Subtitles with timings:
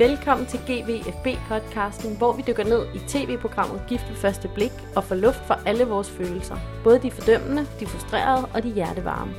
[0.00, 5.14] Velkommen til GVFB-podcasten, hvor vi dykker ned i tv-programmet Gift ved første blik og får
[5.14, 6.56] luft for alle vores følelser.
[6.84, 9.32] Både de fordømmende, de frustrerede og de hjertevarme.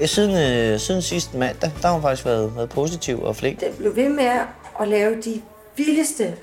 [0.00, 3.60] Ja, siden, øh, siden sidste mandag, der har hun faktisk været, været positiv og flink.
[3.60, 4.30] Det blev ved med
[4.80, 5.42] at lave de
[5.76, 6.34] vildeste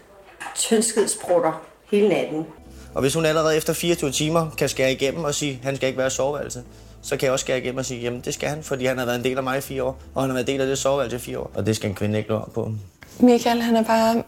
[0.56, 2.46] tyndskidsprutter hele natten.
[2.94, 5.88] Og hvis hun allerede efter 24 timer kan skære igennem og sige, at han skal
[5.88, 6.64] ikke være i soveværelset,
[7.06, 9.06] så kan jeg også skære igennem og sige, jamen det skal han, fordi han har
[9.06, 10.68] været en del af mig i fire år, og han har været en del af
[10.68, 11.52] det soveværelse i fire år.
[11.54, 12.72] Og det skal en kvinde ikke lade på.
[13.20, 14.24] Michael, han er bare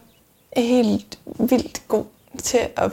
[0.56, 2.04] helt vildt god
[2.42, 2.92] til at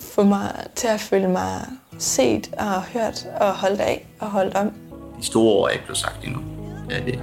[0.00, 1.60] få mig til at føle mig
[1.98, 4.72] set og hørt og holdt af og holdt om.
[5.20, 6.40] De store ord er ikke blevet sagt endnu.
[6.90, 7.22] Ja, det.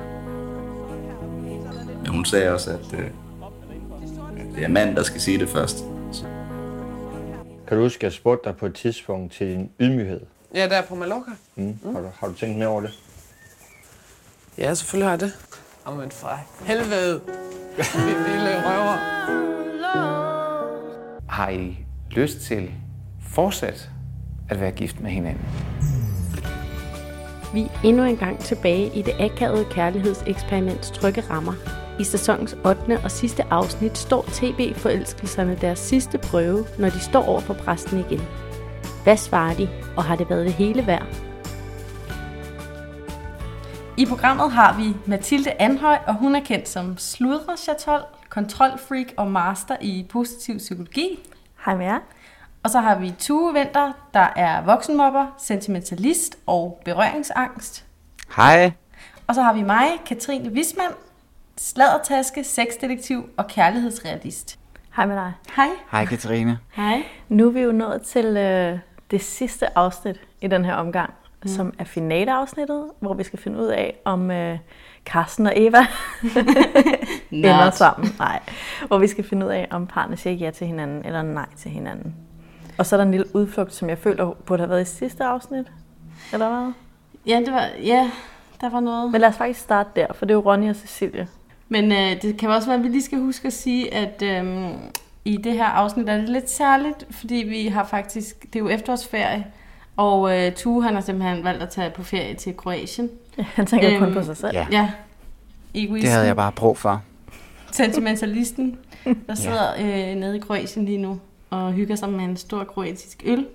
[2.02, 5.78] Men hun sagde også, at, øh, at det er mand, der skal sige det først.
[7.68, 10.22] Kan du huske, at jeg spurgte dig på et tidspunkt til din ydmyghed?
[10.56, 11.32] Ja, der på Mallorca.
[11.56, 11.64] Mm.
[11.84, 11.96] Mm.
[11.96, 12.92] Har, du, har du tænkt mere over det?
[14.58, 15.34] Ja, selvfølgelig har jeg det.
[15.88, 17.22] Jamen for helvede.
[17.78, 18.98] Vi lille røver.
[21.30, 21.78] Har I
[22.10, 22.72] lyst til
[23.30, 23.90] fortsat
[24.50, 25.46] at være gift med hinanden?
[27.54, 31.54] Vi er endnu en gang tilbage i det akavede kærlighedseksperiments trygge rammer.
[32.00, 33.00] I sæsonens 8.
[33.04, 38.22] og sidste afsnit står tv-forelskelserne deres sidste prøve, når de står over for præsten igen.
[39.04, 41.06] Hvad svarer de, og har det været det hele værd?
[43.98, 49.78] I programmet har vi Mathilde Anhøj, og hun er kendt som sludrechatol, kontrolfreak og master
[49.82, 51.20] i positiv psykologi.
[51.66, 52.00] Hej med jer.
[52.64, 57.86] Og så har vi Tue Venter, der er voksenmobber, sentimentalist og berøringsangst.
[58.36, 58.72] Hej.
[59.28, 60.92] Og så har vi mig, Katrine Wisman,
[61.58, 64.60] sladdertaske, sexdetektiv og kærlighedsrealist.
[64.96, 65.34] Hej med dig.
[65.56, 65.70] Hej.
[65.92, 66.60] Hej Katrine.
[66.72, 67.04] Hej.
[67.30, 68.80] Nu er vi jo nået til øh,
[69.12, 71.48] det sidste afsnit i den her omgang, mm.
[71.48, 74.58] som er finaleafsnittet, hvor vi skal finde ud af, om øh,
[75.06, 75.86] Carsten og Eva
[77.32, 78.10] ender sammen.
[78.20, 78.40] Nej,
[78.88, 81.72] hvor vi skal finde ud af, om parne siger ja til hinanden eller nej til
[81.72, 82.16] hinanden.
[82.78, 85.24] Og så er der en lille udflugt, som jeg føler burde have været i sidste
[85.24, 85.66] afsnit.
[86.34, 86.74] Eller hvad?
[87.26, 88.12] Ja, det var, ja,
[88.62, 89.12] der var noget.
[89.12, 91.28] Men lad os faktisk starte der, for det er jo Ronny og Cecilie.
[91.70, 94.72] Men øh, det kan også være, at vi lige skal huske at sige, at øh,
[95.26, 98.68] i det her afsnit er det lidt særligt, fordi vi har faktisk, det er jo
[98.70, 99.46] efterårsferie,
[99.98, 103.10] og øh, Tue han har simpelthen valgt at tage på ferie til Kroatien.
[103.38, 104.56] Ja, han tænker øhm, kun på sig selv.
[104.56, 104.68] Ja.
[104.72, 104.92] Ja.
[105.76, 106.02] Egoisten.
[106.06, 107.02] Det havde jeg bare brug for.
[107.72, 108.78] Sentimentalisten,
[109.28, 113.24] der sidder øh, nede i Kroatien lige nu og hygger sig med en stor kroatisk
[113.26, 113.48] øl.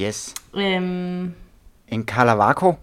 [0.00, 0.34] Yes.
[0.54, 1.32] Øhm,
[1.88, 2.74] En Kalavako.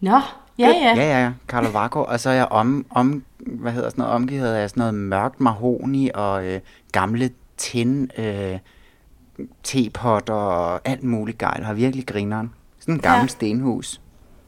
[0.00, 0.68] nå, ja ja.
[0.68, 1.32] Ja, ja, ja.
[1.48, 2.04] Kalavako.
[2.04, 5.40] Og så er jeg om, om hvad hedder sådan noget, omgivet af sådan noget mørkt
[5.40, 6.60] mahoni og øh,
[6.92, 8.58] gamle tin, øh,
[9.62, 11.64] tepotter og alt muligt gejl.
[11.64, 12.50] Har virkelig grineren.
[12.78, 13.26] Sådan en gammel Ja.
[13.28, 14.00] stenhus.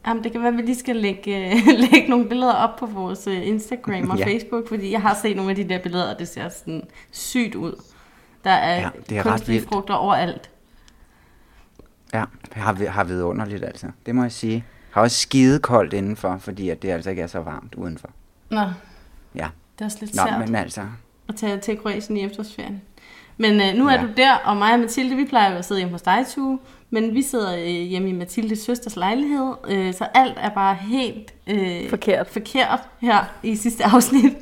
[0.07, 1.53] Jamen, det kan være, at vi lige skal lægge, øh,
[1.93, 4.27] lægge nogle billeder op på vores øh, Instagram og Ja.
[4.27, 7.55] Facebook, fordi jeg har set nogle af de der billeder, og det ser sådan sygt
[7.55, 7.83] ud.
[8.45, 10.51] Der er, Ja, det er kunstige frugter overalt.
[12.15, 13.87] Ja, har, har vidunderligt altså.
[14.07, 14.65] Det må jeg sige.
[14.91, 18.09] Har også skide koldt indenfor, fordi at det altså ikke er så varmt udenfor.
[18.51, 18.61] Nå,
[19.35, 19.49] Ja.
[19.75, 20.81] det er også lidt Nå, men altså,
[21.29, 22.83] at tage til Kroatien i efterårsferien.
[23.37, 24.03] Men øh, nu er Ja.
[24.03, 26.59] du der, og mig og Mathilde, vi plejer jo at sidde hjemme hos dig, Tue.
[26.91, 31.35] Men vi sidder øh, hjemme i Mathildes søsters lejlighed, øh, så alt er bare helt
[31.47, 32.27] øh, Forkert.
[32.29, 34.33] forkert her i sidste afsnit.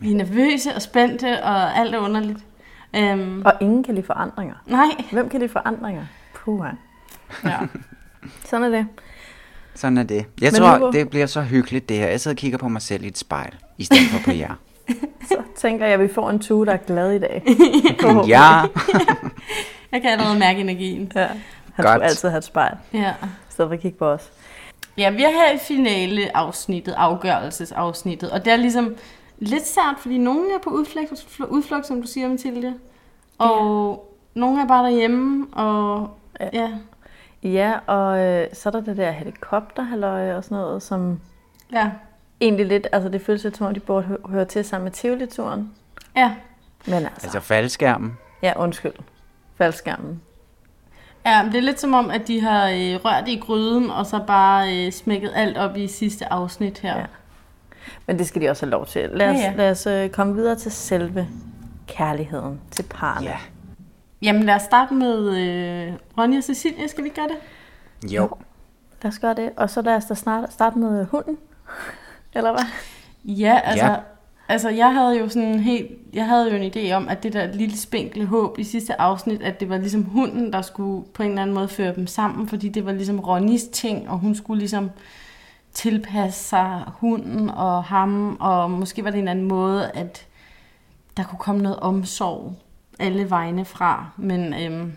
[0.00, 2.38] vi er nervøse og spændte, og alt er underligt.
[2.96, 4.54] Øhm, Og ingen kan lide forandringer.
[4.66, 6.06] nej, Hvem kan lide forandringer?
[6.34, 6.66] Puh,
[7.44, 7.58] ja.
[8.44, 8.86] Sådan er det.
[9.74, 10.16] Sådan er det.
[10.40, 12.06] Jeg Men tror, nu hvor- det bliver så hyggeligt det her.
[12.08, 14.54] Jeg sidder og kigger på mig selv i et spejl, i stedet for på jer.
[15.28, 17.42] Så tænker jeg, at vi får en tue, der er glad i dag.
[18.28, 18.60] ja,
[19.92, 21.12] jeg kan allerede mærke energien.
[21.14, 21.26] Ja.
[21.74, 21.88] Han Godt.
[21.94, 23.10] skulle altid have et spejl, Ja.
[23.22, 24.30] i stedet for at kigge på os.
[24.98, 28.94] Ja, vi er her i finale afsnittet, afgørelsesafsnittet, og det er ligesom
[29.38, 32.74] lidt sært, fordi nogen er på udflugt, udflugt som du siger, Mathilde,
[33.38, 36.10] og nogle er bare derhjemme, og
[36.40, 36.48] Ja.
[36.52, 36.68] ja,
[37.42, 41.20] Ja, og øh, så er der det der helikopterhalløje og sådan noget, som
[41.72, 41.90] ja,
[42.40, 44.92] egentlig lidt, altså det føles lidt som om, de burde hø- høre til sammen med
[44.92, 45.70] Tivoli-turen.
[46.16, 46.34] ja.
[46.86, 48.18] Men altså, altså faldskærmen.
[48.42, 48.92] ja, undskyld.
[49.56, 50.20] Faldskærmen.
[51.26, 54.06] Ja, men det er lidt som om, at de har øh, rørt i gryden, og
[54.06, 56.98] så bare øh, smækket alt op i sidste afsnit her.
[56.98, 57.04] Ja.
[58.06, 59.10] Men det skal de også have lov til.
[59.12, 59.52] Lad os, Ja, ja.
[59.56, 61.28] lad os øh, komme videre til selve
[61.86, 63.26] kærligheden til parne.
[63.26, 63.36] Ja.
[64.22, 68.12] Jamen lad os starte med øh, Ronja og Cecilie, skal vi ikke gøre det?
[68.12, 68.30] Jo.
[69.02, 69.50] Lad os gøre det.
[69.56, 71.38] Og så lad os da snart starte med hunden.
[72.34, 72.64] Eller hvad?
[73.24, 73.96] Ja, altså, Ja.
[74.48, 77.52] altså jeg havde jo sådan helt, jeg havde jo en idé om, at det der
[77.52, 81.28] lille spinkle håb i sidste afsnit, at det var ligesom hunden, der skulle på en
[81.28, 84.58] eller anden måde føre dem sammen, fordi det var ligesom Ronnys ting, og hun skulle
[84.58, 84.90] ligesom
[85.72, 90.26] tilpasse sig hunden og ham, og måske var det en anden måde, at
[91.16, 92.54] der kunne komme noget omsorg
[93.00, 94.92] alle vegne fra, men øhm,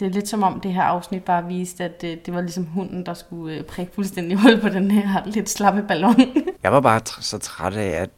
[0.00, 2.64] det er lidt som om det her afsnit bare viste, at det, det var ligesom
[2.64, 6.14] hunden, der skulle øh, prikke fuldstændig hul på den her lidt slappe ballon.
[6.62, 8.10] Jeg var bare tr- så træt af, at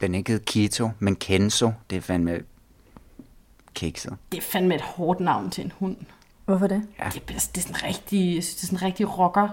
[0.00, 1.70] den ikke hed Kito, men Kenzo.
[1.90, 2.40] Det er fandme
[3.74, 4.16] kikset.
[4.32, 5.96] det er fandme et hårdt navn til en hund.
[6.44, 6.82] Hvorfor det?
[6.98, 7.04] Ja.
[7.14, 9.48] Det, er, det er sådan rigtig, jeg synes, det er sådan en rigtig rocker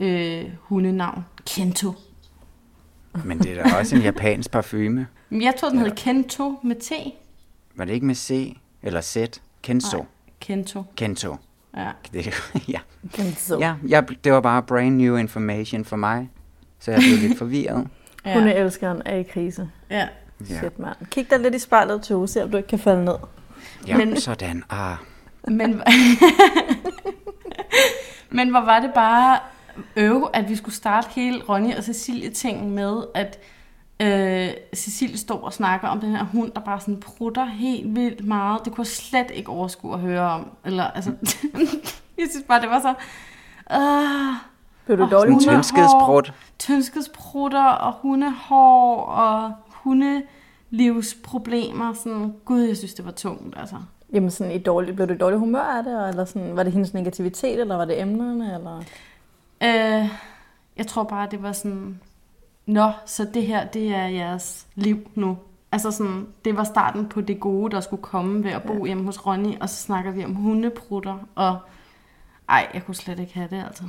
[0.00, 1.24] øh, hundenavn.
[1.46, 1.92] Kento.
[3.24, 5.06] Men det er da også en japansk parfume.
[5.30, 6.92] Jeg tror, den hed Kento med T.
[7.78, 9.16] Var det ikke med C eller Z?
[9.62, 9.96] Kenzo.
[9.96, 10.06] Nej.
[10.40, 10.84] Kento.
[10.96, 11.36] Kento.
[11.76, 11.90] Ja.
[12.12, 12.34] Det,
[12.74, 12.78] ja.
[13.12, 13.58] Kenzo.
[13.58, 16.30] Ja, jeg, det var bare brand new information for mig.
[16.80, 17.86] Så jeg blev lidt forvirret.
[18.24, 18.34] Ja.
[18.34, 19.70] Hundeelskeren er i krise.
[19.90, 20.08] Ja.
[20.50, 20.58] Ja.
[20.58, 20.96] Shit, mand.
[21.10, 23.14] Kig dig lidt i spejlet, Tove, se om du ikke kan falde ned.
[23.86, 24.20] Ja, Men- Men...
[24.20, 24.64] sådan.
[24.70, 24.96] Ah.
[25.48, 25.82] Men,
[28.30, 29.38] men hvor var det bare
[29.96, 33.38] øve, at vi skulle starte hele Ronny og Cecilie-tingen med, at
[34.02, 38.26] øh, Cecilie står og snakker om den her hund, der bare sådan prutter helt vildt
[38.26, 38.64] meget.
[38.64, 40.50] Det kunne jeg slet ikke overskue at høre om.
[40.64, 41.12] Eller, altså,
[42.18, 42.94] jeg synes bare, det var så...
[43.72, 44.34] Øh,
[44.86, 45.40] Blev du og dårlig?
[45.40, 46.32] Tyndskidsprut.
[46.58, 51.92] Tyndskidsprutter og hundehår og hundelivsproblemer.
[51.92, 53.76] Sådan, gud, jeg synes, det var tungt, altså.
[54.12, 56.08] Jamen sådan i dårlig, blev du i dårlig humør af det?
[56.08, 58.54] Eller sådan, var det hendes negativitet, eller var det emnerne?
[58.54, 58.76] Eller?
[59.62, 60.08] Øh,
[60.76, 62.00] jeg tror bare, det var sådan,
[62.68, 65.38] nå, så det her, det er jeres liv nu.
[65.72, 69.04] Altså sådan, det var starten på det gode, der skulle komme ved at bo hjemme
[69.04, 71.58] hos Ronny, og så snakker vi om hundeprutter, og
[72.48, 73.84] ej, jeg kunne slet ikke have det, altså.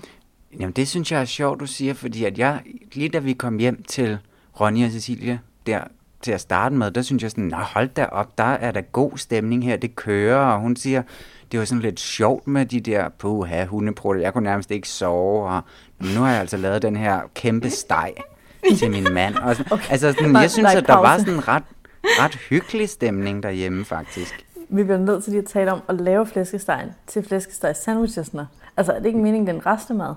[0.60, 2.62] Jamen, det synes jeg er sjovt, du siger, fordi at jeg,
[2.94, 4.18] lige da vi kom hjem til
[4.60, 5.84] Ronny og Cecilie, der
[6.22, 8.82] til at starte med, der synes jeg sådan, nej, hold da op, der er der
[8.82, 11.04] god stemning her, det kører, og hun siger,
[11.52, 15.50] det var sådan lidt sjovt med de der, puha, hundeprutter, jeg kunne nærmest ikke sove,
[15.50, 15.62] og
[16.00, 18.14] nu har jeg altså lavet den her kæmpe steg
[18.80, 19.36] til min mand.
[19.36, 19.92] Og sådan, okay.
[19.92, 21.64] Altså, sådan, jeg synes, at der var sådan en ret,
[22.04, 24.46] ret hyggelig stemning derhjemme, faktisk.
[24.70, 28.48] Vi bliver nødt til lige at tale om at lave flæskestegen til flæskesteg sandwichesne.
[28.78, 30.14] Altså, er det ikke meningen, det er en restemad?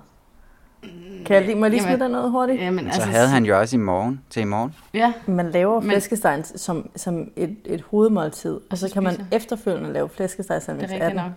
[1.27, 2.61] Kan jeg lige, må jeg lige smide dig noget hurtigt?
[2.61, 4.75] Jamen, Så havde han jo også i morgen, til i morgen.
[4.95, 9.15] Ja, Man laver Men- flæskestegen som, som et, et hovedmåltid, og så så kan man
[9.15, 9.27] spiser.
[9.33, 11.17] efterfølgende lave flæskesteg er den.
[11.17, 11.33] nok.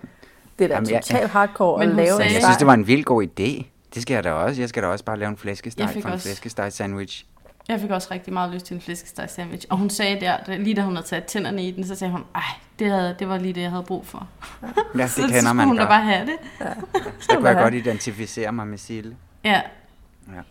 [0.59, 2.87] Det er da totalt hardcore Men at lave sagde- en Jeg synes, det var en
[2.87, 3.65] vild god idé.
[3.95, 4.61] Det skal jeg da også.
[4.61, 7.25] Jeg skal da også bare lave en flæskesteg for en også- flæskesteg sandwich.
[7.67, 10.57] Jeg fik også rigtig meget lyst til en flæskesteg sandwich, og hun sagde der, da-
[10.57, 12.41] lige da hun havde taget tænderne i den, så sagde hun, ej,
[12.79, 14.27] det, havde, det var lige det, jeg havde brug for.
[14.61, 15.89] Ja, så, det så kender skulle man hun da godt.
[15.89, 16.35] bare have det.
[17.29, 19.15] Der kunne jeg godt identificere mig med Sille.
[19.43, 19.61] Ja.
[20.35, 20.41] Ja.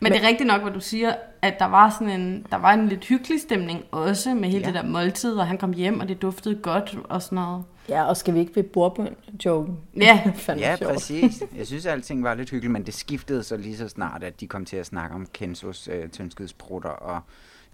[0.00, 2.72] Men det er rigtigt nok, hvad du siger, at der var sådan en, der var
[2.72, 4.66] en lidt hyggelig stemning også med hele Ja.
[4.70, 4.72] ja.
[4.72, 7.64] det der måltid, og han kom hjem, og det duftede godt og sådan noget.
[7.88, 9.78] Ja, og skal vi ikke ved bordbøn-joken?
[9.96, 10.32] Ja.
[10.48, 10.92] Ja, sjovt.
[10.92, 11.42] præcis.
[11.58, 14.40] Jeg synes, at alting var lidt hyggeligt, men det skiftede så lige så snart, at
[14.40, 17.20] de kom til at snakke om Kenzos øh, tyndskidsprutter, og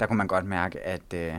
[0.01, 1.35] der kunne man godt mærke, at øh,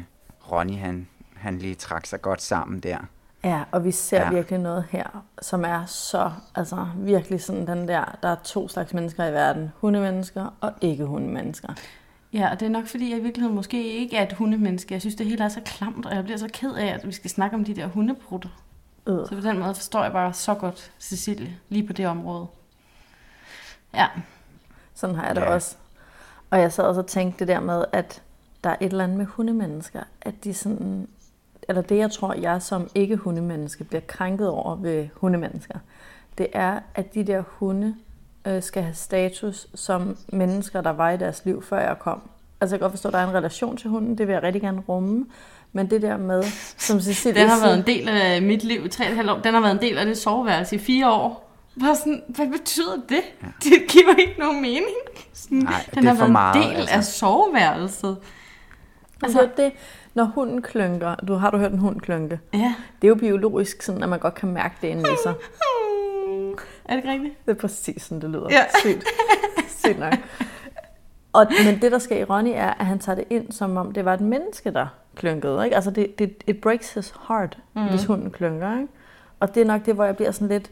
[0.51, 2.97] Ronny, han, han lige trak sig godt sammen der.
[3.43, 4.31] Ja, og vi ser ja.
[4.31, 8.93] virkelig noget her, som er så, altså virkelig sådan den der, der er to slags
[8.93, 9.71] mennesker i verden.
[9.75, 11.73] Hundemennesker og ikke hundemennesker.
[12.33, 14.93] Ja, og det er nok fordi, jeg i virkeligheden måske ikke er et hundemenneske.
[14.93, 17.11] Jeg synes, det hele er så klamt, og jeg bliver så ked af, at vi
[17.11, 18.49] skal snakke om de der hundeprutter.
[19.07, 19.15] Øh.
[19.27, 22.47] Så på den måde forstår jeg bare så godt Cecilie, lige på det område.
[23.93, 24.07] Ja,
[24.93, 25.53] Sådan har jeg det Ja.
[25.53, 25.75] også.
[26.49, 28.21] Og jeg sad også og tænkte det der med, at
[28.63, 31.07] der er et eller andet med hundemennesker, at de sådan,
[31.69, 35.79] eller det jeg tror, jeg som ikke hundemenneske bliver krænket over ved hundemennesker,
[36.37, 37.95] det er, at de der hunde
[38.47, 42.21] øh, skal have status som mennesker, der var i deres liv, før jeg kom.
[42.61, 44.43] Altså jeg kan godt forstå, at der er en relation til hunden, det vil jeg
[44.43, 45.25] rigtig gerne rumme,
[45.73, 46.43] men det der med,
[46.77, 49.39] som Cecilie den har været en del af mit liv i 3,5 år.
[49.39, 51.51] Den har været en del af det soveværelse i fire år.
[51.79, 53.21] Bare sådan, hvad betyder det?
[53.41, 53.47] Ja.
[53.63, 54.85] Det giver ikke nogen mening.
[55.33, 56.95] Sådan, Nej, den det er har for været meget, en del altså.
[56.95, 58.17] af soveværelset.
[59.23, 59.71] Altså det,
[60.13, 62.39] når hunden klynker, du har du hørt en hund klynke?
[62.53, 62.73] Ja.
[63.01, 65.33] Det er jo biologisk sådan, at man godt kan mærke det inde i sig.
[66.85, 67.45] Er det ikke rigtigt?
[67.45, 68.47] Det er præcis sådan, det lyder.
[68.49, 68.65] Ja.
[68.79, 69.03] Sygt.
[69.67, 70.13] Sygt nok.
[71.33, 73.91] Og, men det, der sker i Ronny, er, at han tager det ind, som om
[73.91, 75.63] det var et menneske, der klynkede.
[75.63, 75.75] Ikke?
[75.75, 77.89] Altså, det, det, it breaks his heart, mm.
[77.89, 78.77] hvis hunden klynker.
[78.77, 78.87] Ikke?
[79.39, 80.71] Og det er nok det, hvor jeg bliver sådan lidt...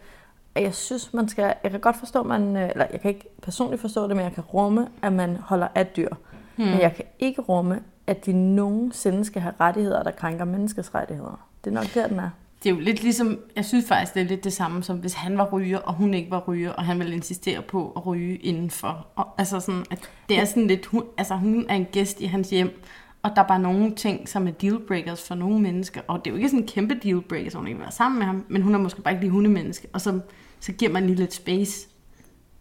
[0.56, 1.54] At jeg synes, man skal...
[1.64, 2.58] Jeg kan godt forstå, man...
[2.58, 5.68] øh, Eller jeg kan ikke personligt forstå det, men jeg kan rumme, at man holder
[5.76, 6.10] af dyr.
[6.58, 6.64] Mm.
[6.66, 11.48] Men jeg kan ikke rumme, at de nogensinde skal have rettigheder, der krænker menneskets rettigheder.
[11.64, 12.30] Det er nok der, den er.
[12.64, 15.14] Det er jo lidt ligesom, jeg synes faktisk, det er lidt det samme, som hvis
[15.14, 18.36] han var ryger, og hun ikke var ryger, og han ville insistere på at ryge
[18.36, 19.08] indenfor.
[19.16, 22.26] Og, altså sådan, at det er sådan lidt, hun, altså hun er en gæst i
[22.26, 22.82] hans hjem,
[23.24, 26.02] og der er bare nogle ting, som er dealbreakers for nogle mennesker.
[26.08, 28.20] Og det er jo ikke sådan en kæmpe dealbreaker, så hun ikke vil være sammen
[28.20, 29.88] med ham, men hun er måske bare ikke lige hundemenneske.
[29.94, 30.20] Og så,
[30.60, 31.88] så giver man lige lidt space,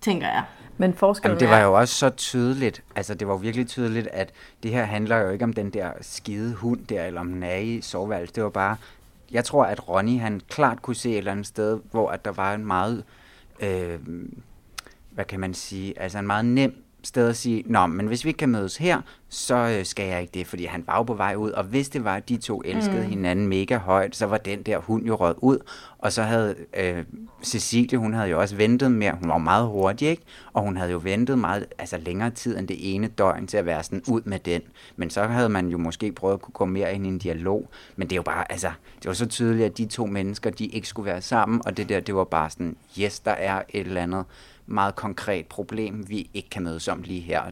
[0.01, 0.45] tænker jeg.
[0.81, 4.09] Men forskellen Jamen, det var jo også så tydeligt, altså det var jo virkelig tydeligt,
[4.13, 7.43] at det her handler jo ikke om den der skide hund der, eller om den
[7.43, 8.35] er i soveværelse.
[8.35, 8.77] Det var bare,
[9.31, 12.33] jeg tror, at Ronny han klart kunne se et eller andet sted, hvor at der
[12.33, 13.05] var en meget,
[13.61, 13.99] øh,
[15.11, 18.29] hvad kan man sige, altså en meget nem sted at sige, nå, men hvis vi
[18.29, 21.15] ikke kan mødes her, så øh, skal jeg ikke det, fordi han var jo på
[21.15, 23.09] vej ud, og hvis det var, at de to elskede Mm.
[23.09, 25.59] hinanden mega højt, så var den der hund jo røget ud,
[25.99, 27.05] og så havde øh,
[27.45, 30.23] Cecilie, hun havde jo også ventet mere, hun var meget hurtig, ikke?
[30.53, 33.67] Og hun havde jo ventet meget, altså længere tid end det ene døgn til at
[33.67, 34.63] være sådan ud med den.
[34.97, 37.69] Men så havde man jo måske prøvet at kunne gå mere ind i en dialog,
[37.97, 38.71] men det er jo bare, altså,
[39.03, 41.89] det var så tydeligt, at de to mennesker, de ikke skulle være sammen, og det
[41.89, 44.25] der, det var bare sådan, yes, der er et eller andet
[44.69, 47.43] meget konkret problem, vi ikke kan mødes om lige her,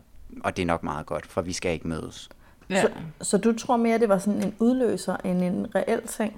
[0.40, 2.28] og det er nok meget godt, for vi skal ikke mødes.
[2.70, 2.82] Ja.
[2.82, 2.88] Så,
[3.20, 6.37] så du tror mere, det var sådan en udløser end en reel ting?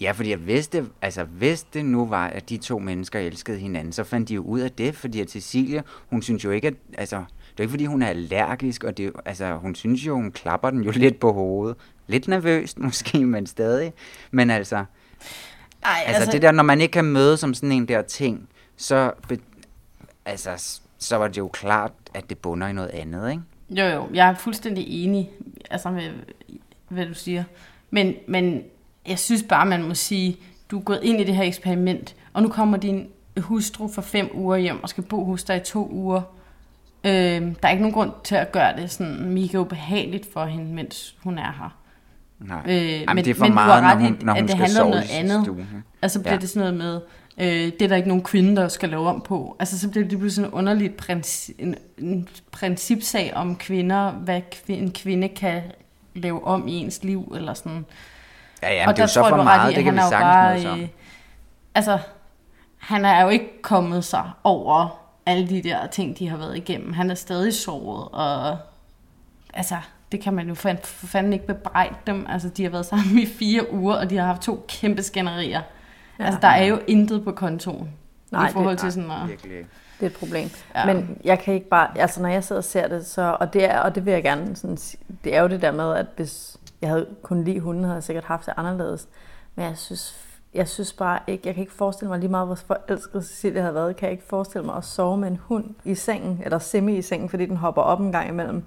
[0.00, 3.92] Ja, fordi jeg vidste, altså hvis det nu var, at de to mennesker elskede hinanden,
[3.92, 6.74] så fandt de jo ud af det, fordi at Cecilie, hun synes jo ikke, at,
[6.98, 7.16] altså,
[7.50, 10.70] det er ikke fordi, hun er allergisk, og det, altså, hun synes jo, hun klapper
[10.70, 11.76] den jo lidt på hovedet.
[12.06, 13.92] Lidt nervøst måske, men stadig.
[14.30, 14.84] Men altså, Ej,
[16.06, 19.12] altså, altså det der, når man ikke kan møde som sådan en der ting, så,
[20.30, 23.42] altså, så var det jo klart, at det bunder i noget andet, ikke?
[23.70, 25.30] Jo, jo, jeg er fuldstændig enig
[25.70, 26.10] altså med,
[26.88, 27.44] hvad du siger.
[27.90, 28.62] Men, men
[29.08, 30.36] jeg synes bare, man må sige,
[30.70, 33.08] du er gået ind i det her eksperiment, og nu kommer din
[33.38, 36.22] hustru for fem uger hjem og skal bo hos dig i to uger.
[37.04, 40.74] Øh, der er ikke nogen grund til at gøre det sådan mega ubehageligt for hende,
[40.74, 41.76] mens hun er her.
[42.40, 42.62] Nej.
[42.66, 44.32] Øh, Jamen, men, det er for men meget, du har når ret hun- i, når
[44.32, 45.42] at hun det skal handler om noget andet.
[45.44, 45.66] stue.
[46.02, 46.38] Altså bliver ja.
[46.40, 47.00] det sådan noget med,
[47.38, 49.56] øh, det er der ikke nogen kvinde, der skal lave om på.
[49.58, 54.40] Altså så bliver det pludselig sådan en underligt princi- en, en principsag om kvinder, hvad
[54.54, 55.62] kvi- en kvinde kan
[56.14, 57.84] lave om i ens liv, eller sådan.
[58.62, 60.64] Ja, ja, men Og det er jo så for meget, i, det kan vi sagtens
[60.64, 60.88] bare, øh,
[61.74, 61.98] Altså,
[62.78, 66.92] han er jo ikke kommet sig over alle de der ting, de har været igennem.
[66.92, 68.58] Han er stadig såret, og
[69.54, 69.76] altså,
[70.12, 72.26] det kan man jo for fanden ikke bebrejde dem.
[72.28, 75.62] Altså, de har været sammen i fire uger, og de har haft to kæmpe skænderier.
[76.18, 76.24] Ja.
[76.24, 77.88] Altså, der er jo intet på kontoen.
[78.30, 79.28] Nej, I forhold det- til sådan at...
[80.00, 80.48] Det er et problem.
[80.74, 80.86] Ja.
[80.86, 83.64] Men jeg kan ikke bare, altså når jeg sidder og ser det, så, og det
[83.64, 84.76] er, og det vil jeg gerne sådan,
[85.24, 88.02] det er jo det der med, at hvis jeg havde kun lide hunden, havde jeg
[88.02, 89.08] sikkert haft det anderledes.
[89.54, 90.14] Men jeg synes,
[90.54, 93.74] jeg synes bare ikke, jeg kan ikke forestille mig lige meget, hvor forelsket Cecilie havde
[93.74, 96.96] været, kan jeg ikke forestille mig at sove med en hund i sengen, eller semi
[96.96, 98.64] i sengen, fordi den hopper op en gang imellem.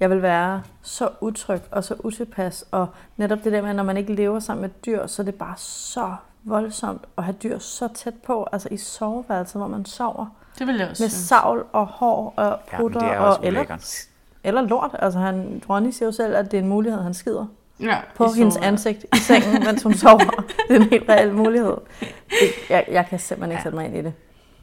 [0.00, 3.82] Jeg vil være så utryg og så utilpas, og netop det der med, at når
[3.82, 6.14] man ikke lever sammen med dyr, så er det bare så
[6.46, 10.26] voldsomt at have dyr så tæt på, altså i soveværelset, hvor man sover.
[10.58, 11.26] Det vil jeg også Med synes.
[11.28, 14.08] savl og hår og prutter, er og, eller, ulækkert.
[14.44, 14.90] eller lort.
[14.98, 17.46] Altså han, Ronny siger jo selv, at det er en mulighed, han skider.
[17.80, 20.44] Ja, på i hendes ansigt i sengen, mens hun sover.
[20.68, 21.76] Det er en helt reel mulighed.
[22.00, 24.12] Det, jeg, jeg kan simpelthen ikke sætte mig ind i det.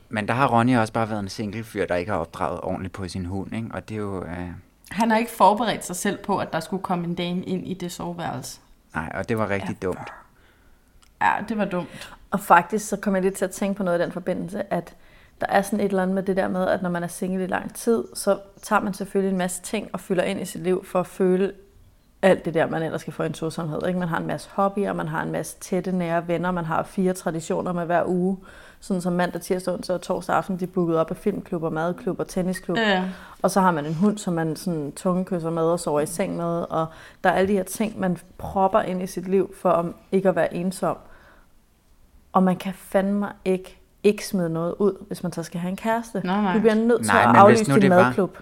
[0.10, 2.94] Men der har Ronny også bare været en single fyr, der ikke har opdraget ordentligt
[2.94, 3.68] på sin hund, ikke?
[3.74, 4.24] Og det er jo...
[4.24, 4.48] Øh,
[4.92, 7.74] Han har ikke forberedt sig selv på, at der skulle komme en dame ind i
[7.74, 8.60] det soveværelse.
[8.96, 9.88] nej, og det var rigtig ja.
[9.88, 10.14] dumt.
[11.24, 12.14] Ja, det var dumt.
[12.32, 14.96] Og faktisk så kommer jeg lidt til at tænke på noget i den forbindelse, at
[15.42, 17.44] der er sådan et eller andet med det der med, at når man er single
[17.44, 20.62] i lang tid, så tager man selvfølgelig en masse ting og fylder ind i sit
[20.62, 21.54] liv for at føle
[22.22, 23.88] alt det der, man ellers skal få en tosomhed.
[23.88, 24.00] Ikke?
[24.00, 27.14] Man har en masse hobbyer, man har en masse tætte, nære venner, man har fire
[27.14, 28.38] traditioner med hver uge.
[28.80, 32.24] Sådan som mandag, tirsdag, onsdag og torsdag aften, de er booket op af filmklubber, madklubber,
[32.24, 32.78] tennisklub.
[32.78, 33.04] Ja.
[33.42, 36.38] Og så har man en hund, som man sådan tungekysser med og sover i seng
[36.38, 36.66] med.
[36.70, 36.86] Og
[37.24, 40.30] der er alle de her ting, man propper ind i sit liv for om ikke
[40.30, 40.98] at være ensom.
[42.34, 45.76] Og man kan fandme ikke ikke smide noget ud, hvis man så skal have en
[45.78, 46.22] kæreste.
[46.26, 46.54] Nej, nej.
[46.54, 48.38] Du bliver nødt til Nej, at aflyse din var- madklub.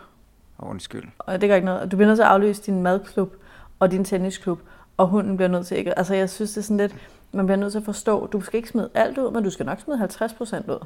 [0.59, 1.03] Åh, Undskyld.
[1.19, 1.91] Og det gør ikke noget.
[1.91, 3.33] Du bliver nødt til at aflyse din madklub
[3.79, 4.59] og din tennisklub,
[4.97, 5.97] og hunden bliver nødt til ikke...
[5.97, 6.95] Altså, jeg synes, det er sådan lidt...
[7.33, 9.65] Man bliver nødt til at forstå, du skal ikke smide alt ud, men du skal
[9.65, 10.85] nok smide 50 procent ud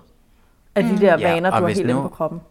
[0.75, 0.97] af de Mm.
[0.97, 2.41] der Ja, vaner, og du har helt nu- inde på kroppen.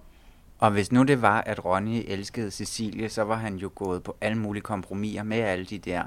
[0.59, 4.17] Og hvis nu det var, at Ronny elskede Cecilie, så var han jo gået på
[4.21, 6.03] alle mulige kompromiser med alle de der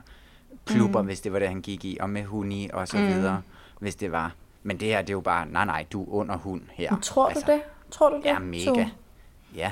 [0.65, 1.07] klubber, Mm.
[1.07, 3.07] hvis det var det, han gik i, og med hundi og så Mm.
[3.07, 3.41] videre,
[3.79, 4.31] hvis det var.
[4.63, 6.91] Men det her, det er jo bare, nej, nej, du er under hund her.
[6.91, 7.61] Men tror du det?
[7.91, 8.25] Tror du det?
[8.25, 8.65] Ja, mega.
[8.65, 8.91] Tue?
[9.55, 9.71] Ja.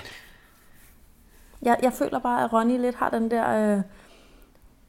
[1.61, 3.81] Jeg, jeg føler bare, at Ronny lidt har den der øh,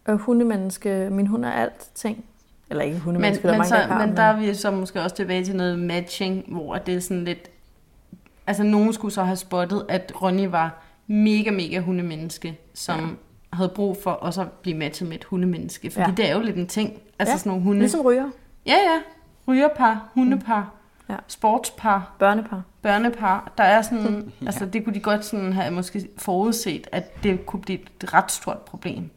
[0.09, 2.25] øh, hundemenneske, min hund er alt ting.
[2.71, 4.07] Eller ikke Men, hundemenneske, der er men, mange, så, der har.
[4.07, 7.25] men der er vi så måske også tilbage til noget matching, hvor det er sådan
[7.25, 7.51] lidt...
[8.47, 13.07] Altså, nogen skulle så have spottet, at Ronny var mega, mega hundemenneske, som ja.
[13.57, 15.91] havde brug for også at blive matchet med et hundemenneske.
[15.91, 16.15] Fordi ja.
[16.17, 17.01] det er jo lidt en ting.
[17.19, 17.81] Altså Ja, sådan nogle hunde...
[17.81, 18.31] ligesom ryger.
[18.67, 19.01] Ja, ja.
[19.49, 20.61] Rygerpar, hundepar,
[21.09, 21.13] mm.
[21.15, 21.19] ja.
[21.29, 22.13] sportspar.
[22.19, 22.63] Børnepar.
[22.83, 23.53] Børnepar.
[23.59, 24.33] Der er sådan...
[24.41, 24.47] ja.
[24.47, 28.33] Altså, det kunne de godt sådan have måske forudset, at det kunne blive et ret
[28.33, 29.11] stort problem.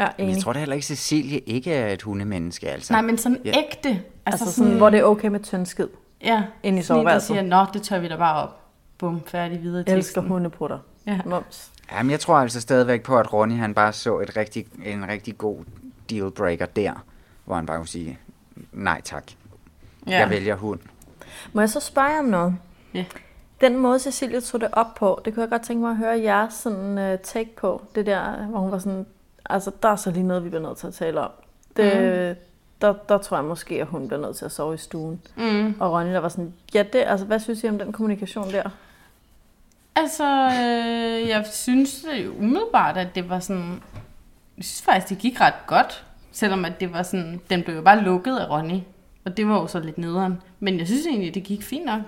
[0.00, 2.92] Ja, Men jeg tror da heller ikke, Cecilie ikke er et hundemenneske, altså.
[2.92, 3.52] Nej, men sådan Ja.
[3.58, 3.88] ægte.
[3.88, 5.88] Altså, altså sådan, hvor det er okay med tyndskid.
[6.24, 7.26] Ja, Ind i sådan en, der soveværelset.
[7.28, 8.60] siger, nå, det tør vi da bare op.
[8.98, 10.78] bum, færdig videre Jeg elsker hundeprutter.
[11.06, 11.20] Ja.
[11.26, 11.70] Mums.
[11.92, 15.38] Jamen, jeg tror altså stadigvæk på, at Ronny han bare så et rigtig, en rigtig
[15.38, 15.56] god
[16.10, 17.04] dealbreaker der,
[17.44, 18.18] hvor han bare kunne sige,
[18.72, 19.24] nej tak,
[20.06, 20.18] Ja.
[20.18, 20.80] jeg vælger hund.
[21.52, 22.54] Må jeg så spørge jer om noget?
[22.94, 23.04] Ja.
[23.60, 26.20] Den måde, Cecilie tog det op på, det kunne jeg godt tænke mig at høre
[26.20, 27.82] jeres sådan, uh, take på.
[27.94, 29.06] Det der, hvor hun var sådan,
[29.50, 31.30] altså der er så lige noget, vi bliver nødt til at tale om.
[31.76, 32.36] Det, Mhm.
[32.80, 35.22] der, der tror jeg måske, at hun bliver nødt til at sove i stuen.
[35.36, 35.74] Mm.
[35.80, 38.70] Og Ronny, der var sådan, ja det, altså hvad synes I om den kommunikation der?
[39.96, 43.82] Altså, øh, jeg synes det jo umiddelbart, at det var sådan...
[44.56, 46.04] Jeg synes faktisk, det gik ret godt.
[46.32, 47.40] Selvom at det var sådan...
[47.50, 48.78] Den blev jo bare lukket af Ronny.
[49.24, 50.42] Og det var jo så lidt nederen.
[50.60, 52.00] Men jeg synes egentlig, det gik fint nok.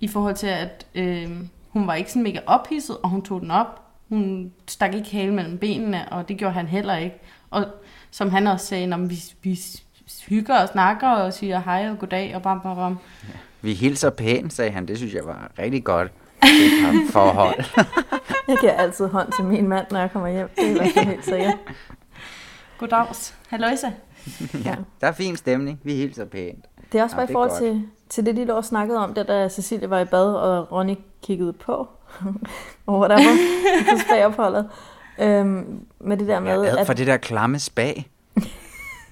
[0.00, 1.30] I forhold til, at øh,
[1.68, 3.82] hun var ikke sådan mega ophidset, og hun tog den op.
[4.08, 7.16] Hun stak ikke hale mellem benene, og det gjorde han heller ikke.
[7.50, 7.64] Og
[8.10, 9.60] som han også sagde, når vi, vi
[10.28, 12.98] hygger og snakker og siger hej og goddag og bam, bam, bam.
[13.60, 14.88] Vi hilser pænt, sagde han.
[14.88, 16.12] Det synes jeg var rigtig godt.
[16.42, 17.64] Det forhold.
[18.48, 20.48] Jeg giver altid hånd til min mand, når jeg kommer hjem.
[20.56, 21.54] Det er helt sikkert.
[22.78, 23.34] Goddags.
[23.48, 23.90] Halløjsa.
[24.64, 25.80] ja, der er fin stemning.
[25.84, 26.64] Vi hilser pænt.
[26.92, 29.14] Det er også bare i er forhold til, til det, de lå og snakkede om,
[29.14, 31.88] det da Cecilie var i bad, og Ronny kiggede på,
[32.86, 33.32] og whatever,
[33.92, 34.68] på spagopholdet.
[35.20, 36.86] Øhm, med det der med, ad at...
[36.86, 38.10] for det der klamme spag.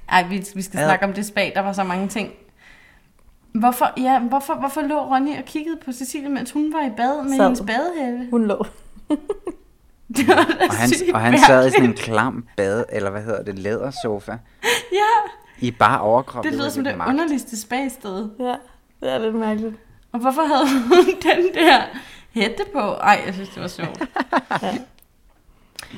[0.08, 0.84] Ej, vi, vi skal Ja.
[0.86, 1.52] snakke om det spag.
[1.54, 2.30] Der var så mange ting.
[3.54, 7.22] Hvorfor, ja, hvorfor, hvorfor lå Ronny og kiggede på Cecilie, mens hun var i bad
[7.22, 7.44] med Sad.
[7.44, 8.28] hendes badehætte?
[8.30, 8.66] Hun lå.
[10.16, 13.22] Det var da Og han, og han sad i sådan en klam bad, eller hvad
[13.22, 14.32] hedder det, lædersofa.
[14.92, 15.30] Ja,
[15.66, 16.44] I bare overkrop.
[16.44, 17.08] det lyder som det magt.
[17.10, 18.28] underligste spagsted.
[18.40, 18.54] Ja,
[19.00, 19.74] det er lidt mærkeligt.
[20.12, 21.80] Og hvorfor havde hun den der
[22.30, 22.78] hætte på?
[22.80, 24.02] Ej, jeg synes, det var sjovt.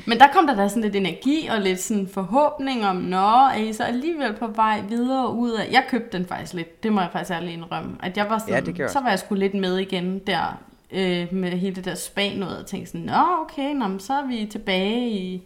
[0.06, 3.54] Men der kom der da sådan lidt energi og lidt sådan forhåbning om, nå, er
[3.54, 5.68] I så alligevel på vej videre ud af...
[5.72, 7.96] Jeg købte den faktisk lidt, det må jeg faktisk ærligt indrømme.
[8.02, 10.58] At jeg var sådan, Ja, så var jeg sgu lidt med igen der,
[10.90, 14.12] øh, med hele det der spag noget, og tænkte sådan, nå, okay, nå, men så
[14.12, 15.42] er vi tilbage i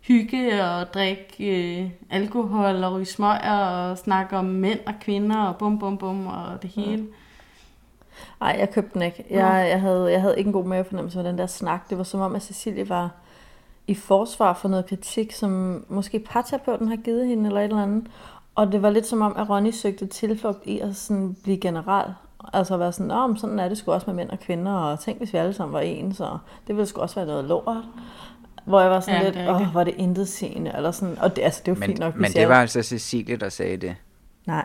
[0.00, 5.56] hygge og drikke øh, alkohol og ryge smøger og snakke om mænd og kvinder og
[5.56, 7.06] bum bum bum og det hele.
[8.40, 9.24] Nej, jeg købte den ikke.
[9.30, 11.90] Jeg, jeg, havde, jeg havde ikke en god mavefornemmelse med den der snak.
[11.90, 13.10] Det var som om, at Cecilie var
[13.86, 18.06] i forsvar for noget kritik, som måske parterapeuten har givet hende eller et eller andet.
[18.54, 22.14] Og det var lidt som om, at Ronny søgte tilflugt i at sådan blive general.
[22.52, 25.00] Altså at være sådan, men sådan er det sgu også med mænd og kvinder, og
[25.00, 27.84] tænk, hvis vi alle sammen var ens, og det ville sgu også være noget lort.
[28.64, 29.74] Hvor jeg var sådan Ja, lidt, åh, rigtigt.
[29.74, 31.18] var det intet sigende, eller sådan.
[31.20, 32.14] Og det, altså, det er jo Men, fint nok.
[32.14, 33.96] vi men det var altså Cecilie, der sagde det.
[34.46, 34.64] Nej.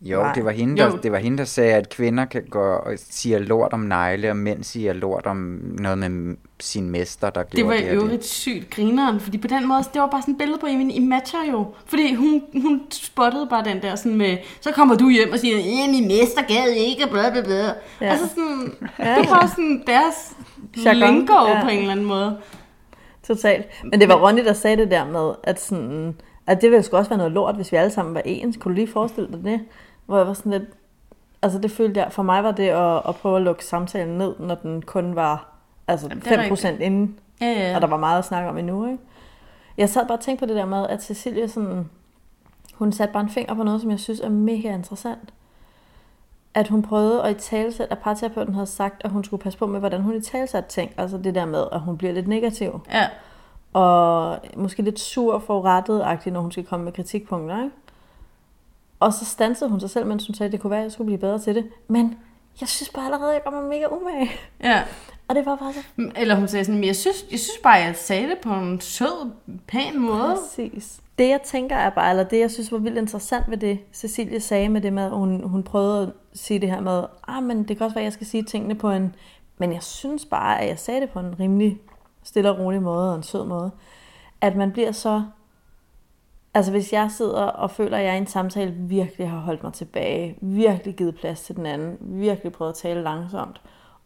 [0.00, 0.32] Jo, Nej.
[0.32, 0.98] det var, hende, der, Jo.
[1.02, 4.36] det var hende, der sagde, at kvinder kan gå og siger lort om negle, og
[4.36, 5.36] mænd siger lort om
[5.78, 8.02] noget med sin mester, der Det gjorde var det, i og det.
[8.02, 10.90] øvrigt sygt grineren, fordi på den måde, det var bare sådan et billede på, jamen,
[10.90, 11.66] I matcher jo.
[11.86, 15.56] Fordi hun, hun spottede bare den der sådan med, så kommer du hjem og siger,
[15.58, 17.64] ja, min mester gad ikke, og bla bla bla.
[17.66, 17.72] Ja.
[18.00, 20.36] Altså sådan, Ja, det var sådan deres
[20.94, 21.62] lingo ja.
[21.62, 22.38] på en eller anden måde.
[23.26, 23.66] Totalt.
[23.84, 26.16] Men det var Ronny, der sagde det der med, at, sådan,
[26.46, 28.56] at det ville sgu også være noget lort, hvis vi alle sammen var ens.
[28.56, 29.60] Kunne du lige forestille dig det?
[30.06, 30.62] Hvor jeg var sådan lidt...
[31.42, 34.34] Altså det følte jeg, for mig var det at, at prøve at lukke samtalen ned,
[34.38, 35.57] når den kun var
[35.88, 36.80] altså Jamen, det er 5% rigtigt.
[36.80, 37.74] inden, Ja, ja.
[37.74, 38.86] og der var meget at snakke om endnu.
[38.86, 38.98] Ikke?
[39.76, 41.90] Jeg sad bare og tænkte på det der med, at Cecilie sådan,
[42.74, 45.32] hun satte bare en finger på noget, som jeg synes er mega interessant.
[46.54, 49.66] At hun prøvede at i talesætte, at parterapeuten havde sagt, at hun skulle passe på
[49.66, 50.92] med, hvordan hun i talesætte ting.
[50.96, 53.08] Altså det der med, at hun bliver lidt negativ Ja,
[53.72, 57.62] og måske lidt sur og forurettet når hun skal komme med kritikpunkter.
[57.64, 57.76] Ikke?
[59.00, 60.92] Og så stansede hun sig selv, mens hun sagde, at det kunne være, at jeg
[60.92, 61.66] skulle blive bedre til det.
[61.88, 62.18] Men
[62.60, 64.30] jeg synes bare allerede, at jeg gør mig mega umage.
[64.62, 64.82] ja.
[65.28, 65.80] Og det var bare så
[66.16, 68.80] Eller hun sagde sådan, men jeg synes, jeg synes bare, jeg sagde det på en
[68.80, 69.30] sød,
[69.66, 70.36] pæn måde.
[70.36, 71.00] præcis.
[71.18, 74.40] Det jeg tænker er bare, eller det jeg synes var vildt interessant ved det, Cecilie
[74.40, 77.68] sagde med det med, at hun, hun prøvede at sige det her med, ah, men
[77.68, 79.14] det kan også være, at jeg skal sige tingene på en,
[79.58, 81.78] men jeg synes bare, at jeg sagde det på en rimelig
[82.22, 83.70] stille og rolig måde og en sød måde.
[84.40, 85.22] At man bliver så
[86.54, 89.72] Altså hvis jeg sidder og føler, at jeg i en samtale virkelig har holdt mig
[89.72, 93.60] tilbage, virkelig givet plads til den anden, virkelig prøvet at tale langsomt,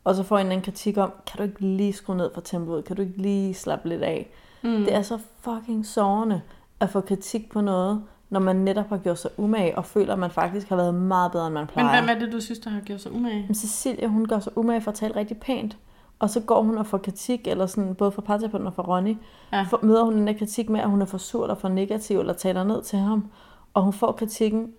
[0.04, 2.84] og så får en anden kritik om, kan du ikke lige skrue ned for tempoet,
[2.84, 4.30] kan du ikke lige slappe lidt af.
[4.62, 4.70] Mm.
[4.84, 6.40] Det er så fucking sårende
[6.80, 10.18] at få kritik på noget, når man netop har gjort sig umage, og føler, at
[10.18, 12.00] man faktisk har været meget bedre, end man Men plejer.
[12.02, 13.44] hvem er det, du synes, der har gjort sig umage?
[13.46, 15.76] Men Cecilia, hun gør sig umage for at tale rigtig pænt.
[16.18, 19.16] Og så går hun og får kritik, eller sådan, både fra parterapeuten og fra Ronny.
[19.52, 19.62] Ja.
[19.62, 22.20] For, møder hun den der kritik med, at hun er for sur eller for negativ,
[22.20, 23.30] eller taler ned til ham.
[23.74, 24.72] Og hun får kritikken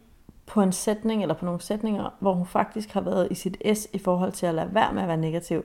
[0.45, 3.87] på en sætning, eller på nogle sætninger, hvor hun faktisk har været i sit S
[3.93, 5.63] i forhold til at lade være med at være negativ.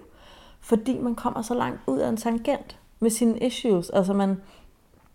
[0.61, 3.91] Fordi man kommer så langt ud af en tangent med sine issues.
[3.91, 4.41] Altså man,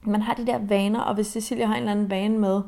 [0.01, 2.61] man har de der vaner, og hvis Cecilia har en eller anden vane med,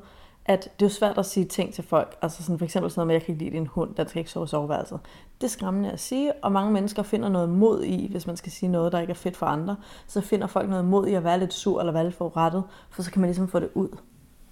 [0.45, 2.17] at det er jo svært at sige ting til folk.
[2.21, 4.08] Altså sådan for eksempel sådan noget med, at jeg kan ikke lide din hund, den
[4.08, 4.99] skal ikke sove i soveværelset.
[5.41, 8.51] Det er skræmmende at sige, og mange mennesker finder noget mod i, hvis man skal
[8.51, 9.75] sige noget, der ikke er fedt for andre,
[10.08, 13.03] så finder folk noget mod i at være lidt sur eller være lidt forurettet, for
[13.03, 13.89] så kan man ligesom få det ud.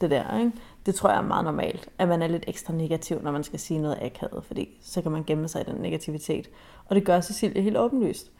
[0.01, 0.51] Det der, ikke?
[0.85, 3.59] Det tror jeg er meget normalt, at man er lidt ekstra negativ, når man skal
[3.59, 6.49] sige noget akavet, fordi så kan man gemme sig i den negativitet.
[6.85, 8.31] Og det gør Cecilie helt åbenlyst.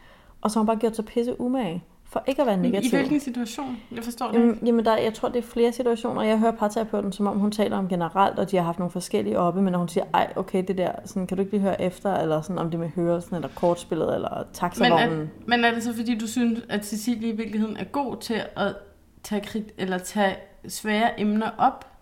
[0.41, 2.93] Og så har hun bare gjort sig pisse umage for ikke at være negativ.
[2.93, 3.77] I hvilken situation?
[3.95, 4.65] Jeg forstår det Jamen, ikke.
[4.65, 6.21] jamen der, jeg tror, det er flere situationer.
[6.21, 9.39] Jeg hører parterapeuten, som om hun taler om generelt, og de har haft nogle forskellige
[9.39, 11.81] oppe, men når hun siger, ej, okay, det der, sådan, kan du ikke lige høre
[11.81, 15.21] efter, eller sådan, om det med hørelsen, eller kortspillet, eller Men taxavognen.
[15.21, 18.41] er, men er det så, fordi du synes, at Cecilie i virkeligheden er god til
[18.55, 18.75] at
[19.23, 20.35] tage, krit, eller tage
[20.67, 21.92] svære emner op?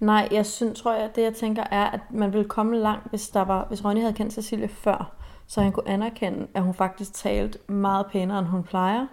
[0.00, 3.28] Nej, jeg synes, tror jeg, det jeg tænker er, at man ville komme langt, hvis,
[3.28, 5.12] der var, hvis Ronny havde kendt Cecilie før,
[5.46, 9.06] så han kunne anerkende, at hun faktisk talte meget pænere, end hun plejer,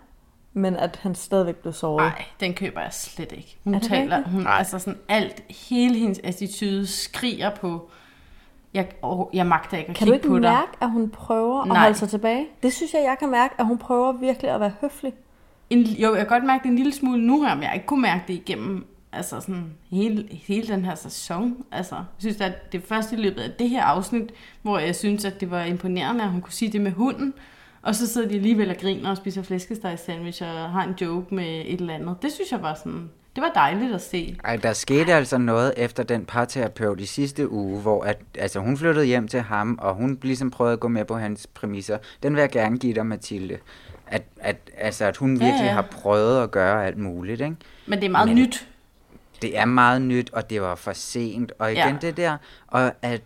[0.54, 2.04] men at han stadigvæk blev såret.
[2.06, 3.58] Nej, den køber jeg slet ikke.
[3.64, 4.34] Hun Er det taler, rigtigt?
[4.34, 4.58] hun, Nej.
[4.58, 7.90] altså sådan alt, hele hendes attitude skriger på,
[8.74, 10.42] jeg, oh, jeg magter ikke at Kan du kigge ikke på dig.
[10.52, 11.78] mærke, at hun prøver at Nej.
[11.82, 12.48] holde sig tilbage?
[12.64, 15.14] Det synes jeg, jeg kan mærke, at hun prøver virkelig at være høflig.
[15.70, 17.86] En, jo, jeg kan godt mærke det en lille smule nu her, men jeg ikke
[17.86, 21.56] kunne mærke det igennem altså sådan hele, hele den her sæson.
[21.72, 24.30] Altså, jeg synes, at det er først i løbet af det her afsnit,
[24.62, 27.34] hvor jeg synes, at det var imponerende, at hun kunne sige det med hunden.
[27.82, 31.36] Og så sidder de alligevel og griner og spiser flæskesteg sandwich og har en joke
[31.36, 32.16] med et eller andet.
[32.22, 34.38] Det synes jeg var sådan, det var dejligt at se.
[34.46, 38.78] Ej, der skete altså noget efter den parterapeut i sidste uge, hvor at, altså, hun
[38.78, 41.98] flyttede hjem til ham, og hun ligesom prøvede at gå med på hans præmisser.
[42.24, 43.58] Den vil jeg gerne give dig, Mathilde.
[44.08, 45.72] At, at, altså, at hun Ja, virkelig ja.
[45.74, 47.56] har prøvet at gøre alt muligt, ikke?
[47.88, 48.68] Men det er meget Men- nyt.
[49.42, 51.52] Det er meget nyt, og det var for sent.
[51.60, 51.98] Og igen Ja.
[52.02, 53.22] det der, og at,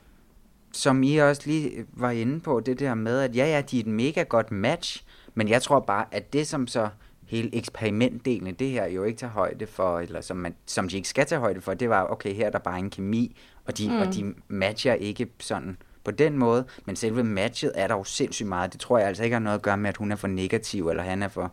[0.74, 3.82] som I også lige var inde på, det der med, at ja, ja, de er
[3.82, 5.04] et mega godt match,
[5.36, 6.90] men jeg tror bare, at det som så
[7.28, 11.10] hele eksperimentdelen det her jo ikke tager højde for, eller som, man, som de ikke
[11.10, 13.88] skal tage højde for, det var, okay, her er der bare en kemi, og de,
[13.90, 13.94] Mm.
[13.96, 14.02] mm.
[14.02, 18.50] og de matcher ikke sådan på den måde, men selve matchet er der jo sindssygt
[18.50, 18.72] meget.
[18.74, 20.90] Det tror jeg altså ikke har noget at gøre med, at hun er for negativ,
[20.90, 21.52] eller han er for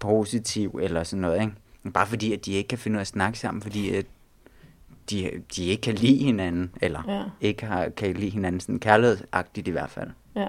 [0.00, 1.52] positiv, eller sådan noget, ikke?
[1.92, 4.06] Bare fordi, at de ikke kan finde ud af at snakke sammen, fordi at
[5.10, 7.22] de, de ikke kan lide hinanden, eller Ja.
[7.40, 10.10] ikke har, kan lide hinanden sådan kærlighedsagtigt i hvert fald.
[10.36, 10.48] Ja.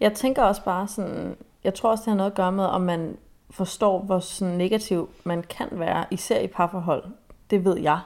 [0.00, 2.80] Jeg tænker også bare sådan, jeg tror også, det har noget at gøre med, om
[2.80, 3.16] man
[3.50, 7.04] forstår, hvor sådan negativ man kan være, især i parforhold.
[7.50, 8.00] Det ved jeg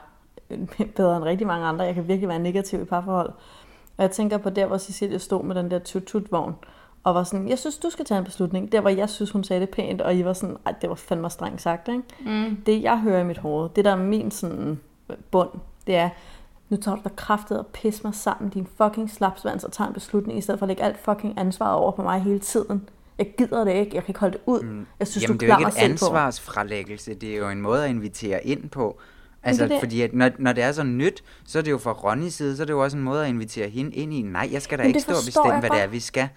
[0.95, 1.85] bedre end rigtig mange andre.
[1.85, 3.29] Jeg kan virkelig være negativ i parforhold.
[3.97, 6.55] Og jeg tænker på der, hvor Cecilie stod med den der tut-tut-vogn,
[7.05, 8.71] og var sådan, jeg synes, du skal tage en beslutning.
[8.71, 10.95] Der, hvor jeg synes, hun sagde det pænt, og I var sådan, ej, det var
[10.95, 12.03] fandme strengt sagt, ikke?
[12.19, 12.57] Mm.
[12.65, 14.79] Det, jeg hører i mit hoved, det der er min sådan
[15.31, 15.49] bund,
[15.87, 16.09] det er,
[16.69, 19.93] nu tager du dig kraftet og pis mig sammen, din fucking slapsvans, og tager en
[19.93, 22.89] beslutning, i stedet for at lægge alt fucking ansvar over på mig hele tiden.
[23.17, 24.61] Jeg gider det ikke, jeg kan ikke holde det ud.
[24.61, 24.85] Mm.
[24.99, 27.83] Jeg synes, Jamen, du det er jo ikke et ansvarsfralæggelse, det er jo en måde
[27.83, 28.99] at invitere ind på.
[29.43, 29.79] Altså, det det.
[29.79, 32.55] fordi at når, når det er så nyt, så er det jo fra Ronnys side,
[32.55, 34.21] så er det jo også en måde at invitere hende ind i.
[34.21, 36.29] Nej, jeg skal da Men ikke stå og bestemme, hvad det er, vi skal.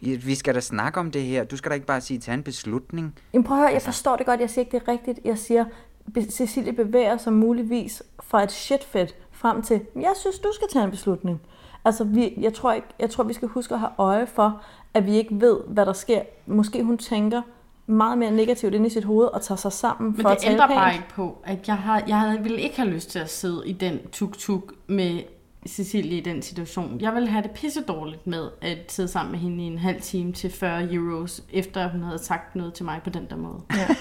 [0.00, 1.44] Vi skal da snakke om det her.
[1.44, 3.14] Du skal da ikke bare sige, tag en beslutning.
[3.32, 5.18] Jamen prøv at høre, jeg forstår det godt, jeg siger ikke, det er rigtigt.
[5.24, 5.64] Jeg siger,
[6.30, 10.90] Cecilie bevæger sig muligvis fra et shitfit frem til, jeg synes, du skal tage en
[10.90, 11.40] beslutning.
[11.84, 14.62] Altså, vi, jeg, tror ikke, jeg tror, vi skal huske at have øje for,
[14.94, 16.22] at vi ikke ved, hvad der sker.
[16.46, 17.42] Måske hun tænker
[17.86, 20.42] meget mere negativt ind i sit hoved og tager sig sammen Men for at det
[20.42, 20.78] tale ændrer pænt.
[20.78, 23.62] bare ikke på, at jeg, har, jeg havde, ville ikke have lyst til at sidde
[23.66, 25.20] i den tuk-tuk med
[25.68, 27.00] Cecilie i den situation.
[27.00, 30.00] Jeg ville have det pisse dårligt med at sidde sammen med hende i en halv
[30.00, 33.60] time til 40 euros, efter hun havde sagt noget til mig på den der måde.
[33.70, 33.86] Ja.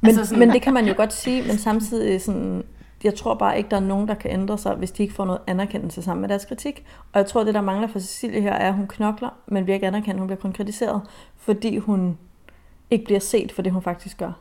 [0.00, 2.62] Men, Altså altså sådan- men det kan man jo godt sige, men samtidig sådan,
[3.04, 5.24] jeg tror bare ikke, der er nogen, der kan ændre sig, hvis de ikke får
[5.24, 6.84] noget anerkendelse sammen med deres kritik.
[7.12, 9.74] Og jeg tror, det der mangler for Cecilie her, er, at hun knokler, men bliver
[9.74, 11.02] ikke anerkendt, hun bliver kun kritiseret,
[11.36, 12.18] fordi hun
[12.90, 14.32] ikke bliver set for det, hun faktisk gør.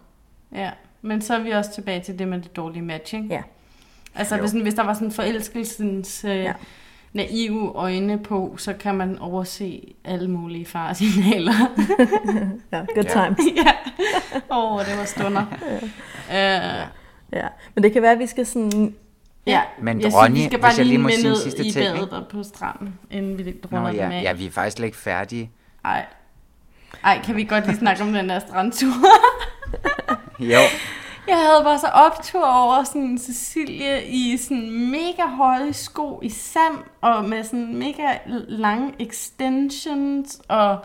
[0.56, 3.28] Ja, men så er vi også tilbage til det med det dårlige matching.
[3.30, 3.42] Ja.
[4.16, 4.42] Altså Jo.
[4.42, 6.54] hvis, hvis der var sådan forelskelsens øh, ja.
[7.14, 11.54] naive øjne på, så kan man overse alle mulige faresignaler.
[12.72, 13.40] ja, good times.
[13.66, 13.74] ja.
[14.52, 15.46] Åh, oh, det var stunder.
[16.30, 16.82] ja.
[16.82, 16.88] Uh,
[17.34, 17.48] ja.
[17.76, 18.96] Men det kan være, at vi skal sådan...
[19.46, 21.72] Ja, Men jeg Ronny, synes, vi skal bare lige, lige må med sige sidste i
[21.72, 22.16] ting, badet ikke?
[22.16, 24.24] og på stranden, inden vi Nå runder ja, dem af.
[24.24, 25.52] ja, vi er faktisk slet ikke færdige.
[25.86, 26.06] Ej.
[27.04, 28.92] Ej, kan vi godt lige snakke om den der strandtur?
[30.40, 30.60] Jo.
[31.28, 36.78] Jeg havde bare så optur over sådan Cecilie i sådan mega høje sko i sand,
[37.02, 40.78] og med sådan mega lange extensions, og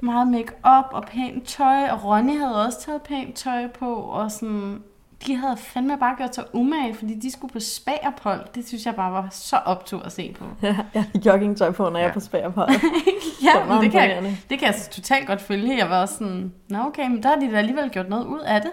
[0.00, 4.82] meget make-up og pænt tøj, og Ronny havde også taget pænt tøj på, og sådan,
[5.26, 8.40] de havde fandme bare gjort sig umage, fordi de skulle på spagerpold.
[8.54, 10.44] Det synes jeg bare var så optur at se på.
[10.66, 12.70] Ja, jeg har joggingtøj på, når jeg er på spærepart.
[13.46, 15.78] ja, men det kan, jeg, det kan jeg totalt godt følge.
[15.78, 18.40] Jeg var også sådan, nå okay, men der har de da alligevel gjort noget ud
[18.40, 18.70] af det.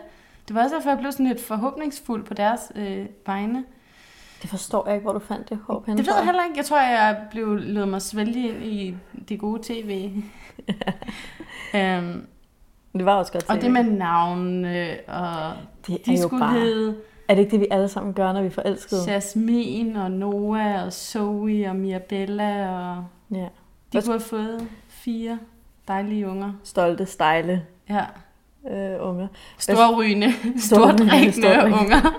[0.48, 3.64] Det var også derfor, jeg blev sådan lidt forhåbningsfuld på deres øh, vegne.
[4.42, 5.98] Det forstår jeg ikke, hvor du fandt det håb henne.
[5.98, 6.58] Det ved jeg heller ikke.
[6.58, 8.96] Jeg tror, jeg blev lød mig svælge ind i
[9.30, 10.12] det gode tv.
[11.74, 12.22] um,
[12.98, 13.62] Det var også godt og TV.
[13.62, 15.54] det med navnene, og
[15.88, 16.96] Det er de jo skulle bare- hedde
[17.28, 19.02] Er det ikke det, vi alle sammen gør, når vi er forelskede?
[19.12, 22.70] Jasmin og Noah og Zoe og Mirabella.
[22.70, 23.36] Og Ja.
[23.38, 23.50] de
[23.92, 25.40] Hvad- kunne have fået fire
[25.88, 26.54] dejlige unger.
[26.64, 28.06] Stolte, stejle Ja.
[28.72, 29.28] Øh, unger.
[29.58, 31.80] Storrygende, stordrikkende stordrikkende.
[31.80, 32.14] unger.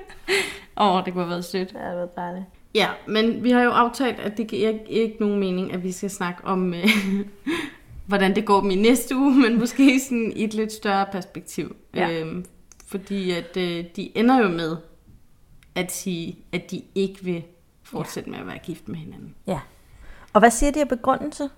[0.80, 1.74] Åh, oh, det kunne have været sødt.
[1.74, 2.44] Ja, det var dejligt.
[2.74, 5.92] Ja, men vi har jo aftalt, at det giver ikke, ikke nogen mening, at vi
[5.92, 6.88] skal snakke om, øh,
[8.06, 11.76] hvordan det går dem i næste uge, men måske sådan i et lidt større perspektiv.
[11.94, 12.10] Ja.
[12.10, 12.44] Øhm,
[12.86, 14.76] fordi at øh, de ender jo med
[15.74, 17.42] at sige, at de ikke vil
[17.82, 19.34] fortsætte med at være gift med hinanden.
[19.46, 19.60] Ja.
[20.32, 21.48] Og hvad siger de af begrundelse?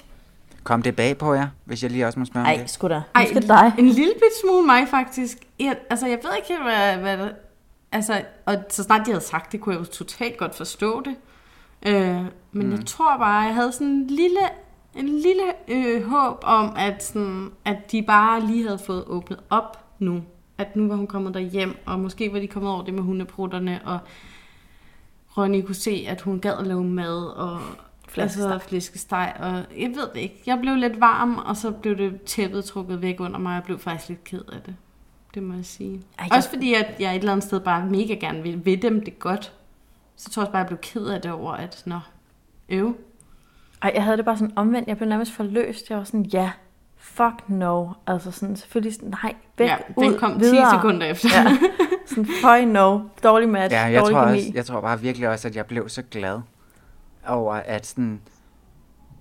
[0.62, 2.70] Kom det bag på jer, hvis jeg lige også må spørge om Ej, det?
[2.70, 3.02] sgu da.
[3.14, 3.72] Ej, skal dig.
[3.78, 5.38] en lille bit smule mig faktisk.
[5.60, 7.28] Jeg, altså, jeg ved ikke helt, hvad, hvad der...
[7.92, 11.16] Altså, og så snart de havde sagt det, kunne jeg jo totalt godt forstå det.
[11.86, 12.70] Øh, men mm.
[12.72, 14.40] jeg tror bare, jeg havde sådan en lille,
[14.94, 19.84] en lille øh, håb om, at, sådan, at de bare lige havde fået åbnet op
[19.98, 20.22] nu.
[20.58, 23.80] At nu var hun kommet derhjem, og måske var de kommet over det med hundeprutterne,
[23.84, 23.98] og
[25.36, 27.60] Ronny kunne se, at hun gad at lave mad, og
[28.10, 28.52] Flæskesteg.
[28.52, 30.42] Altså, flæskesteg, og jeg ved det ikke.
[30.46, 33.62] Jeg blev lidt varm, og så blev det tæppet trukket væk under mig, og jeg
[33.62, 34.74] blev faktisk lidt ked af det.
[35.34, 36.02] Det må jeg sige.
[36.18, 38.82] Ej, jeg- Også fordi, at jeg et eller andet sted bare mega gerne vil, vil
[38.82, 39.52] dem det godt.
[40.16, 41.98] Så tror jeg også bare, jeg blev ked af det over, at nå,
[42.68, 42.96] øv.
[43.82, 44.88] Ej, jeg havde det bare sådan omvendt.
[44.88, 45.90] Jeg blev nærmest forløst.
[45.90, 46.50] Jeg var sådan, ja,
[46.98, 47.88] fuck no.
[48.06, 50.70] Altså sådan, selvfølgelig sådan, nej, væk, Ja, ud, den kom 10 videre.
[50.78, 51.28] sekunder efter.
[51.34, 51.56] Ja.
[52.06, 53.00] Sådan, fuck no.
[53.22, 54.38] Dårlig match, Ja, jeg dårlig tror, kemi.
[54.38, 56.40] også, jeg tror bare virkelig også, at jeg blev så glad
[57.26, 58.20] over, at sådan,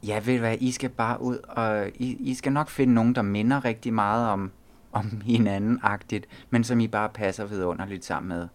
[0.08, 3.16] ja, ved du hvad, I skal bare ud, og I, I skal nok finde nogen,
[3.16, 4.52] der minder rigtig meget om,
[4.92, 8.48] om hinanden-agtigt, men som I bare passer vidunderligt sammen med.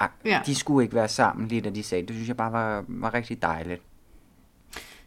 [0.00, 0.40] Ah, Ja.
[0.46, 2.14] De skulle ikke være sammen lige da de sagde det.
[2.14, 3.82] Synes jeg bare var, var rigtig dejligt.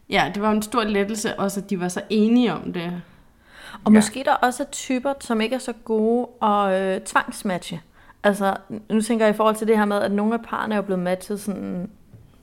[0.10, 3.02] Ja, det var en stor lettelse også, at de var så enige om det.
[3.86, 7.82] Og måske der også er typer, som ikke er så gode at øh, tvangsmatche.
[8.24, 8.58] Altså,
[8.90, 11.04] nu tænker jeg i forhold til det her med, at nogle af parerne er blevet
[11.04, 11.90] matchet sådan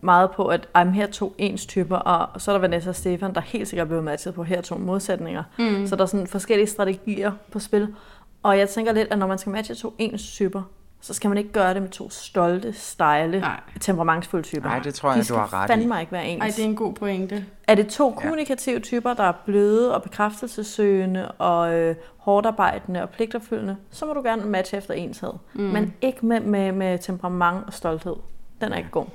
[0.04, 2.94] meget på, at men her er to ens typer, og så er der Vanessa og
[2.96, 5.42] Stefan, der helt sikkert er blevet matchet på her er to modsætninger.
[5.58, 5.86] Mm.
[5.86, 7.94] Så der er sådan forskellige strategier på spil.
[8.42, 10.62] Og jeg tænker lidt, at når man skal matche to ens typer,
[11.00, 13.60] så skal man ikke gøre det med to stolte, stejle, Nej.
[13.80, 14.68] temperamentsfulde typer.
[14.68, 15.72] Nej, det tror jeg, De du har ret i.
[15.72, 16.40] fandme ikke være ens.
[16.42, 17.44] Ej, det er en god pointe.
[17.68, 23.10] Er det to kommunikative typer, der er bløde og bekræftelsesøgende og øh, hårdt arbejdende og
[23.10, 25.30] pligtopfyldende, så må du gerne matche efter enshed.
[25.54, 25.60] Mm.
[25.62, 28.16] Men ikke med, med, med temperament og stolthed.
[28.60, 29.06] Den er ikke god.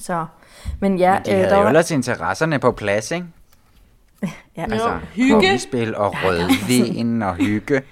[0.00, 0.26] Så,
[0.80, 3.26] men ja, Men de havde der jo var- ellers interesserne på plads, ikke?
[4.56, 5.30] Ja, Altså, hygge.
[5.32, 7.82] kongespil og rødvin og hygge.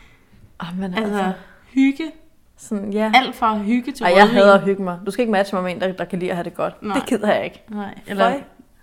[0.61, 1.33] Ah, men Altså, altså,
[1.75, 2.11] hygge.
[2.57, 3.13] sådan, ja.
[3.15, 4.37] Alt fra hygge til Ej, jeg rødvin.
[4.37, 4.99] hader at hygge mig.
[5.07, 6.83] Du skal ikke matche mig med en, der, der kan lide at have det godt.
[6.83, 6.95] Nej.
[6.99, 7.63] Det gider jeg ikke.
[7.71, 8.31] Nej, eller...
[8.31, 8.41] Føj.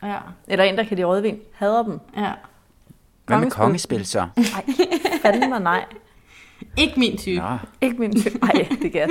[0.09, 1.39] Ja, Eller en, der kan lide rødvin.
[1.53, 1.99] Hader dem.
[2.17, 2.31] ja.
[3.25, 4.05] Hvad med Kongespil.
[4.05, 4.19] så?
[4.37, 4.63] Ej,
[5.21, 5.85] fanden mig nej.
[6.77, 7.41] Ikke min type.
[7.41, 8.39] Nå, Ikke min type.
[8.43, 9.09] Ej, det gas.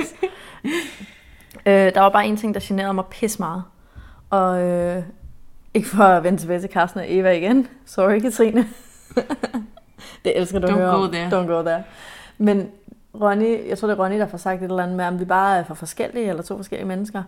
[1.65, 3.63] øh, der var bare en ting, der generede mig pis meget.
[4.35, 5.03] Og øh,
[5.73, 7.67] ikke for at vende tilbage til Carsten og Eva igen.
[7.85, 8.67] Sorry, Katrine.
[10.25, 11.27] det elsker du at Don't høre go there.
[11.27, 11.83] Don't go there.
[12.37, 12.71] Men
[13.21, 15.25] Ronny, jeg tror det er Ronny, der får sagt et eller andet med, om vi
[15.25, 17.23] bare er for forskellige, eller to forskellige mennesker.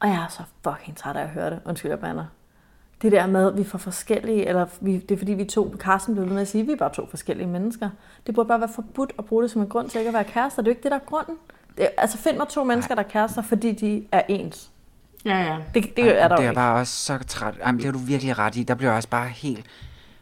[0.00, 1.60] Og jeg er så fucking træt af at høre det.
[1.64, 2.24] Undskyld, jeg bander.
[3.02, 5.74] Det der med, at vi er for forskellige, eller vi, det er fordi, vi to,
[5.78, 7.90] Carsten blev ved med at sige, at vi er bare to forskellige mennesker.
[8.26, 10.24] Det burde bare være forbudt at bruge det som en grund til ikke at være
[10.24, 10.62] kærester.
[10.62, 11.36] Det er jo ikke det, der er grunden.
[11.78, 14.70] Det, altså find mig to mennesker, der er kærester, fordi de er ens.
[15.26, 15.56] Ja, ja.
[15.74, 17.54] Det, det er der det er bare også så træt.
[17.66, 18.62] Jamen, det har du virkelig ret i.
[18.62, 19.66] Der bliver jeg også bare helt...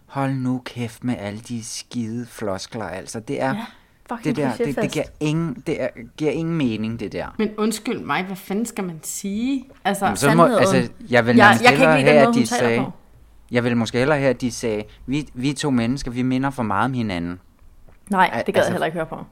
[0.07, 3.21] Hold nu kæft med alle de skide floskler, altså.
[3.21, 3.55] Det er...
[3.55, 3.65] Ja,
[4.09, 7.27] fucking det der, det, det giver ingen, det er, giver ingen mening, det der.
[7.39, 9.65] Men undskyld mig, hvad fanden skal man sige?
[9.85, 12.15] Altså, Jamen, så må, altså, jeg vil Jeg- nærmest jeg kan ikke lide den have,
[12.15, 12.79] måde, at hun de sagde...
[12.79, 12.93] på.
[13.51, 16.51] Jeg vil måske hellere have, at de sagde, vi, vi er to mennesker, vi minder
[16.51, 17.41] for meget om hinanden.
[18.11, 19.25] Nej, det gad jeg altså- heller ikke høre på.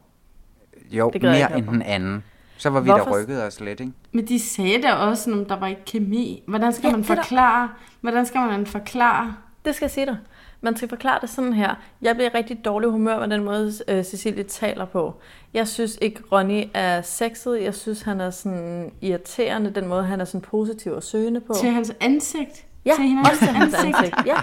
[0.91, 2.25] Jo, Det jeg mere end den anden.
[2.63, 3.93] Så var vi Hvorfor- der rykket os lidt, ikke?
[4.13, 6.43] Men de sagde da også, om der var ikke kemi.
[6.47, 7.69] Hvordan skal Ja, man er der- forklare?
[8.01, 9.35] Hvordan skal man forklare?
[9.65, 10.17] Det skal jeg sige dig.
[10.61, 11.75] Man skal forklare det sådan her.
[12.03, 15.15] Jeg bliver rigtig dårlig humør med den måde, øh, Cecilie taler på.
[15.55, 17.63] Jeg synes ikke, Ronny er sexet.
[17.63, 21.55] Jeg synes, han er sådan irriterende, den måde, han er sådan positiv og søgende på.
[21.61, 22.67] Til hans ansigt?
[22.87, 23.97] Ja, til hinandens også til hans ansigt?
[23.97, 24.17] ansigt.
[24.27, 24.35] Ja.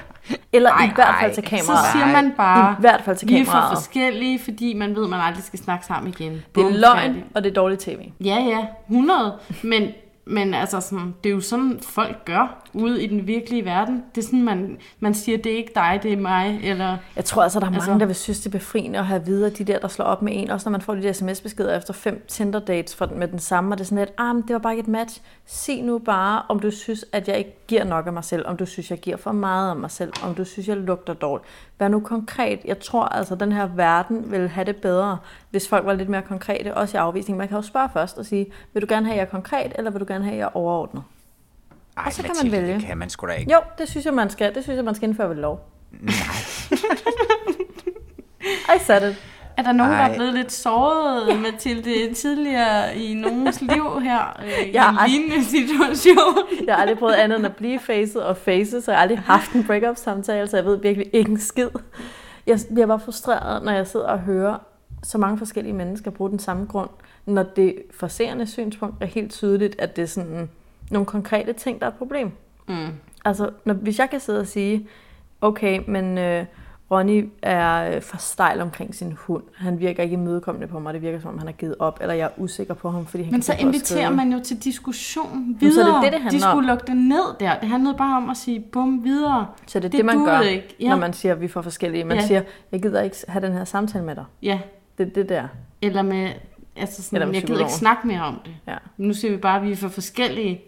[0.54, 1.92] Eller Ej, i hvert fald til Så kameraet.
[1.94, 3.78] siger man bare, I hvert fald til vi er for kameraet.
[3.78, 6.44] forskellige, fordi man ved, at man aldrig skal snakke sammen igen.
[6.56, 7.26] Det er løgn, færdig.
[7.36, 8.00] og det er dårligt tv.
[8.26, 9.34] Ja, ja, 100.
[9.64, 9.88] Men,
[10.26, 12.62] men altså, sådan, det er jo sådan, folk gør.
[12.74, 14.04] Ude i den virkelige verden.
[14.16, 16.60] Det er sådan, man, man siger, det er ikke dig, det er mig.
[16.64, 18.00] Eller, Jeg tror altså, der er mange, Altså- altså...
[18.00, 20.34] der vil synes, det er befriende at have videre de der, der slår op med
[20.36, 20.50] en.
[20.52, 23.78] Også når man får de der sms-beskeder efter fem Tinder-dates fra, med den samme, og
[23.78, 25.22] det er sådan lidt, ah, men det var bare ikke et match.
[25.46, 28.58] Sig nu bare, om du synes, at jeg ikke giver nok af mig selv, om
[28.58, 31.48] du synes, jeg giver for meget af mig selv, om du synes, jeg lugter dårligt.
[31.80, 32.60] Vær nu konkret.
[32.66, 35.18] Jeg tror altså, at den her verden vil have det bedre,
[35.52, 37.38] hvis folk var lidt mere konkrete, også i afvisning.
[37.38, 39.72] Man kan jo spørge først og sige, vil du gerne have, at jeg er konkret,
[39.76, 41.04] eller vil du gerne have, at jeg er overordnet?
[42.00, 42.80] Ej, Og så kan man Mathilde, vælge.
[42.80, 43.52] det kan man sgu da ikke.
[43.52, 44.56] Jo, det synes jeg, man skal.
[44.56, 45.60] Det synes jeg, man skal indføre ved lov.
[48.76, 49.16] I said it.
[49.58, 50.10] Er der nogen, der Ej.
[50.12, 55.10] er blevet lidt såret, Mathilde, tidligere i nogens liv her, øh, Jeg i er- en
[55.10, 56.38] lignende situation?
[56.68, 59.20] Jeg har aldrig prøvet andet end at blive facet og face, så jeg har aldrig
[59.20, 61.70] haft en break-up samtale, så jeg ved virkelig ikke en skid.
[62.48, 64.58] Jeg bliver bare frustreret, når jeg sidder og hører
[65.04, 66.90] så mange forskellige mennesker bruge den samme grund,
[67.26, 70.50] når det for seerne synspunkt er helt tydeligt, at det er sådan
[70.90, 72.32] nogle konkrete ting, der er et problem.
[72.68, 72.88] Mm.
[73.26, 74.88] Altså, når, hvis jeg kan sidde og sige,
[75.42, 76.46] okay, men øh,
[76.92, 79.44] Ronny er øh, for stejl omkring sin hund.
[79.56, 80.94] Han virker ikke imødekommende på mig.
[80.94, 83.24] Det virker som om, han har givet op, eller jeg er usikker på ham, fordi
[83.24, 86.02] han Men så inviterer man jo til diskussion Men så er det videre.
[86.04, 86.78] det, det handler De skulle om.
[86.78, 87.60] lukke det ned der.
[87.60, 89.48] Det handlede bare om at sige, bum, videre.
[89.68, 90.76] Så det er det, Det man gør, ikke.
[90.80, 90.90] Ja.
[90.90, 92.04] når man siger, at vi får forskellige.
[92.04, 92.28] Man Ja.
[92.28, 94.26] siger, jeg gider ikke have den her samtale med dig.
[94.44, 94.60] Ja,
[94.98, 95.48] Det er det der.
[95.82, 96.30] eller med,
[96.76, 98.54] altså sådan, Eller med jeg gider ikke snakke mere om det.
[98.68, 98.76] Ja.
[98.98, 100.62] Nu siger vi bare, at vi er for forskellige.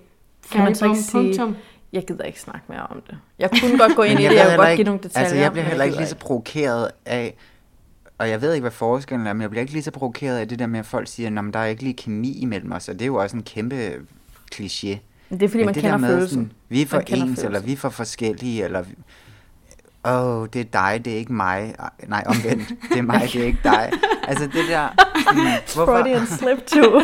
[0.51, 1.55] Kan man så ikke sige, punktum.
[1.93, 3.17] jeg gider ikke snakke mere om det.
[3.39, 5.19] Jeg kunne godt gå ind i det, jeg kunne godt ikke- give nogle detaljer.
[5.23, 7.35] Altså, jeg bliver heller ikke lige så provokeret af,
[8.17, 10.47] og jeg ved ikke, hvad forskellen er, men jeg bliver ikke lige så provokeret af
[10.47, 12.93] det der med, at folk siger, at der er ikke lige kemi imellem os, og
[12.93, 13.91] det er jo også en kæmpe
[14.55, 14.97] kliché.
[15.29, 16.37] Men det er, fordi Men man det kender der med følelsen.
[16.37, 17.67] Sådan, vi er for Man kender ens, eller følelsen.
[17.67, 18.83] vi er for forskellige, eller
[20.05, 21.75] åh, oh, det er dig, det er ikke mig.
[21.79, 23.91] Ej, Nej, omvendt, det er mig, det er ikke dig.
[24.27, 24.87] Altså det der...
[25.67, 27.01] Sådan, Freudian slip too.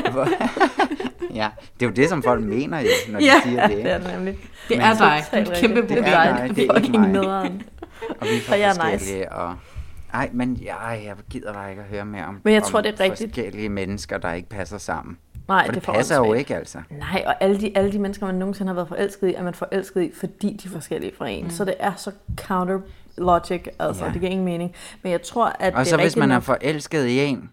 [1.34, 3.78] Ja, det er jo det, som folk mener jo, når de Ja, siger det.
[3.78, 4.34] det er det nemlig.
[4.70, 5.24] Det Men- er dig.
[5.26, 5.82] Totalt Det er et kæmpe.
[5.96, 6.04] Det er
[6.48, 7.10] dig, det er ikke mig.
[7.10, 7.62] nederen.
[8.10, 9.32] Og vi er for Og jeg er forskellige, nice.
[9.32, 9.56] og...
[10.14, 12.82] Ej, men ja, jeg gider bare ikke at høre mere om, Men jeg om tror,
[12.82, 13.30] det er rigtigt.
[13.36, 15.18] forskellige mennesker, der ikke passer sammen.
[15.48, 16.78] Nej, og det, det er for passer jo ikke, altså.
[17.00, 19.54] Nej, og alle de, alle de mennesker, man nogensinde har været forelsket i, er man
[19.54, 21.44] forelsket i, fordi de er forskellige fra en.
[21.44, 21.50] Mm.
[21.50, 22.80] Så det er så counter
[23.18, 24.12] logic, altså Ja.
[24.12, 24.76] det giver ingen mening.
[25.04, 27.50] Men jeg tror, at Og det så er hvis man er nok- forelsket i en,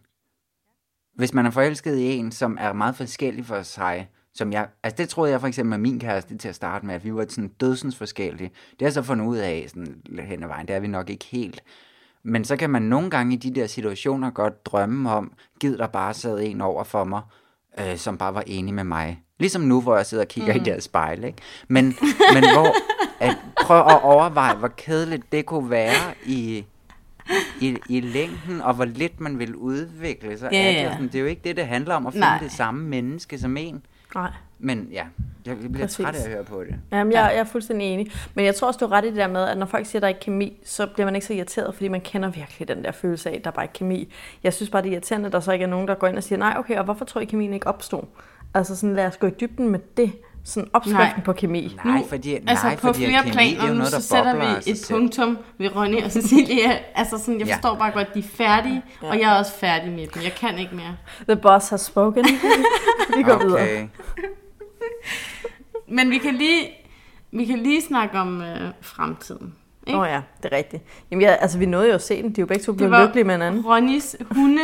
[1.14, 4.96] hvis man er forelsket i en, som er meget forskellig for sig, som jeg, altså
[4.96, 7.26] det troede jeg for eksempel med min kæreste til at starte med, at vi var
[7.28, 8.48] sådan dødsens forskellige.
[8.70, 11.10] Det har jeg så fundet ud af sådan hen ad vejen, det er vi nok
[11.10, 11.62] ikke helt.
[12.22, 15.86] Men så kan man nogle gange i de der situationer godt drømme om, gid der
[15.86, 17.22] bare sad en over for mig,
[17.80, 19.20] øh, som bare var enig med mig.
[19.38, 20.60] Ligesom nu, hvor jeg sidder og kigger mm.
[20.60, 21.38] i det her spejl, ikke?
[21.68, 21.84] Men,
[22.34, 22.74] men hvor,
[23.20, 26.64] at, prøv at overveje, hvor kedeligt det kunne være i,
[27.60, 30.48] i, i længden, og hvor lidt man vil udvikle sig.
[30.52, 30.74] Ja, det.
[30.74, 30.86] ja.
[30.86, 32.38] Og sådan, Det er jo ikke det, det handler om at finde Nej.
[32.38, 33.82] det samme menneske som en.
[34.14, 34.30] Nej.
[34.58, 35.04] Men ja,
[35.46, 36.04] jeg bliver Præcis.
[36.04, 36.76] træt af at høre på det.
[36.92, 38.12] Jamen, jeg, jeg er fuldstændig enig.
[38.34, 39.98] Men jeg tror også, du er ret i det der med, at når folk siger,
[39.98, 42.68] at der er ikke kemi, så bliver man ikke så irriteret, fordi man kender virkelig
[42.68, 44.12] den der følelse af, at der bare ikke er kemi.
[44.42, 46.16] Jeg synes bare, det er irriterende, at der så ikke er nogen, der går ind
[46.16, 48.02] og siger, nej, okay, og hvorfor tror I, kemien ikke opstod?
[48.54, 50.12] Altså sådan, lad os gå i dybden med det.
[50.46, 51.20] Sådan opskriften Nej.
[51.24, 51.76] på kemi.
[51.84, 54.34] Nej, Nu- fordi, Altså nej, på fordi flere kemi, planer, det er jo så sætter
[54.56, 54.98] vi sig et selv.
[54.98, 56.78] punktum ved Ronny og Cecilia.
[56.94, 57.54] Altså sådan, jeg Ja.
[57.54, 60.22] forstår bare godt, at de er færdige, og jeg er også færdig med dem.
[60.22, 60.96] Jeg kan ikke mere.
[61.28, 62.24] The boss has spoken.
[63.16, 63.62] vi går videre.
[63.62, 63.86] Okay.
[65.88, 66.68] Men vi kan lige,
[67.32, 69.54] vi kan lige snakke om øh, fremtiden.
[69.88, 70.82] Åh oh, ja, det er rigtigt.
[71.10, 72.30] Jamen, ja, altså, vi nåede jo at se den.
[72.32, 73.66] De er jo begge to blevet lykkelige med hinanden.
[73.66, 74.62] Ronnys hunde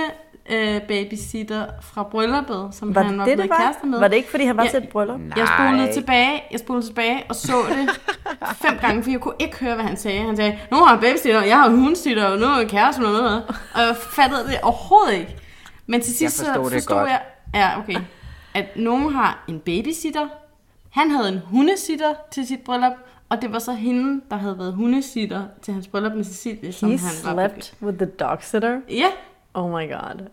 [0.51, 3.65] øh, babysitter fra brylluppet, som Var han det var det, blevet det var?
[3.67, 3.99] kærester med.
[3.99, 4.71] Var det ikke, fordi han var Ja.
[4.71, 5.21] til et bryllup?
[5.37, 5.93] Jeg spolede Nej.
[5.93, 8.01] tilbage, jeg spolede tilbage og så det
[8.67, 10.21] fem gange, for jeg kunne ikke høre, hvad han sagde.
[10.21, 13.03] Han sagde, nu har jeg babysitter, jeg har hundesitter, og nu er jeg kæreste og
[13.13, 13.43] noget.
[13.75, 15.37] Og jeg fattede det overhovedet ikke.
[15.87, 17.21] Men til sidst så forstod det forstod jeg,
[17.55, 17.97] ja, okay,
[18.55, 20.29] at nogen har en babysitter.
[20.91, 22.93] Han havde en hundesitter til sit bryllup,
[23.29, 26.91] og det var så hende, der havde været hundesitter til hans bryllup med Cecilie, som
[26.91, 28.81] He han var slept with the dog sitter?
[28.91, 29.07] Ja,
[29.55, 30.27] Oh my god.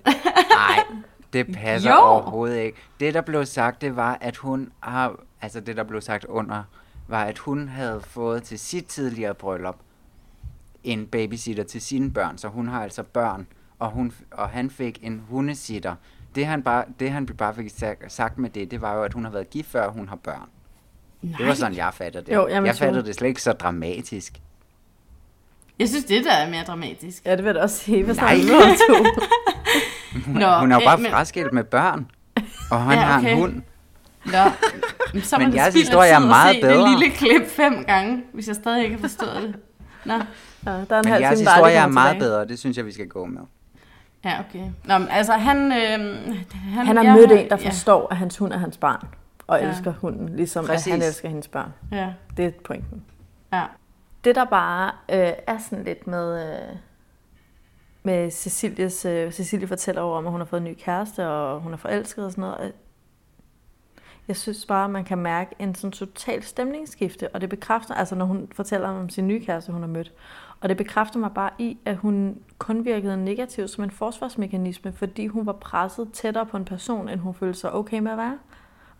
[0.50, 0.86] Nej,
[1.34, 1.98] det passer Jo.
[1.98, 2.78] overhovedet ikke.
[3.00, 5.16] Det, der blev sagt, det var, at hun har...
[5.42, 6.64] Altså, det, der blev sagt under,
[7.08, 9.76] var, at hun havde fået til sit tidligere bryllup
[10.84, 13.48] en babysitter til sine børn, så hun har altså børn,
[13.80, 15.96] og, hun, og han fik en hundesitter.
[16.36, 19.14] Det han, bare, det, han bare fik sa- sagt med det, det var jo, at
[19.14, 20.50] hun har været gift før, hun har børn.
[21.22, 21.38] Nej.
[21.38, 22.36] Det var sådan, jeg fattede det.
[22.36, 24.42] Jo, jeg jeg fattede det slet ikke så dramatisk.
[25.80, 27.26] Jeg synes, det der er mere dramatisk.
[27.26, 28.34] Ja, det vil jeg da også sige, hvis der Nej.
[28.42, 29.04] er noget to.
[30.32, 32.06] Nå, hun er jo øh, bare men- fraskilt med børn,
[32.72, 33.32] og han Ja, har okay.
[33.32, 33.62] en hund.
[34.26, 34.32] Nå,
[35.14, 36.82] men så Men jeres historie er meget se bedre.
[36.92, 39.56] det lille klip fem gange, hvis jeg stadig ikke har forstået det.
[40.06, 40.14] Nå,
[40.66, 42.30] Ja, der er en Men halv jeres der historie er meget tilbage.
[42.30, 43.42] bedre, det synes jeg, vi skal gå med.
[44.26, 44.64] ja, okay.
[44.86, 45.72] Nå, men altså, han...
[45.72, 45.78] Øh,
[46.74, 47.70] han, Han har jeg- mødt en, der ja.
[47.70, 49.08] forstår, at hans hund er hans barn.
[49.48, 49.70] og Ja.
[49.70, 50.88] elsker hunden, ligesom Præcis.
[50.88, 51.74] at han elsker hendes børn.
[51.92, 52.08] Ja.
[52.38, 53.02] Det er pointen.
[53.54, 53.62] Ja.
[54.28, 56.76] Det der bare øh, er sådan lidt med, øh,
[58.04, 61.62] med Cecilies, øh, Cecilie fortæller over om, at hun har fået en ny kæreste, og
[61.62, 62.66] hun er forelsket og sådan noget.
[62.66, 62.72] Øh,
[64.28, 68.16] jeg synes bare, at man kan mærke en sådan total stemningsskifte, og det bekræfter, altså
[68.16, 70.14] når hun fortæller om sin nye kæreste, hun har mødt,
[70.62, 75.28] og det bekræfter mig bare i, at hun kun virkede negativt som en forsvarsmekanisme, fordi
[75.28, 78.38] hun var presset tættere på en person, end hun følte sig okay med at være.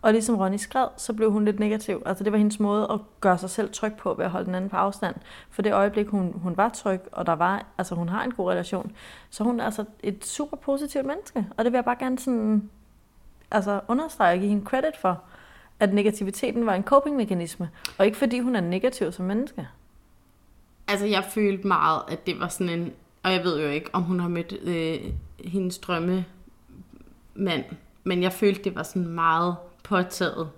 [0.02, 2.02] Og ligesom Ronny skrev, så blev hun lidt negativ.
[2.06, 4.54] Altså det var hendes måde at gøre sig selv tryg på ved at holde den
[4.54, 5.14] anden på afstand.
[5.50, 8.50] For det øjeblik, hun, hun var tryg, og der var, altså hun har en god
[8.50, 8.92] relation,
[9.30, 11.46] så hun er altså et super positivt menneske.
[11.56, 12.70] Og det vil jeg bare gerne sådan,
[13.50, 15.22] altså understrege og give hende credit for,
[15.80, 19.68] at negativiteten var en coping-mekanisme, og ikke fordi hun er negativ som menneske.
[20.88, 22.92] Altså, jeg følte meget, at det var sådan en...
[23.22, 25.12] Og jeg ved jo ikke, om hun har mødt øh,
[25.44, 26.24] hendes drømme
[27.34, 27.64] mand.
[28.04, 30.50] Men jeg følte, det var sådan meget påtaget.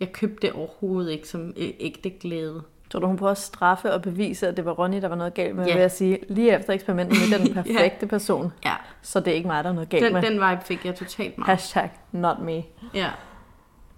[0.00, 2.62] Jeg købte det overhovedet ikke som ægte glæde.
[2.90, 5.34] Tror du, hun prøver at straffe og bevise, at det var Ronny, der var noget
[5.34, 5.70] galt med, Ja.
[5.70, 5.76] ja.
[5.76, 7.62] ved at sige, lige efter eksperimentet med den Ja.
[7.62, 8.74] perfekte person, Ja.
[9.02, 10.22] så det er ikke mig, der er noget galt Den, med.
[10.22, 11.48] den vibe fik jeg totalt meget.
[11.50, 12.52] Hashtag not me.
[12.94, 13.10] Ja.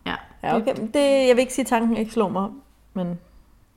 [0.07, 0.15] Ja.
[0.43, 0.75] Ja, okay.
[0.77, 2.49] Det, jeg vil ikke sige, at tanken ikke slår mig,
[2.95, 3.19] men...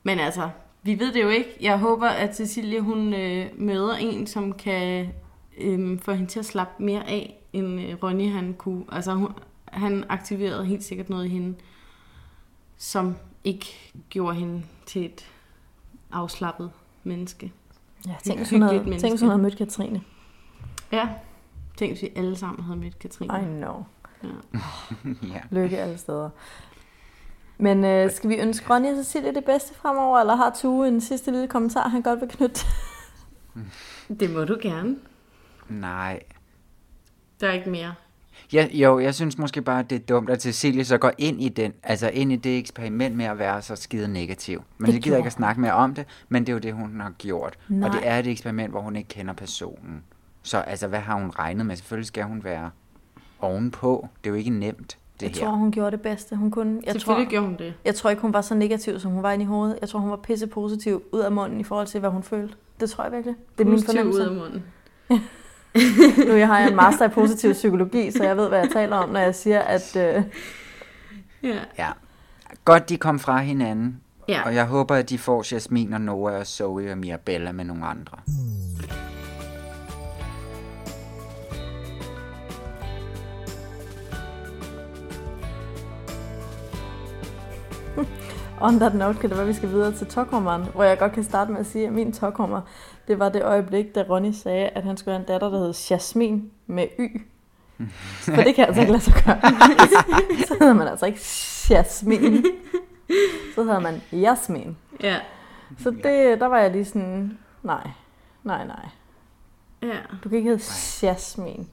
[0.02, 0.48] Men altså,
[0.82, 1.56] vi ved det jo ikke.
[1.60, 5.08] Jeg håber, at Cecilie hun øh, møder en, som kan
[5.60, 8.84] øh, få hende til at slappe mere af, end øh, Ronny han kunne.
[8.92, 9.28] Altså, hun,
[9.74, 11.54] han aktiverede helt sikkert noget i hende,
[12.76, 13.66] som ikke
[14.10, 15.30] gjorde hende til et
[16.12, 16.70] afslappet
[17.04, 17.52] menneske.
[18.06, 20.02] Ja, tænk, hvis hun, havde, hyggeligt tænk, hvis hun havde mødt Katrine.
[20.92, 21.08] Ja,
[21.76, 23.40] tænk, hvis vi alle sammen havde mødt Katrine.
[23.42, 23.84] I know.
[24.22, 24.28] Ja.
[25.34, 25.40] ja.
[25.50, 26.30] Lykke alle steder.
[27.58, 31.00] Men øh, skal vi ønske Ronny og Cecilie det bedste fremover, eller har Tue en
[31.00, 32.60] sidste lille kommentar, han godt vil knytte?
[34.20, 34.96] Det må du gerne.
[35.68, 36.22] Nej.
[37.40, 37.94] Der er ikke mere.
[38.52, 41.42] Ja, jo, jeg synes måske bare, at det er dumt, at Cecilie så går ind
[41.42, 44.62] i den, altså ind i det eksperiment med at være så skide negativ.
[44.78, 46.72] Men Det det gider ikke at snakke mere om det, men det er jo det,
[46.74, 47.56] hun har gjort.
[47.68, 47.88] Nej.
[47.88, 50.02] Og det er et eksperiment, hvor hun ikke kender personen.
[50.42, 51.76] Så altså, hvad har hun regnet med?
[51.76, 52.70] Selvfølgelig skal hun være
[53.40, 54.08] ovenpå.
[54.24, 55.46] Det er jo ikke nemt, det Jeg her.
[55.46, 56.36] tror, hun gjorde det bedste.
[56.36, 57.74] Hun kunne, jeg Selvfølgelig tror, gjorde hun det.
[57.84, 59.78] Jeg tror ikke, hun var så negativ, som hun var inde i hovedet.
[59.80, 62.54] Jeg tror, hun var pisse positiv ud af munden i forhold til, hvad hun følte.
[62.80, 63.34] Det tror jeg virkelig.
[63.58, 64.20] Det er min Positiv fornemmelse.
[64.22, 64.64] ud af munden.
[66.28, 68.96] nu jeg har jeg en master i positiv psykologi, så jeg ved, hvad jeg taler
[68.96, 69.96] om, når jeg siger, at...
[69.96, 70.22] Øh,
[71.44, 71.58] Ja.
[71.78, 71.90] Ja.
[72.64, 74.00] Godt, de kom fra hinanden.
[74.28, 74.42] Ja.
[74.44, 77.86] Og jeg håber, at de får Jasmin og Noah og Zoe og Mirabella med nogle
[77.86, 78.18] andre.
[88.60, 91.12] On that note kan det være, at vi skal videre til tokhummeren, hvor jeg godt
[91.12, 92.60] kan starte med at sige, at min tokhummer,
[93.08, 95.74] det var det øjeblik, da Ronny sagde, at han skulle have en datter, der hed
[95.90, 97.20] Jasmin med Y.
[98.20, 99.40] For det kan altså ikke lade sig gøre.
[100.48, 101.20] Så hedder man altså ikke
[101.70, 102.44] Jasmin.
[103.54, 104.76] Så hedder man Jasmin.
[105.02, 105.16] Ja.
[105.78, 107.90] Så det, der var jeg lige sådan, nej,
[108.44, 108.88] nej, nej.
[109.82, 109.98] Ja.
[110.24, 111.68] Du kan ikke hedde Jasmin.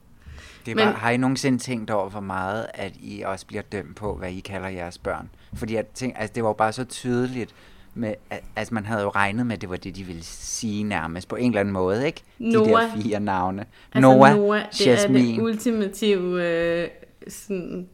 [0.66, 0.94] Det var, Men...
[0.94, 4.40] Har I nogensinde tænkt over, hvor meget, at I også bliver dømt på, hvad I
[4.40, 5.30] kalder jeres børn?
[5.54, 7.54] Fordi jeg tænkte, altså, det var jo bare så tydeligt,
[7.94, 10.82] med, at, altså man havde jo regnet med, at det var det, de ville sige
[10.84, 12.22] nærmest, på en eller anden måde, ikke?
[12.38, 12.82] De Noah.
[12.82, 13.66] der fire navne.
[13.94, 15.30] Altså Noah, Noah, det Jasmin.
[15.30, 16.88] er det ultimative øh,
[17.28, 17.88] sådan...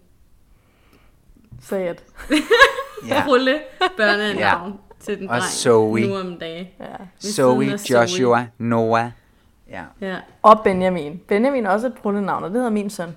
[1.73, 2.05] It.
[3.09, 3.25] Ja.
[3.29, 3.61] rulle
[3.97, 4.77] børnenavn Ja.
[5.01, 6.01] til den Og dreng Zoe.
[6.09, 6.67] nu om dagen.
[6.81, 6.85] Ja.
[7.23, 9.11] Ved Zoe, Joshua, Noah.
[9.71, 9.83] Ja.
[10.01, 10.17] Ja.
[10.43, 11.21] Og Benjamin.
[11.29, 13.09] Benjamin er også et brullenavn, og det hedder min søn.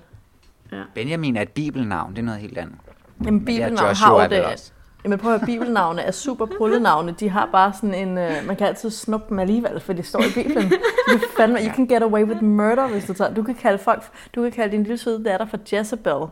[0.94, 2.76] Benjamin er et bibelnavn, det er noget helt andet.
[3.24, 4.44] Jamen, bibelnavn Joshua har jo det.
[4.44, 4.72] også.
[5.04, 7.14] Jamen prøv at høre, bibelnavne er super prullenavne.
[7.20, 8.18] De har bare sådan en...
[8.18, 10.68] Øh, man kan altid snuppe dem alligevel, for det står i Bibelen.
[11.08, 13.34] Du fandme, you can get away with murder, hvis du tager...
[13.34, 14.02] Du kan kalde folk...
[14.34, 16.26] Du kan kalde din lille søde datter for Jezebel,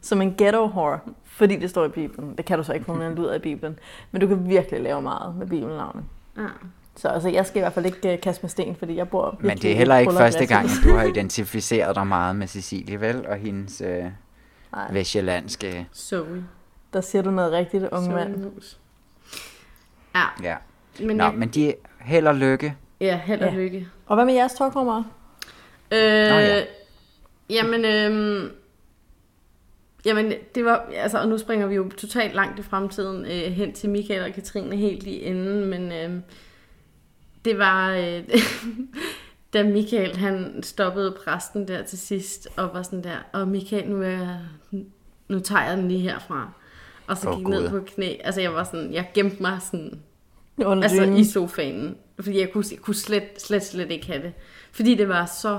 [0.00, 2.34] som en ghetto whore, fordi det står i Bibelen.
[2.36, 3.78] Det kan du så ikke, for hun er en lyd af Bibelen.
[4.12, 6.02] Men du kan virkelig lave meget med bibelnavne.
[6.36, 6.42] Ja.
[6.96, 9.36] Så altså, jeg skal i hvert fald ikke uh, kaste med sten, fordi jeg bor
[9.40, 12.46] Men det er heller i ikke første gang, at du har identificeret dig meget med
[12.46, 13.26] Cecilie, vel?
[13.28, 14.04] Og hendes øh,
[14.90, 15.88] vestjyllandske...
[15.94, 16.44] Zoe.
[16.96, 18.52] Der siger du noget rigtigt, unge mand.
[20.14, 20.24] Ja.
[20.42, 20.56] Ja.
[21.00, 22.76] Men Nå, jeg- men de held og lykke.
[23.00, 23.54] Ja, held og Ja.
[23.56, 23.88] lykke.
[24.06, 25.02] Og hvad med jeres talkrummer?
[25.92, 26.64] Øh, ja.
[27.50, 28.50] Jamen, øhm,
[30.04, 33.72] jamen, det var, altså, og nu springer vi jo totalt langt i fremtiden øh, hen
[33.72, 36.20] til Michael og Katrine helt i enden, men øh,
[37.44, 38.22] det var, øh,
[39.52, 44.02] da Michael han stoppede præsten der til sidst, og var sådan der, og Michael, nu,
[44.02, 44.28] er
[45.28, 46.52] nu tager jeg den lige herfra.
[47.08, 47.80] Og så Åh, gik ned Gud.
[47.80, 48.14] på knæ.
[48.24, 50.00] Altså, jeg var sådan, jeg gemte mig sådan
[50.64, 51.16] Under altså dynen.
[51.16, 51.96] i sofaen.
[52.20, 54.32] Fordi jeg kunne, jeg kunne slet, slet, slet ikke have det.
[54.72, 55.58] Fordi det var så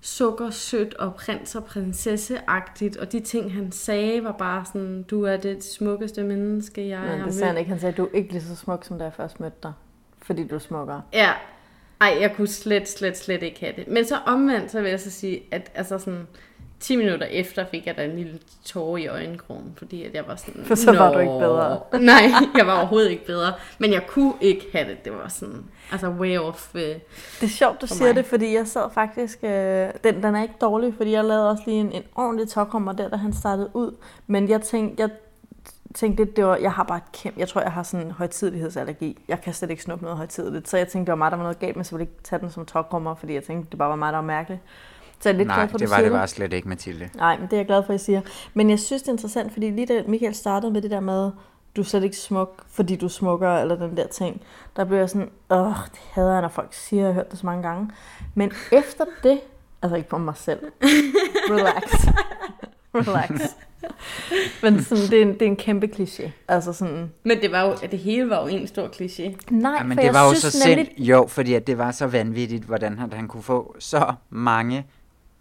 [0.00, 5.36] sukkersødt og prins og prinsesseagtigt, og de ting, han sagde, var bare sådan, du er
[5.36, 7.70] det smukkeste menneske, jeg Men har det sagde han ikke.
[7.70, 9.72] Han sagde, du er ikke lige så smuk, som da jeg først mødte dig.
[10.22, 11.02] Fordi du er smukkere.
[11.12, 11.32] Ja.
[12.00, 13.88] Ej, jeg kunne slet, slet, slet ikke have det.
[13.88, 16.26] Men så omvendt, så vil jeg så sige, at altså sådan,
[16.80, 20.36] 10 minutter efter fik jeg da en lille tårer i øjenkrogen, fordi at jeg var
[20.36, 20.64] sådan...
[20.64, 21.80] For så var du ikke bedre.
[22.00, 22.22] Nej,
[22.56, 23.52] jeg var overhovedet ikke bedre.
[23.78, 25.04] Men jeg kunne ikke have det.
[25.04, 26.74] Det var sådan, altså way off.
[26.74, 27.00] Øh, Det
[27.42, 28.16] er sjovt, du siger mig.
[28.16, 29.38] det, fordi jeg sad faktisk...
[29.42, 32.92] Øh, den, den er ikke dårlig, fordi jeg lavede også lige en, en ordentlig tokrummer
[32.92, 33.94] der, da han startede ud.
[34.26, 35.10] Men jeg tænkte, jeg
[35.94, 37.40] tænkte lidt, det var, jeg har bare et kæmpe...
[37.40, 39.18] Jeg tror, jeg har sådan en højtidlighedsallergi.
[39.28, 40.68] Jeg kan slet ikke snuppe noget højtidligt.
[40.68, 42.22] Så jeg tænkte, det var mig, der var noget galt med, så jeg ville ikke
[42.22, 44.60] tage den som tokrummer, fordi jeg tænkte, det bare var mig, der var mærkeligt.
[45.20, 47.08] Så jeg er lidt Nej, glad for, det var det bare slet ikke, Mathilde.
[47.14, 48.20] Nej, men det er jeg glad for, at I siger.
[48.54, 51.30] Men jeg synes, det er interessant, fordi lige da Michael startede med det der med,
[51.76, 54.40] du er slet ikke smuk, fordi du er smukkere, eller den der ting,
[54.76, 57.38] der blev jeg sådan, åh, det hader jeg, når folk siger, jeg har hørt det
[57.38, 57.90] så mange gange.
[58.34, 59.40] Men efter det,
[59.82, 60.58] altså ikke på mig selv,
[61.50, 62.06] relax,
[62.94, 63.30] relax.
[64.62, 66.30] Men sådan, det, er en, det er en kæmpe kliché.
[66.48, 69.36] Altså sådan, men det var jo, det hele var jo en stor kliché.
[69.50, 71.06] nej, Ja, men for det jeg var jo synes så nemlig, sind...
[71.06, 74.86] Jo, fordi at det var så vanvittigt, hvordan han, han kunne få så mange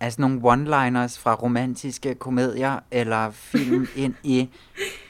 [0.02, 4.50] sådan nogle one-liners fra romantiske komedier eller film ind i,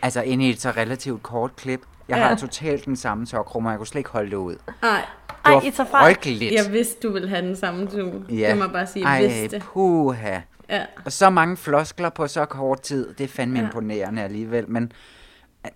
[0.01, 1.81] altså ind i et så relativt kort klip.
[2.07, 2.35] Jeg har Ja.
[2.35, 4.55] totalt den samme tokrummer, jeg kunne slet ikke holde det ud.
[4.81, 6.05] Nej, Det Ej, var I tager fejl.
[6.15, 6.53] frygteligt.
[6.65, 8.13] jeg vidste, du ville have den samme du.
[8.29, 8.49] Ja.
[8.49, 9.59] Det må jeg bare sige, jeg Ej, vidste.
[9.59, 10.39] puha.
[10.69, 10.85] Ja.
[11.05, 13.65] Og så mange floskler på så kort tid, det er fandme Ja.
[13.65, 14.91] imponerende alligevel, men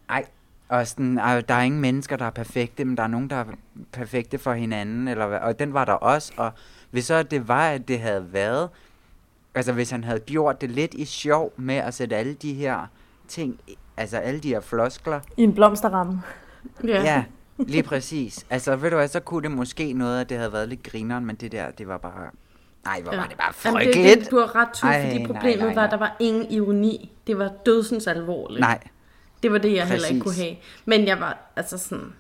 [0.10, 0.26] ej,
[0.70, 3.36] og sådan, ej, der er ingen mennesker, der er perfekte, men der er nogen, der
[3.36, 3.46] er
[3.92, 6.52] perfekte for hinanden, eller og den var der også, og
[6.92, 8.70] hvis så det var, at det havde været,
[9.56, 12.88] altså hvis han havde gjort det lidt i sjov med at sætte alle de her
[13.28, 13.60] ting,
[13.98, 16.22] altså alle de her floskler, i en blomsterramme.
[16.84, 17.24] ja, ja
[17.58, 20.70] lige præcis, altså ved du hvad, så kunne det måske noget, at det havde været
[20.70, 22.30] lidt grineren, men det der, det var bare,
[22.86, 24.10] nej, hvor var det bare Jamen, frygteligt.
[24.18, 25.84] det, det, du har ret til, fordi nej, problemet nej, var, nej.
[25.86, 27.12] at der var ingen ironi.
[27.28, 28.60] Det var dødsens alvorligt.
[28.60, 28.80] Nej,
[29.44, 30.44] Det var det, jeg heller ikke kunne Præcis.
[30.44, 30.56] have.
[30.86, 32.14] Men jeg var, altså sådan...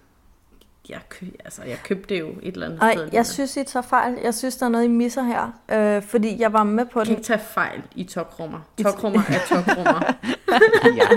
[0.89, 3.09] Jeg, kø, altså, jeg købte jo et eller andet Nej, sted.
[3.13, 4.17] jeg synes, I tager fejl.
[4.23, 5.51] Jeg synes, der er noget, I misser her.
[5.97, 7.19] Øh, fordi jeg var med på Jeg kan den.
[7.19, 8.59] ikke tage fejl i tokrummer.
[8.83, 10.13] Tokrummer er tokrummer.
[11.01, 11.07] ja.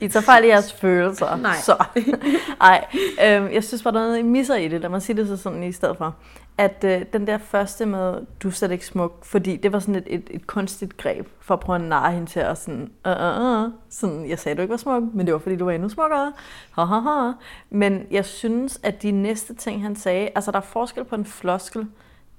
[0.00, 1.36] I tager fejl i jeres følelser.
[1.36, 1.54] Nej.
[1.62, 1.84] Så.
[2.60, 2.84] Ej,
[3.24, 4.80] øh, jeg synes bare, der er noget, I misser i det.
[4.80, 6.14] Lad mig sige det så sådan i stedet for.
[6.58, 9.94] At øh, den der første med, du er slet ikke smuk, fordi det var sådan
[9.94, 13.12] et, et, et kunstigt greb for at prøve at narre hende til at sådan, uh,
[13.12, 15.72] uh, uh, sådan, jeg sagde, du ikke var smuk, men det var fordi, du var
[15.72, 16.32] endnu smukkere.
[16.72, 17.32] Ha, ha, ha.
[17.70, 21.24] Men jeg synes, at de næste ting, han sagde, altså der er forskel på en
[21.24, 21.86] floskel,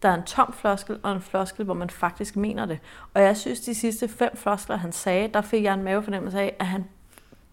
[0.01, 2.79] der er en tom floskel og en floskel, hvor man faktisk mener det.
[3.13, 6.55] Og jeg synes, de sidste fem floskler, han sagde, der fik jeg en mavefornemmelse af,
[6.59, 6.85] at han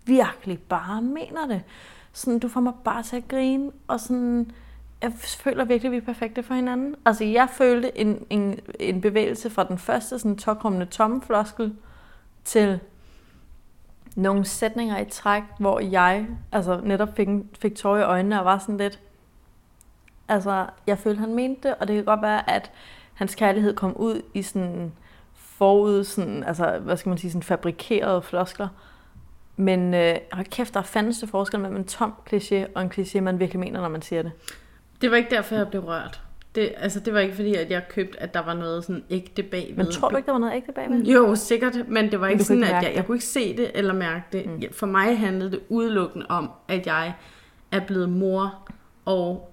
[0.05, 1.63] virkelig bare mener det.
[2.13, 4.53] Sådan, du får mig bare til at grine, og sådan,
[5.03, 6.95] jeg føler virkelig, at vi er perfekte for hinanden.
[7.05, 11.75] Altså, jeg følte en, en, en bevægelse fra den første sådan tokrummende tomme floskel
[12.45, 12.81] til
[14.17, 17.29] nogle sætninger i træk, hvor jeg altså, netop fik,
[17.59, 19.01] fik tårer i øjnene og var sådan lidt,
[20.29, 22.71] altså, jeg følte, han mente det, og det kan godt være, at
[23.15, 24.93] hans kærlighed kom ud i sådan
[25.35, 28.69] forud, sådan, altså, hvad skal man sige, sådan fabrikerede floskler.
[29.57, 33.21] Men øh, hold kæft, der er fandeste forskel mellem en tom kliché og en kliché,
[33.21, 34.33] man virkelig mener, når man siger det.
[35.01, 36.21] Det var ikke derfor, jeg blev rørt.
[36.55, 39.43] Det, altså, det var ikke fordi, at jeg købte, at der var noget sådan ægte
[39.43, 39.77] bagved.
[39.77, 41.05] Men tror du ikke, der var noget ægte bagved?
[41.05, 43.71] Jo, sikkert, men det var ikke sådan, ikke at jeg, jeg kunne ikke se det
[43.75, 44.47] eller mærke det.
[44.47, 44.63] Mm.
[44.73, 47.13] For mig handlede det udelukkende om, at jeg
[47.73, 48.71] er blevet mor,
[49.05, 49.53] og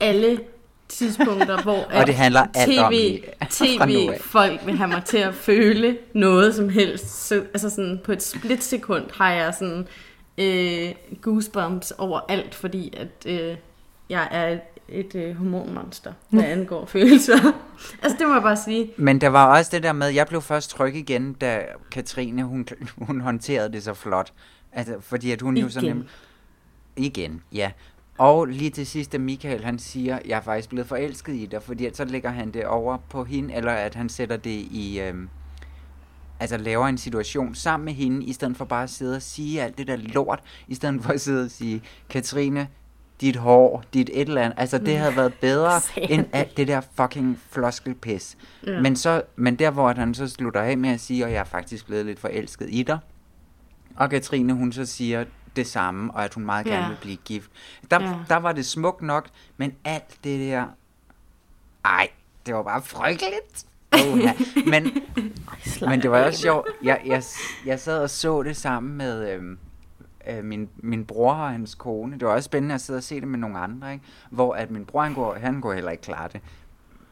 [0.00, 0.40] alle
[0.88, 3.48] tidspunkter, hvor Og det handler af.
[3.50, 7.26] tv-folk vil have mig til at føle noget som helst.
[7.26, 9.86] Så, altså sådan, på et splitsekund har jeg sådan
[10.38, 13.56] øh, goosebumps over alt, fordi at øh,
[14.12, 14.58] jeg er
[14.88, 17.36] et, øh, hormonmonster, hvad angår følelser.
[18.02, 18.90] altså det må jeg bare sige.
[18.96, 22.66] Men der var også det der med, jeg blev først tryg igen, da Katrine, hun,
[22.98, 24.32] hun håndterede det så flot.
[24.72, 25.88] Altså, fordi at hun jo sådan...
[25.88, 26.02] Igen.
[26.02, 26.08] nem-
[26.96, 27.70] Igen, ja.
[28.18, 31.62] Og lige til sidst, da Michael han siger, jeg er faktisk blevet forelsket i dig,
[31.62, 35.00] fordi at så lægger han det over på hende, eller at han sætter det i...
[35.00, 35.28] Øhm,
[36.40, 39.62] altså laver en situation sammen med hende, i stedet for bare at sidde og sige
[39.62, 42.68] alt det der lort, i stedet for at sidde og sige, Katrine,
[43.22, 44.58] dit hår, dit et eller andet.
[44.58, 48.36] Altså, det havde været bedre end alt det der fucking floskelpis.
[48.66, 48.80] Ja.
[48.80, 51.44] Men, så, men der, hvor han så slutter af med at sige, og jeg er
[51.44, 52.98] faktisk blevet lidt forelsket i dig,
[53.96, 55.24] og Katrine, hun så siger
[55.56, 56.88] det samme, og at hun meget gerne Ja.
[56.88, 57.50] vil blive gift.
[57.90, 58.14] Der, Ja.
[58.28, 60.64] der var det smukt nok, men alt det der...
[61.84, 62.08] Ej,
[62.46, 63.66] det var bare frygteligt.
[63.92, 64.34] Oh, ja.
[64.66, 64.90] Men,
[65.90, 66.68] men det var også sjovt.
[66.82, 67.22] Jeg, jeg,
[67.66, 69.58] jeg sad og så det sammen med øhm,
[70.30, 72.12] øh, min, min bror og hans kone.
[72.18, 74.04] Det var også spændende at sidde og se det med nogle andre, ikke?
[74.30, 76.40] Hvor at min bror, han går, han går heller ikke klare det.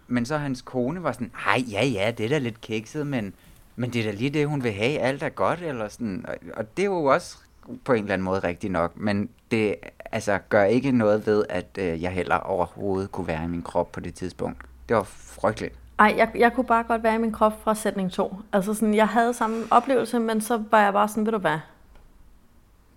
[0.09, 3.35] men så hans kone var sådan, ej, ja, ja, det er da lidt kikset, men,
[3.77, 6.25] men det er da lige det, hun vil have, alt er godt, eller sådan.
[6.29, 7.39] Og, og det er jo også
[7.85, 9.75] på en eller anden måde rigtigt nok, men det
[10.13, 13.93] altså, gør ikke noget ved, at øh, jeg heller overhovedet kunne være i min krop
[13.93, 14.63] på det tidspunkt.
[14.89, 15.75] Det var frygteligt.
[15.99, 18.37] Ej, jeg, jeg kunne bare godt være i min krop fra sætning 2.
[18.53, 21.59] Altså sådan, jeg havde samme oplevelse, men så var jeg bare sådan, ved du hvad?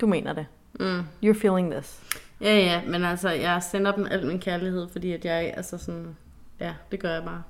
[0.04, 0.46] Du mener det.
[0.80, 1.00] Mm.
[1.24, 2.00] You're feeling this.
[2.42, 6.16] Ja, ja, men altså, jeg sender dem al min kærlighed, fordi at jeg, altså sådan,
[6.60, 7.44] ja, det gør jeg bare.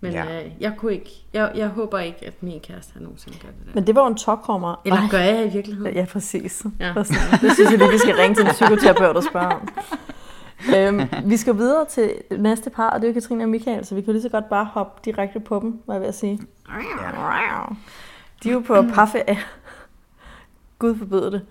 [0.00, 0.24] Men Ja.
[0.24, 0.44] ja.
[0.44, 3.66] øh, jeg kunne ikke, jeg, jeg håber ikke, at min kæreste har nogensinde gør det
[3.66, 3.70] der.
[3.74, 4.80] Men det var en tokkommer.
[4.84, 5.08] Eller Ej.
[5.10, 5.94] gør jeg i virkeligheden?
[5.94, 6.66] Ja, præcis.
[6.80, 6.86] Ja.
[6.86, 6.92] Ja.
[7.42, 9.68] Det synes jeg lige, vi skal ringe til en psykoterapeut og spørge om.
[10.76, 13.94] øhm, vi skal videre til næste par, og det er jo Katrine og Michael, så
[13.94, 16.40] vi kan lige så godt bare hoppe direkte på dem, hvad jeg ved at sige.
[18.42, 19.38] De er jo på parferie.
[20.78, 21.42] Gud forbyde det.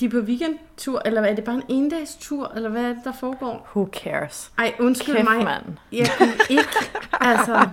[0.00, 3.12] De er på weekendtur, eller er det bare en endagstur, eller hvad er det, der
[3.12, 3.68] foregår?
[3.76, 4.52] Who cares?
[4.58, 5.44] Ej, undskyld Kæft, mig.
[5.44, 5.64] mand.
[5.92, 6.68] Jeg kunne ikke,
[7.12, 7.68] altså...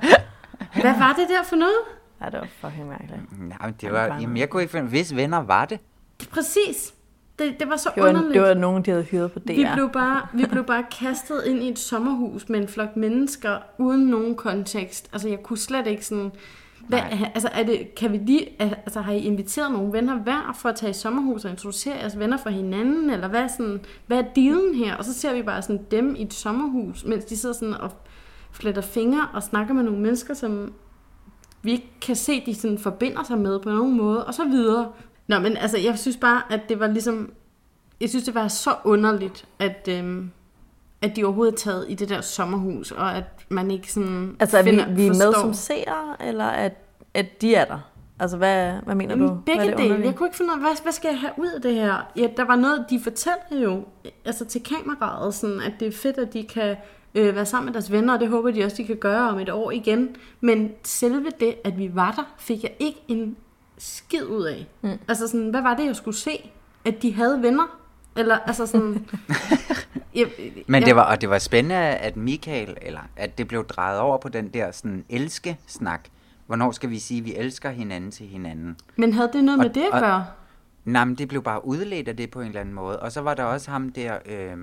[0.81, 1.75] Hvad var det der for noget?
[2.21, 3.39] Ja, det var fucking mærkeligt.
[3.49, 5.79] Nej, men det var, jamen, jeg kunne ikke finde, hvis venner var det.
[6.19, 6.93] Det, præcis.
[7.39, 8.33] Det, det var så Det var, underligt.
[8.33, 9.53] det var nogen, de havde hyret på DR.
[9.53, 13.57] Vi blev, bare, vi blev bare kastet ind i et sommerhus med en flok mennesker
[13.77, 15.09] uden nogen kontekst.
[15.13, 16.31] Altså, jeg kunne slet ikke sådan...
[16.87, 16.99] Hvad,
[17.35, 20.75] altså, er det, kan vi lige, altså, har I inviteret nogle venner hver for at
[20.75, 23.09] tage i sommerhus og introducere jeres venner for hinanden?
[23.09, 24.95] Eller hvad sådan, hvad er dealen her?
[24.95, 27.91] Og så ser vi bare sådan dem i et sommerhus, mens de sidder sådan og
[28.51, 30.73] fletter fingre og snakker med nogle mennesker, som
[31.61, 34.91] vi ikke kan se, de sådan forbinder sig med på nogen måde, og så videre.
[35.27, 37.31] Nå, men altså, jeg synes bare, at det var ligesom...
[38.01, 40.31] Jeg synes, det var så underligt, at, øhm,
[41.03, 44.57] at de overhovedet er taget i det der sommerhus, og at man ikke sådan Altså,
[44.57, 46.73] er vi, finder, vi er med som seere, eller at,
[47.13, 47.79] at de er der?
[48.19, 49.37] Altså, hvad, hvad mener du?
[49.45, 50.05] Begge hvad dele.
[50.05, 52.11] Jeg kunne ikke finde ud af, hvad, hvad skal jeg have ud af det her?
[52.17, 53.85] Ja, der var noget, de fortalte jo
[54.25, 56.75] altså til kameraet, sådan, at det er fedt, at de kan
[57.15, 59.39] øh, være sammen med deres venner, og det håber de også, de kan gøre om
[59.39, 60.15] et år igen.
[60.41, 63.37] Men selve det, at vi var der, fik jeg ikke en
[63.77, 64.67] skid ud af.
[64.81, 64.89] Mm.
[65.07, 66.51] Altså sådan, hvad var det, jeg skulle se?
[66.85, 67.82] At de havde venner?
[68.15, 69.05] Eller altså sådan...
[70.15, 70.27] jeg,
[70.67, 73.99] Men jeg- det var, og det var spændende, at Michael, eller at det blev drejet
[73.99, 76.01] over på den der sådan elske-snak.
[76.47, 78.77] Hvornår skal vi sige, at vi elsker hinanden til hinanden?
[78.95, 80.25] Men havde det noget med Og- det at gøre?
[80.85, 82.99] Nej, men det blev bare udledt af det på en eller anden måde.
[82.99, 84.57] Og så var der også ham der, øh,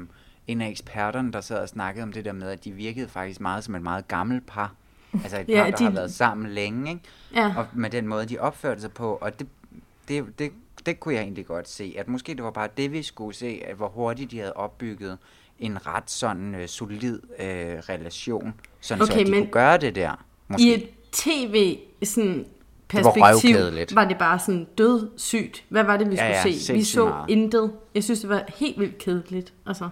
[0.47, 3.41] en af eksperterne, der sad og snakkede om det der med, at de virkede faktisk
[3.41, 4.73] meget som et meget gammelt par.
[5.13, 7.03] Altså et par, Ja, ja, der de- har været sammen længe, ikke?
[7.35, 7.55] Ja.
[7.57, 9.19] Og med den måde, de opførte sig på.
[9.21, 9.47] Og det,
[10.09, 10.53] det, det,
[10.87, 11.95] det kunne jeg egentlig godt se.
[11.99, 15.19] At måske det var bare det, vi skulle se, at hvor hurtigt de havde opbygget
[15.59, 17.47] en ret sådan øh, solid øh,
[17.89, 20.25] relation, sådan så Okay, at de men kunne gøre det der.
[20.49, 20.65] Måske.
[20.65, 22.47] I et tv sådan
[22.93, 23.57] Det var perspektiv
[23.95, 25.65] var det bare sådan dødssygt.
[25.69, 26.73] Hvad var det, vi skulle ja, se?
[26.73, 27.31] Vi så meget.
[27.31, 27.73] intet.
[27.95, 29.53] Jeg synes, det var helt vildt kedeligt.
[29.67, 29.89] Altså.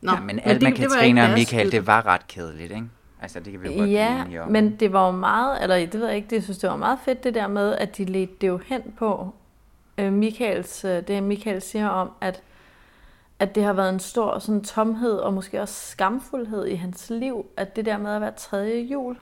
[0.00, 2.86] Nå, ja, men alt med det Katrine ikke og Michael, det var ret kedeligt, ikke?
[3.20, 4.50] Altså, det kan vi jo godt blive Ja, om.
[4.50, 6.76] men det var jo meget, eller det ved jeg ikke, det jeg synes, det var
[6.76, 9.34] meget fedt det der med, at de ledte det jo hen på
[9.98, 12.42] øh, Michaels, øh, det Michael siger om, at,
[13.38, 17.46] at det har været en stor sådan, tomhed og måske også skamfuldhed i hans liv,
[17.56, 19.16] at det der med at være tredje jul.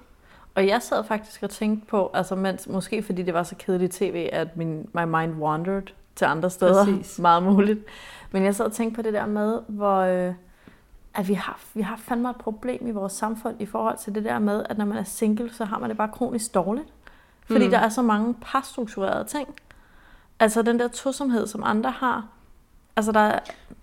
[0.55, 3.93] Og jeg sad faktisk og tænkte på, altså mens, måske fordi det var så kedeligt
[3.93, 5.83] tv, at min, my mind wandered
[6.15, 7.19] til andre steder, Præcis.
[7.29, 7.81] meget muligt.
[8.31, 10.35] Men jeg sad og tænkte på det der med, hvor, øh,
[11.15, 14.25] at vi har, vi har fandme et problem i vores samfund i forhold til det
[14.25, 16.87] der med, at når man er single, så har man det bare kronisk dårligt.
[17.47, 17.65] Fordi Mm.
[17.65, 17.71] mm.
[17.71, 19.49] der er så mange parstrukturerede ting.
[20.41, 22.27] Altså den der tosomhed, som andre har.
[22.97, 23.39] Altså der, er-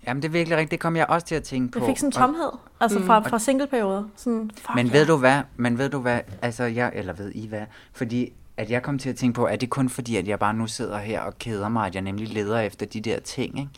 [0.06, 0.70] Jamen, det er virkelig rigtigt.
[0.70, 1.78] Det kom jeg også til at tænke på.
[1.78, 2.50] jeg fik sådan en Og- tomhed.
[2.80, 3.06] Altså Mm.
[3.06, 4.04] fra, fra singleperioder.
[4.16, 4.92] Sådan, fuck Men ja.
[4.92, 5.40] ved du hvad?
[5.56, 6.20] Men ved du hvad?
[6.42, 7.62] Altså, jeg, eller ved I hvad?
[7.92, 10.54] Fordi at jeg kom til at tænke på, er det kun fordi, at jeg bare
[10.54, 13.70] nu sidder her og keder mig, at jeg nemlig leder efter de der ting, ikke?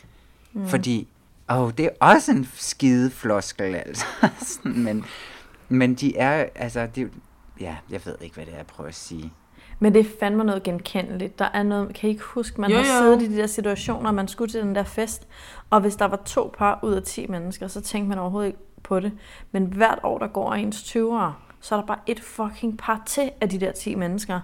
[0.53, 0.67] Mm.
[0.67, 1.07] Fordi,
[1.49, 4.05] åh, det er også en skide floskel, altså.
[4.63, 5.05] Men,
[5.69, 7.09] men de er, altså, det, jo-
[7.59, 9.33] ja, jeg ved ikke, hvad det er, jeg prøver at sige.
[9.79, 11.39] Men det er fandme noget genkendeligt.
[11.39, 12.89] Der er noget, kan I ikke huske, man Jo, har jo.
[13.17, 15.27] siddet i de der situationer, man skulle til den der fest,
[15.69, 18.59] og hvis der var to par ud af 10 mennesker, så tænkte man overhovedet ikke
[18.83, 19.11] på det.
[19.51, 23.31] Men hvert år, der går ens 20'ere, så er der bare et fucking par til
[23.41, 24.39] af de der 10 mennesker.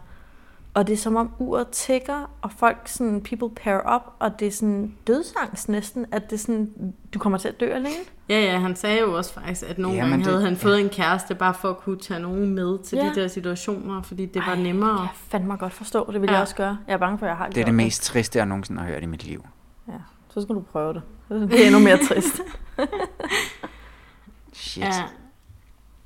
[0.76, 4.48] Og det er som om uret tigger, og folk sådan, people pair up, og det
[4.48, 7.90] er sådan dødsangst næsten, at det er sådan, du kommer til at dø alene.
[8.30, 10.82] Ja, ja, han sagde jo også faktisk, at nogle Jamen, gange havde det- han fået
[10.82, 13.06] en kæreste, bare for at kunne tage nogen med til Ja.
[13.10, 14.90] de der situationer, fordi det var Ej, nemmere.
[14.90, 16.34] Det kan jeg fandme godt forstå, det vil Ja.
[16.34, 16.78] jeg også gøre.
[16.88, 18.82] Jeg er bange for, at jeg har Det er gjort det mest triste, jeg nogensinde
[18.82, 19.46] har hørt i mit liv.
[19.88, 19.94] Ja,
[20.30, 21.02] så skal du prøve det.
[21.30, 22.42] Det er endnu mere trist.
[24.54, 24.84] Shit.
[24.84, 25.04] Ja.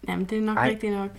[0.07, 0.69] Jamen, det er nok Ej.
[0.69, 1.09] rigtigt nok.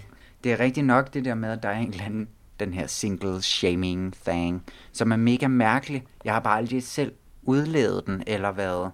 [0.44, 2.28] Det er rigtigt nok det der med, at der er en eller anden,
[2.60, 6.04] den her single shaming thing, som er mega mærkelig.
[6.24, 8.90] Jeg har bare aldrig selv udlevet den, eller været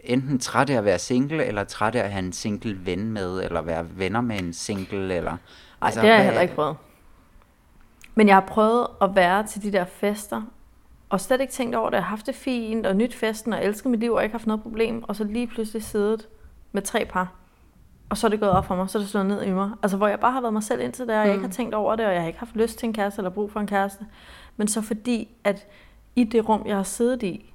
[0.00, 3.44] enten træt af at være single, eller træt af at have en single ven med,
[3.44, 5.36] eller være venner med en single, eller...
[5.80, 6.76] Altså, det har jeg heller ikke prøvet.
[8.14, 10.42] Men jeg har prøvet at være til de der fester,
[11.08, 11.96] og slet ikke tænkt over det.
[11.96, 14.46] Jeg har haft det fint, og nyt festen, og elsket mit liv, og ikke haft
[14.46, 15.02] noget problem.
[15.02, 16.28] Og så lige pludselig siddet
[16.72, 17.32] med tre par.
[18.10, 19.70] Og så er det gået op for mig, så er det slået ned i mig.
[19.82, 21.74] Altså, hvor jeg bare har været mig selv indtil der, og jeg ikke har tænkt
[21.74, 23.66] over det, og jeg har ikke haft lyst til en kæreste, eller brug for en
[23.66, 24.04] kæreste.
[24.56, 25.66] Men så fordi, at
[26.16, 27.52] i det rum, jeg har siddet i,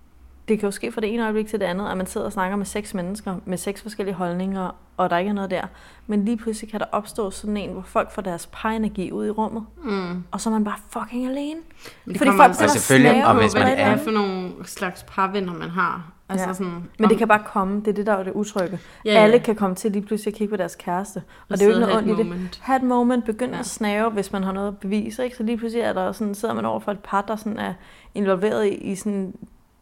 [0.47, 2.33] det kan jo ske fra det ene øjeblik til det andet, at man sidder og
[2.33, 5.63] snakker med seks mennesker, med seks forskellige holdninger, og der ikke er noget der.
[6.07, 9.29] Men lige pludselig kan der opstå sådan en, hvor folk får deres parenergi ud i
[9.29, 10.23] rummet, Mm.
[10.31, 11.59] og så er man bare fucking alene.
[12.05, 16.11] Det Fordi folk altså selvfølgelig, og hvis man er- for nogle slags parvenner, man har?
[16.29, 16.53] Altså Ja.
[16.53, 18.79] sådan, Men det kan bare komme, det er det, der er det utrygge.
[19.05, 19.19] Ja, Ja.
[19.19, 21.17] Alle kan komme til lige pludselig at kigge på deres kæreste.
[21.17, 22.25] Og, Og det er jo ikke noget have ondt i det.
[22.31, 22.59] moment.
[22.63, 23.55] Ha' et moment, begynd Ja.
[23.55, 23.59] ja.
[23.59, 25.23] at snave, hvis man har noget at bevise.
[25.23, 25.35] Ikke?
[25.35, 27.73] Så lige pludselig er der sådan, sidder man over for et par, der sådan er
[28.15, 29.33] involveret i, i sådan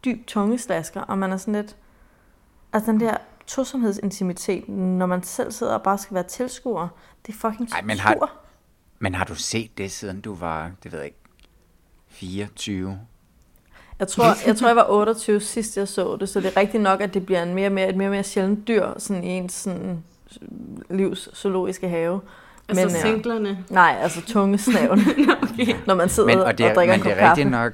[0.05, 1.75] dyb tungeslasker, og man er sådan lidt...
[2.73, 3.17] Altså den der
[3.47, 6.87] tosomhedsintimitet, når man selv sidder og bare skal være tilskuer,
[7.27, 8.41] det er fucking Ej, men har,
[8.99, 11.17] men har du set det, siden du var, det ved jeg ikke,
[12.09, 12.99] 24?
[14.01, 16.83] Jeg tror, jeg tror, jeg var 28 sidst, jeg så det, så det er rigtigt
[16.83, 19.23] nok, at det bliver en mere, og mere, et mere og mere sjældent dyr sådan
[19.23, 20.03] i ens sådan,
[20.89, 22.21] livs zoologiske have.
[22.69, 23.65] Altså øh, singlerne?
[23.69, 24.99] Nej, altså tungesnaven.
[25.43, 25.75] okay.
[25.87, 27.29] Når man sidder Men, og, og det, er, og drikker men en kop det er
[27.29, 27.73] rigtigt nok,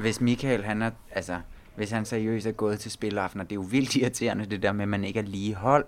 [0.00, 1.36] hvis Michael, han er, altså,
[1.76, 4.82] hvis han seriøst er gået til spilaftener, det er jo vildt irriterende, det der med,
[4.82, 5.84] at man ikke er lige hold.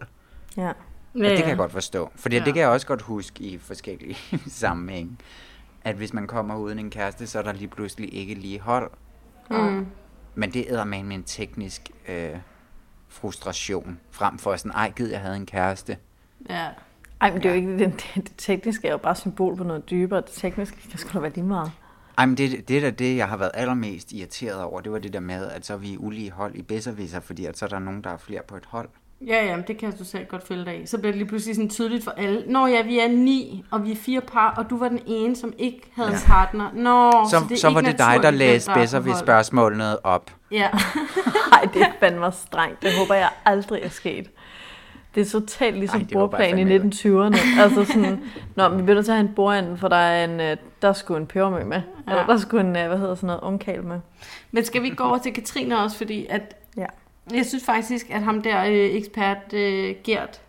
[0.57, 0.68] Ja.
[0.68, 2.11] Og det kan jeg godt forstå.
[2.16, 2.39] For Ja.
[2.39, 4.16] det kan jeg også godt huske i forskellige
[4.49, 5.16] sammenhænge.
[5.85, 8.91] At hvis man kommer uden en kæreste, så er der lige pludselig ikke lige hold.
[9.51, 9.86] Mm.
[10.34, 12.36] Men det æder man med en teknisk øh,
[13.09, 15.99] frustration, frem for sådan, ej gid jeg havde en kæreste.
[16.49, 16.68] Ja.
[17.20, 19.64] Ej, men det er jo ikke, det, det, det tekniske er jo bare symbol på
[19.64, 20.20] noget dybere.
[20.20, 21.72] Det tekniske kan sgu da være lige meget.
[22.18, 24.80] Ej, men det, det er da det, jeg har været allermest irriteret over.
[24.80, 27.45] Det var det der med, at så er vi i ulige hold i bedserviser, fordi
[27.45, 28.88] at så er der nogen, der er flere på et hold.
[29.20, 30.86] Ja, ja, men det kan du selv godt følge dig i.
[30.86, 32.42] Så bliver det lige pludselig sådan tydeligt for alle.
[32.46, 35.36] Nå ja, vi er ni, og vi er fire par, og du var den ene,
[35.36, 36.14] som ikke havde ja.
[36.14, 36.70] en partner.
[36.74, 39.24] Nå, Så, så, det er så ikke var det dig, der læste bedservis hold.
[39.24, 40.30] spørgsmålene op.
[40.50, 40.68] Ja.
[41.52, 42.82] Nej, det er fandme strengt.
[42.82, 44.30] Det håber jeg aldrig er sket.
[45.14, 47.60] Det er totalt ligesom Ej, bordplan i 1920'erne.
[47.60, 48.20] altså sådan,
[48.56, 50.56] Nå, men vi bliver nødt til at have en bordenden, for der er en, øh,
[50.82, 51.80] der skulle en pebermø med.
[52.06, 52.12] Ja.
[52.12, 54.00] Eller der skulle en, øh, hvad hedder sådan noget, ungkal med.
[54.50, 56.86] Men skal vi gå over til Katrine også, fordi at Ja.
[57.33, 60.41] Jeg synes faktisk, at ham der øh, ekspert øh, Gert,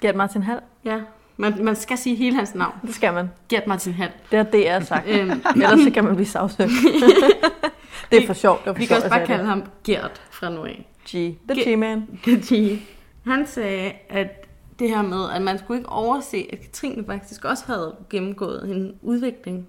[0.00, 0.60] Gert Martin Hall?
[0.84, 1.00] ja,
[1.36, 2.74] man, man skal sige hele hans navn.
[2.86, 3.30] Det skal man.
[3.48, 4.12] Gert Martin Hall.
[4.30, 5.08] Det har DR sagt.
[5.08, 5.30] Øhm.
[5.56, 6.70] Ellers så kan man blive sagsøgt.
[8.10, 8.58] det er for sjovt.
[8.58, 9.48] Det var for Vi kan sjovt, også jeg bare kalde det.
[9.48, 10.86] ham Gert fra nu af.
[11.08, 11.10] G.
[11.48, 12.08] The G-man.
[12.52, 12.78] G.
[13.26, 14.46] Han sagde, at
[14.78, 18.94] det her med, at man skulle ikke overse, at Katrine faktisk også havde gennemgået en
[19.02, 19.66] udvikling.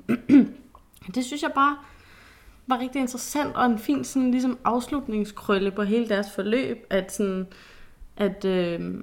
[1.16, 1.78] det synes jeg bare
[2.68, 7.47] var rigtig interessant, og en fin sådan, ligesom afslutningskrølle på hele deres forløb, at, sådan,
[8.18, 8.93] at, øh,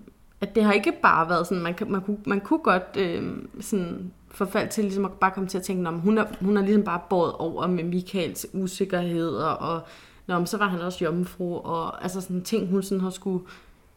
[0.40, 4.12] at det har ikke bare været sådan, man, man, kunne, man kunne godt øh, sådan
[4.30, 6.82] forfald til ligesom at bare komme til at tænke, at hun er, hun er ligesom
[6.82, 9.82] bare båret over med Michaels usikkerheder, og
[10.26, 13.44] Nå, men så var han også jomfru, og altså sådan ting, hun sådan har skulle,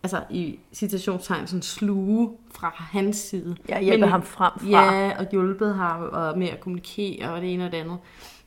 [0.04, 3.56] altså i citationstegn, sådan sluge fra hans side.
[3.70, 4.70] Ja, hjælpe ham frem fra.
[4.70, 7.98] Ja, og hjulpet ham og med at kommunikere, og det ene og det andet.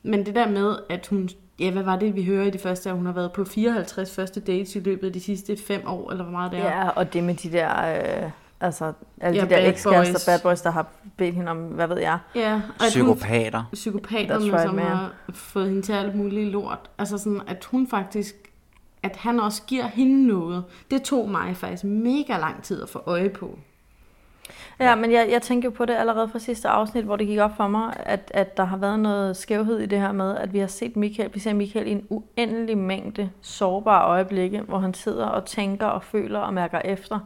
[0.09, 1.29] Men det der med, at hun,
[1.61, 4.15] ja, hvad var det, vi hører i det første, at hun har været på 54
[4.15, 6.65] første dates i løbet af de sidste fem år, eller hvor meget det er.
[6.65, 7.95] Ja, og det med de der,
[8.25, 8.31] øh,
[8.61, 10.27] altså alle Ja, de der ekskærester, boys.
[10.27, 10.87] bad boys, der har
[11.17, 12.19] bedt hende om, hvad ved jeg.
[12.35, 13.59] Ja, og at Psykopater.
[13.59, 14.85] Hun, psykopater, right, som man.
[14.85, 16.91] har fået hende til alt muligt lort.
[16.99, 18.35] Altså sådan, at hun faktisk,
[19.03, 20.65] at han også giver hende noget.
[20.91, 23.59] Det tog mig faktisk mega lang tid at få øje på.
[24.81, 27.39] Ja, men jeg, jeg tænker jo på det allerede fra sidste afsnit, hvor det gik
[27.39, 30.53] op for mig, at, at der har været noget skævhed i det her med, at
[30.53, 34.95] vi har set Michael, vi ser Michael i en uendelig mængde sårbare øjeblikke, hvor han
[34.95, 37.19] sidder og tænker og føler og mærker efter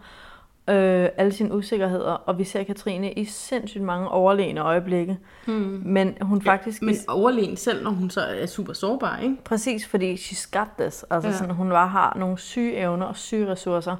[0.68, 5.18] øh, alle sine usikkerheder, og vi ser Katrine i sindssygt mange overlegne øjeblikke.
[5.46, 5.82] Mm.
[5.84, 6.82] Men hun faktisk...
[6.82, 9.36] Men overlegen selv, når hun så er super sårbar, ikke?
[9.44, 11.04] Præcis, fordi she's got this.
[11.10, 11.32] Altså Ja.
[11.32, 11.38] ja.
[11.38, 13.96] sådan, hun var, har nogle syge evner og syge ressourcer.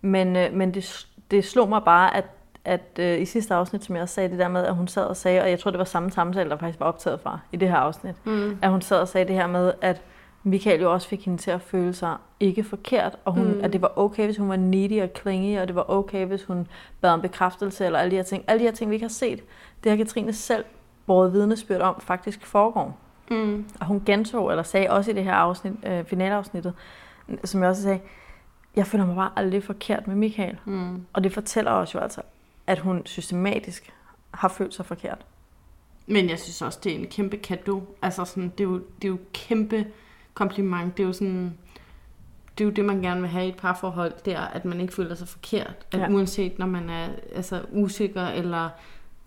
[0.00, 2.24] Men, øh, men det, det slog mig bare, at,
[2.66, 5.04] at øh, i sidste afsnit, som jeg også sagde, det der med, at hun sad
[5.04, 7.56] og sagde, og jeg tror, det var samme samtale, der faktisk var optaget fra i
[7.56, 8.58] det her afsnit, Mm.
[8.62, 10.02] at hun sad og sagde det her med, at
[10.42, 13.60] Michael jo også fik hende til at føle sig ikke forkert, og hun, Mm.
[13.64, 16.44] at det var okay, hvis hun var needy og clingy, og det var okay, hvis
[16.44, 16.66] hun
[17.00, 18.44] bad om bekræftelse, eller alle de her ting.
[18.46, 19.40] Alle de her ting, vi ikke har set,
[19.84, 20.64] det har Katrine selv
[21.06, 22.98] båret vidnesbyrd om, faktisk foregår.
[23.30, 23.64] Mm.
[23.80, 26.72] Og hun gentog, eller sagde også i det her afsnit, øh, finaleafsnittet,
[27.44, 28.00] som jeg også sagde,
[28.76, 30.58] jeg føler mig bare aldrig forkert med Michael.
[30.64, 31.02] Mm.
[31.12, 32.20] Og det fortæller os jo altså,
[32.66, 33.92] at hun systematisk
[34.30, 35.26] har følt sig forkert.
[36.06, 37.86] Men jeg synes også, det er en kæmpe gave.
[38.02, 39.86] Altså sådan, det er jo, det er jo kæmpe
[40.34, 40.96] kompliment.
[40.96, 41.58] Det er jo sådan,
[42.58, 44.80] det er jo det, man gerne vil have i et parforhold, det er, at man
[44.80, 45.74] ikke føler sig forkert.
[45.92, 46.08] At Ja.
[46.10, 48.68] uanset når man er altså, usikker, eller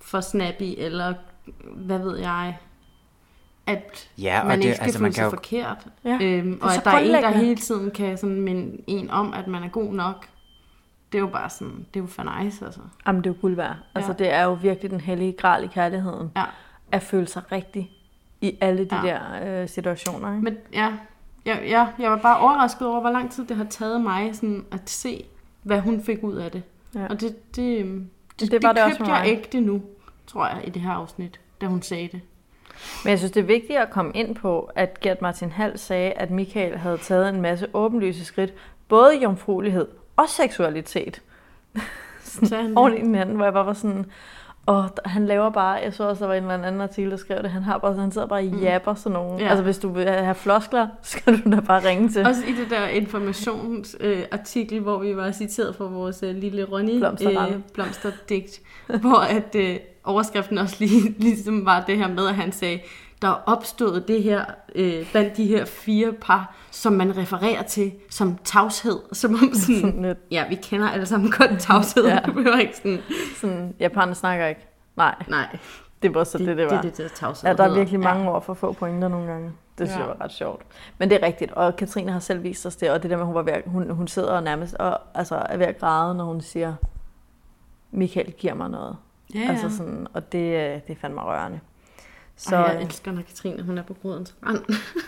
[0.02, 1.14] for snappy, eller
[1.76, 2.58] hvad ved jeg,
[3.68, 5.88] at Ja, og man det- ikke skal altså, føle man sig jo- forkert.
[6.06, 9.34] Ja, Øhm, og at der er en, der hele tiden kan sådan minde en om,
[9.34, 10.26] at man er god nok.
[11.12, 12.80] Det er jo bare sådan, det er jo for nice, altså.
[13.08, 13.76] Jamen, det er jo guld værd.
[13.96, 14.18] Altså, Ja.
[14.18, 16.32] det er jo virkelig den hellige gral i kærligheden.
[16.36, 16.44] Ja.
[16.92, 17.92] At føle sig rigtig
[18.42, 19.20] i alle de Ja.
[19.42, 20.30] der øh, situationer.
[20.32, 20.44] Ikke?
[20.44, 20.94] Men ja,
[21.46, 24.66] jeg, ja, jeg var bare overrasket over, hvor lang tid det har taget mig sådan,
[24.72, 25.26] at se,
[25.64, 26.64] hvad hun fik ud af det.
[26.96, 27.06] Ja.
[27.10, 29.32] Og det, det, øhm, det, Det var det også købte jeg mig.
[29.32, 29.82] ægte nu,
[30.28, 32.22] tror jeg, i det her afsnit, da hun sagde det.
[33.04, 36.12] Men jeg synes, det er vigtigt at komme ind på, at Gert Martin Hall sagde,
[36.12, 38.54] at Michael havde taget en masse åbenlyse skridt,
[38.88, 39.88] både i jomfruelighed
[40.20, 41.22] og seksualitet.
[42.40, 42.74] Det?
[42.76, 44.06] Oven i hinanden, hvor jeg bare var sådan,
[44.66, 47.44] og han laver bare, jeg så også, der var en eller anden artikel, der skrev
[47.44, 49.44] det, han, har bare, han sidder bare og japper sådan nogle.
[49.44, 49.50] Ja.
[49.50, 52.26] Altså hvis du vil have floskler, skal du da bare ringe til.
[52.26, 57.04] Også i det der informationsartikel, øh, hvor vi var citeret for vores øh, lille Ronny
[57.04, 58.62] øh, blomsterdigt,
[59.02, 62.80] hvor at øh, overskriften også lige, ligesom var det her med, at han sagde,
[63.22, 64.46] der er opstået det her
[64.76, 69.00] øh, blandt de her fire par, som man refererer til som tavshed.
[69.14, 70.18] Som om sådan, Sådan lidt.
[70.32, 72.06] ja, vi kender alle sammen godt tavshed.
[72.08, 72.14] Ja.
[72.14, 72.20] ja.
[72.20, 73.00] Du behøver ikke sådan,
[73.42, 74.68] Sådan, japaner snakker ikke.
[74.96, 75.58] Nej, nej,
[76.02, 76.82] det var så det, det, det var.
[76.82, 79.52] det, det, det tavshed Ja, der er virkelig mange ord for få pointer nogle gange.
[79.78, 80.08] Det synes Ja.
[80.08, 80.62] jeg var ret sjovt.
[80.98, 83.22] Men det er rigtigt, og Katrine har selv vist os det, og det der med,
[83.24, 85.80] at hun, var ved at, hun, hun sidder og nærmest og, altså, er ved at
[85.80, 86.74] græde, når hun siger,
[87.92, 88.96] Michael giver mig noget.
[89.36, 89.50] Ja, ja.
[89.50, 91.60] Altså sådan, og det, øh, det er fandme rørende.
[92.42, 94.60] Så Ej, jeg elsker, når Katrine hun er på grudens rand.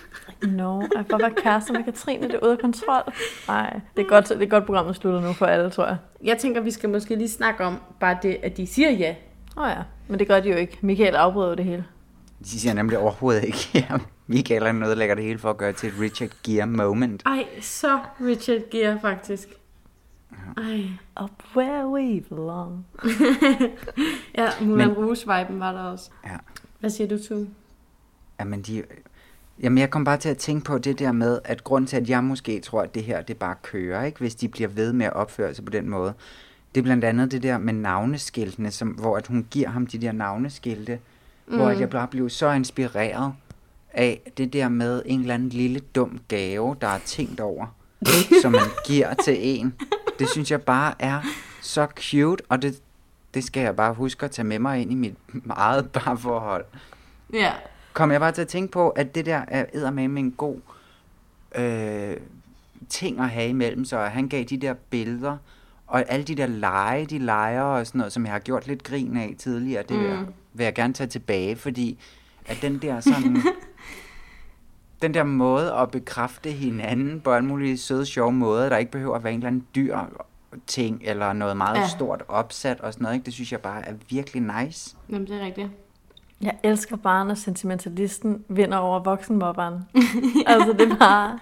[0.58, 3.14] no, jeg får være kæreste med Katrine, det er ude af kontrol.
[3.48, 5.98] Nej, det er godt, det er godt programmet slutter nu for alle, tror jeg.
[6.24, 9.16] Jeg tænker, vi skal måske lige snakke om bare det, at de siger ja.
[9.58, 10.78] Åh oh ja, men det gør de jo ikke.
[10.82, 11.86] Michael afbryder det hele.
[12.40, 15.90] De siger nemlig overhovedet ikke, ja, Michael han ødelægger det hele for at gøre til
[15.90, 17.24] et Richard Gere moment.
[17.26, 19.50] Ej, så Richard Gere faktisk.
[20.58, 20.90] Ej.
[21.24, 22.86] Up where we belong.
[24.38, 26.10] ja, Moulin Rouge-viben var der også.
[26.26, 26.38] Ja.
[26.82, 27.48] Hvad siger du, Tue?
[28.40, 28.84] Jamen, de,
[29.62, 32.10] jamen, jeg kom bare til at tænke på det der med, at grund til, at
[32.10, 34.20] jeg måske tror, at det her, det bare kører, ikke?
[34.20, 36.14] hvis de bliver ved med at opføre sig på den måde.
[36.76, 39.98] Det er blandt andet det der med navneskiltene, som, hvor at hun giver ham de
[39.98, 41.00] der navneskilte,
[41.48, 41.56] mm.
[41.56, 43.34] hvor at jeg bare blev så inspireret
[43.94, 47.76] af det der med en eller anden lille dum gave, der er tænkt over,
[48.42, 49.74] som man giver til en.
[50.20, 51.22] Det synes jeg bare er
[51.62, 52.82] så cute, og det,
[53.34, 55.16] det skal jeg bare huske at tage med mig ind i mit
[55.50, 56.66] eget parforhold
[57.34, 57.54] Ja.
[57.94, 60.58] kom jeg bare til at tænke på, at det der er eddermame en god
[61.56, 62.18] øh,
[62.90, 65.38] ting at have imellem så Han gav de der billeder,
[65.88, 68.84] og alle de der lege, de leger og sådan noget, som jeg har gjort lidt
[68.84, 70.28] grin af tidligere, det mm.
[70.54, 72.00] vil jeg gerne tage tilbage, fordi
[72.46, 73.38] at den der sådan...
[75.02, 79.16] den der måde at bekræfte hinanden på alle mulige søde, sjove måder, der ikke behøver
[79.16, 79.98] at være en eller anden dyr
[80.68, 81.82] ting, eller noget meget Ja.
[81.82, 81.88] ja.
[81.88, 83.26] stort opsat og sådan noget, ikke?
[83.26, 84.96] det synes jeg bare er virkelig nice.
[85.10, 85.68] Jamen, det er rigtigt.
[86.42, 89.74] Jeg elsker bare, når sentimentalisten vinder over voksenmobberen.
[90.48, 91.40] altså, det er bare...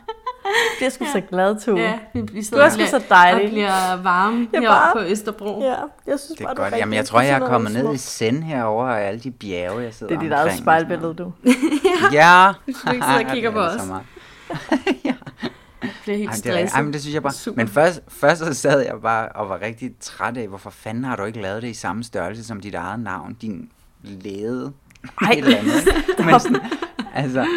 [0.79, 1.79] Det er sgu så glad, Tue.
[1.79, 3.43] Ja, vi, vi Du er og sgu bliver- så dejlig.
[3.45, 5.61] Og bliver varme Jeg bare- på Østerbro.
[5.61, 5.75] Ja,
[6.07, 6.65] jeg synes Det bare, er godt.
[6.65, 9.81] rigtig Jamen, jeg tror, jeg er kommet ned i send herover af alle de bjerge,
[9.81, 11.31] jeg sidder Det er dit eget og spejlbillede, du.
[12.11, 12.53] Ja.
[12.65, 13.81] Hvis du ikke sidder og kigger Det på er os.
[13.81, 13.99] så
[15.81, 15.95] meget.
[16.03, 16.45] bliver helt rigtigt.
[16.53, 16.75] stresset.
[16.75, 17.33] Ej, men det synes jeg bare.
[17.33, 17.57] Super.
[17.57, 21.15] Men først, først så sad jeg bare og var rigtig træt af, hvorfor fanden har
[21.15, 23.69] du ikke lavet det i samme størrelse som dit eget navn, din
[24.03, 24.73] lede.
[25.21, 25.73] Ej, Et eller andet.
[26.25, 26.61] Men sådan,
[27.13, 27.47] altså,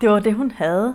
[0.00, 0.94] Det var det, hun havde.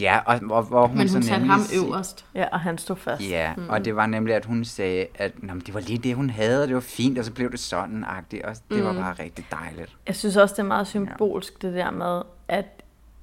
[0.00, 2.24] ja, og, og hvor hun Men så hun satte nemlig ham øverst.
[2.34, 3.22] Ja, og han stod fast.
[3.30, 3.68] Ja, mm.
[3.68, 6.62] og det var nemlig, at hun sagde, at Nå, det var lige det, hun havde,
[6.62, 8.84] og det var fint, og så blev det sådan-agtigt, og det Mm.
[8.84, 9.96] var bare rigtig dejligt.
[10.06, 12.81] Jeg synes også, det er meget symbolsk, det der med, at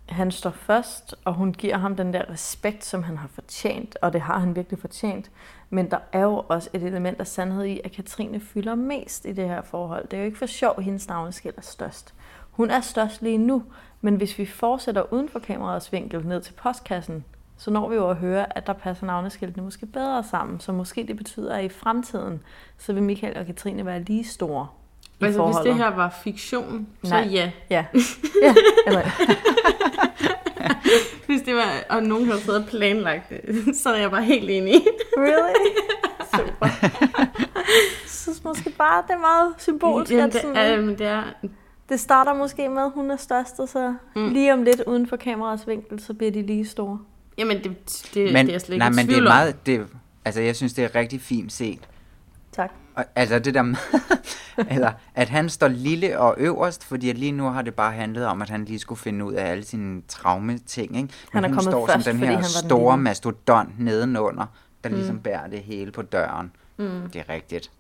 [0.10, 4.14] han står først, og hun giver ham den der respekt, som han har fortjent, og
[4.14, 5.32] det har han virkelig fortjent.
[5.70, 9.32] Men der er jo også et element af sandhed i, at Katrine fylder mest i
[9.32, 10.08] det her forhold.
[10.08, 12.14] Det er jo ikke for sjov, at hendes navneskilt er størst.
[12.52, 13.64] Hun er størst lige nu,
[14.02, 17.26] men hvis vi fortsætter uden for kameraets vinkel ned til postkassen,
[17.58, 20.60] så når vi jo at høre, at der passer navneskiltene måske bedre sammen.
[20.60, 22.44] Så måske det betyder, at i fremtiden,
[22.78, 24.68] så vil Michael og Katrine være lige store
[25.22, 25.66] i Altså, hvis forholdet.
[25.66, 27.28] det her var fiktion, så Nej.
[27.32, 27.52] ja.
[27.70, 27.86] Ja.
[28.44, 28.56] ja.
[28.88, 29.02] Eller,
[31.26, 33.42] Hvis det var, og nogen havde siddet og planlagt det,
[33.84, 34.74] så er jeg bare helt enig.
[35.18, 35.76] really?
[36.36, 36.68] Super.
[37.82, 40.12] Jeg synes måske bare, det er meget symbolsk.
[40.12, 41.24] Jamen, det, sådan, er, men det er...
[41.90, 44.30] det starter måske med, at hun er størst, og så mm.
[44.30, 47.00] lige om lidt uden for kameraets vinkel, så bliver de lige store.
[47.38, 47.76] Jamen, det,
[48.14, 49.88] det, Men, det er jeg slet ikke nej, men det er meget, det,
[50.26, 51.80] altså jeg synes, det er rigtig fint set.
[52.52, 52.72] Tak.
[53.16, 53.76] Altså det der med,
[54.72, 58.26] eller at han står lille og øverst, fordi at lige nu har det bare handlet
[58.26, 60.96] om, at han lige skulle finde ud af alle sine traume-ting.
[60.98, 61.08] Ikke?
[61.08, 63.04] Men Han er hun kommet står først, som den her han den store lille.
[63.04, 64.46] mastodont nedenunder,
[64.84, 64.96] der Mm.
[64.96, 66.52] ligesom bærer det hele på døren.
[66.78, 67.10] Mm.
[67.14, 67.72] Det er rigtigt.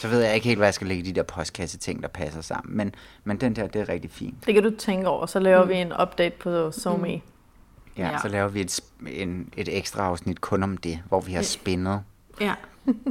[0.00, 2.40] Så ved jeg ikke helt, hvad jeg skal lægge de der postkasse ting, der passer
[2.40, 2.76] sammen.
[2.76, 4.46] Men, men den der, det er rigtig fint.
[4.46, 5.68] Det kan du tænke over, så laver Mm.
[5.68, 7.08] vi en update på SoMe.
[7.08, 7.20] Ja,
[7.98, 8.10] Ja.
[8.10, 11.42] ja, så laver vi et, en, et ekstra afsnit kun om det, hvor vi har
[11.42, 12.00] spændet.
[12.46, 12.54] Ja.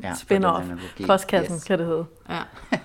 [0.04, 1.06] Ja, den analogi.
[1.08, 1.64] Postkassen Yes.
[1.64, 2.06] kan det hedde.
[2.30, 2.40] Ja.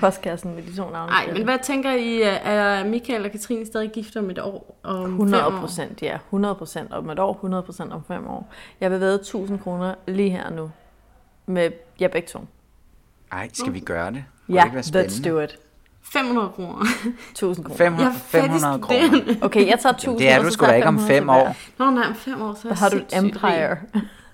[0.00, 1.10] Postkassen med de to navne.
[1.12, 4.80] Nej, men hvad tænker I, er Michael og Katrine stadig gift om et år?
[4.82, 5.60] Om 100 fem år?
[5.60, 6.14] procent, ja.
[6.14, 8.52] 100 procent om et år, 100 procent om fem år.
[8.80, 10.70] Jeg vil ved 1000 kroner lige her nu.
[11.46, 11.70] Med
[12.00, 12.44] jer begge to.
[13.32, 14.24] Ej, skal vi gøre det?
[14.46, 15.58] Kunne Ja, det let's do it.
[16.02, 16.84] 500 kroner.
[17.32, 17.76] 1000 kroner.
[17.78, 19.34] 500 500 kroner.
[19.46, 20.18] Okay, jeg tager 1000.
[20.18, 21.48] Det er du sgu da ikke om 500 fem tilbage.
[21.48, 21.56] år.
[21.78, 23.76] Nå, nej, om fem år, så har du et empire.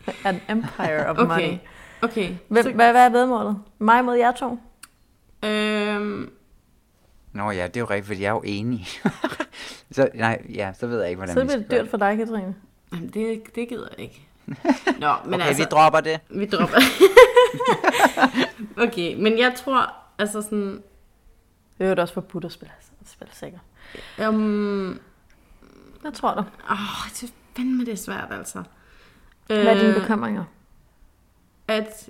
[0.25, 1.29] An empire of Okay.
[1.29, 1.59] money.
[2.03, 2.35] Okay.
[2.49, 3.59] Hvem, så- hvad, hvad er vedmålet?
[3.79, 4.59] Mig mod jer to?
[5.45, 6.31] Øhm,
[7.33, 8.87] Nå ja, det er jo rigtigt, fordi jeg er jo enig.
[9.93, 12.17] så, nej, ja, så ved jeg ikke, hvordan Så vi skal det dyrt for dig,
[12.17, 12.55] Katrine.
[12.93, 14.29] Jamen, det, det gider jeg ikke.
[15.01, 16.21] Nå, men Okay, altså, vi dropper det.
[16.31, 16.77] Vi dropper
[18.77, 20.83] Okay, men jeg tror, altså sådan...
[21.79, 22.73] Det er jo også forbudt at spille,
[23.07, 23.59] spille sikker.
[24.29, 25.01] Um,
[26.05, 26.41] jeg tror du.
[26.71, 28.63] Åh, det er fandme det er svært, altså.
[29.47, 30.45] Hvad er dine Øh, bekymringer?
[31.69, 32.09] At,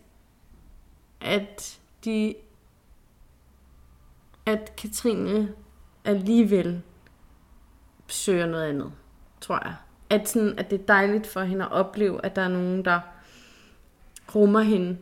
[1.21, 2.35] at de...
[4.47, 5.49] At Katrine
[6.05, 6.83] alligevel
[8.07, 8.93] søger noget andet,
[9.41, 9.75] tror jeg.
[10.11, 13.01] At, sådan, at det er dejligt for hende at opleve, at der er nogen, der
[14.35, 14.99] rummer hende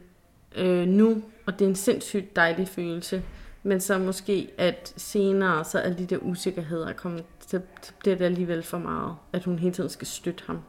[0.56, 3.22] øh, nu, og det er en sindssygt dejlig følelse.
[3.62, 8.24] Men så måske, at senere, så er de der usikkerheder kommet, så, så bliver det
[8.24, 10.60] alligevel for meget, at hun hele tiden skal støtte ham,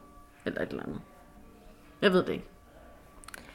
[0.44, 1.00] eller et eller andet.
[2.02, 2.44] Jeg ved det ikke.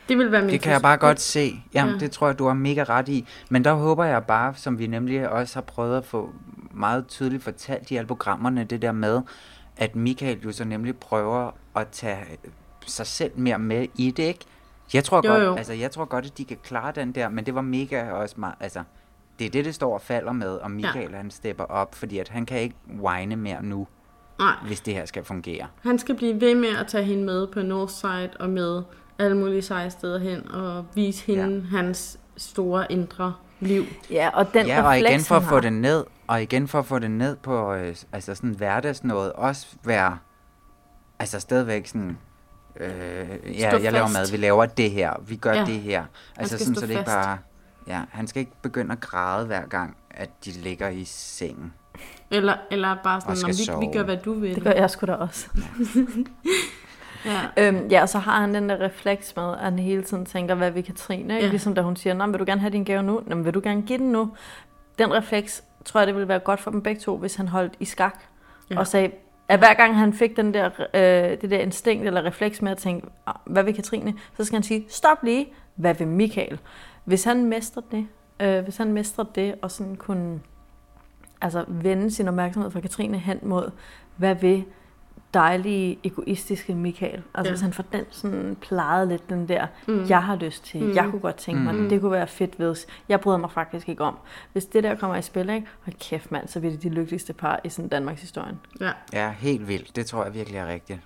[0.10, 1.64] Det vil være min Det kan jeg bare godt se.
[1.74, 2.00] Jamen, Ja.
[2.00, 3.28] det tror jeg, du har mega ret i.
[3.50, 6.30] Men der håber jeg bare, som vi nemlig også har prøvet at få
[6.72, 9.22] meget tydeligt fortalt i alle programmerne, det der med,
[9.78, 12.26] at Michael jo så nemlig prøver at tage
[12.88, 14.46] sig selv mere med i det, ikke?
[14.94, 15.56] Jeg tror, Jo, godt, jo.
[15.56, 18.36] Altså, jeg tror godt, at de kan klare den der, men det var mega også
[18.38, 18.84] meget, altså,
[19.39, 22.30] det er det, det står og falder med, om Michael han stepper op, fordi at
[22.30, 23.88] han kan ikke whine mere nu,
[24.40, 24.54] Nej.
[24.68, 25.68] hvis det her skal fungere.
[25.84, 28.84] Han skal blive ved med at tage hende med på Northside og med
[29.20, 31.78] alle mulige seje steder hen og vise hende ja.
[31.78, 33.84] hans store indre liv.
[34.12, 36.86] Ja, og den ja, og igen for at få det ned, og igen for at
[36.86, 40.18] få det ned på øh, altså sådan hverdagsnået, også være,
[41.20, 42.18] altså stadigvæk sådan,
[42.80, 42.90] øh,
[43.60, 44.14] ja, jeg laver fast.
[44.14, 45.66] mad, vi laver det her, vi gør Ja.
[45.66, 46.04] det her.
[46.38, 47.38] Altså sådan, så det ikke bare,
[47.88, 51.74] ja, han skal ikke begynde at græde hver gang, at de ligger i sengen.
[52.32, 53.44] Eller, eller bare sådan,
[53.78, 54.56] om vi, vi gør, hvad du vil.
[54.56, 55.50] Det gør jeg sgu da også.
[57.26, 57.68] ja.
[57.68, 60.56] Øhm, ja, og så har han den der refleks med, at han hele tiden tænker,
[60.56, 61.34] hvad vil Katrine?
[61.34, 61.48] Ja.
[61.48, 63.22] Ligesom da hun siger, Nå, vil du gerne have din gave nu?
[63.28, 64.32] Nå, men vil du gerne give den nu?
[65.00, 67.74] Den refleks, tror jeg, det ville være godt for dem begge to, hvis han holdt
[67.80, 68.20] i skak.
[68.70, 68.76] Ja.
[68.76, 68.80] Ja.
[68.80, 69.12] Og sagde,
[69.48, 72.78] at hver gang han fik den der, øh, det der instinkt eller refleks med at
[72.78, 74.14] tænke, "Ah, hvad vil Katrine?
[74.38, 76.60] Så skal han sige, stop lige, hvad vil Michael?
[77.06, 78.08] Hvis han mestrer det,
[78.40, 80.40] øh, hvis han mestrer det, og sådan kunne
[81.42, 83.72] altså, vende sin opmærksomhed fra Katrine hen mod,
[84.18, 84.64] hvad vil
[85.34, 87.22] dejlige, egoistiske Michael.
[87.34, 87.52] Altså Ja.
[87.52, 90.06] hvis han får den sådan plejet lidt, den der, Mm.
[90.10, 90.96] jeg har lyst til, Mm.
[90.96, 91.89] jeg kunne godt tænke mig, Mm.
[91.89, 94.18] det kunne være fedt hvis, jeg bryder mig faktisk ikke om.
[94.52, 95.68] Hvis det der kommer i spil, ikke?
[95.82, 98.58] hold kæft mand, så bliver det de lykkeligste par i sådan Danmarks historie.
[98.82, 98.92] Ja.
[99.14, 99.96] Ja, helt vildt.
[99.96, 101.00] Det tror jeg virkelig er rigtigt.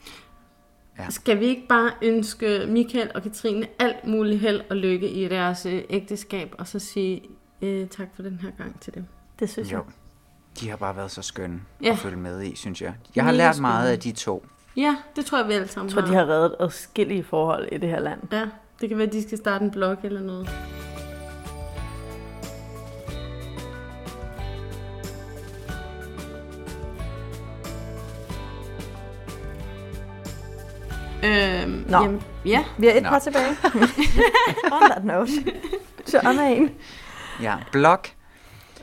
[0.99, 1.09] Ja.
[1.09, 5.65] Skal vi ikke bare ønske Michael og Katrine alt muligt held og lykke i deres
[5.65, 7.21] øh, ægteskab, og så sige
[7.61, 9.05] øh, tak for den her gang til dem?
[9.39, 9.79] Det synes Jo.
[10.59, 11.91] De har bare været så skønne Ja.
[11.91, 12.93] at følge med i, synes jeg.
[13.15, 13.91] Jeg har Mega lært meget spændende.
[13.91, 14.45] af de to.
[14.77, 17.77] Ja, det tror jeg, vi alle sammen Jeg tror, de har reddet adskillige forhold i
[17.77, 18.19] det her land.
[18.31, 18.45] Ja,
[18.81, 20.49] det kan være, at de skal starte en blog eller noget.
[31.23, 31.97] Øhm, Nå.
[31.97, 32.63] Jamen, ja.
[32.77, 33.09] Vi har et Nå.
[33.09, 33.55] par tilbage.
[34.71, 35.31] On that note.
[36.05, 36.69] Så on en.
[37.41, 37.99] Ja, blog.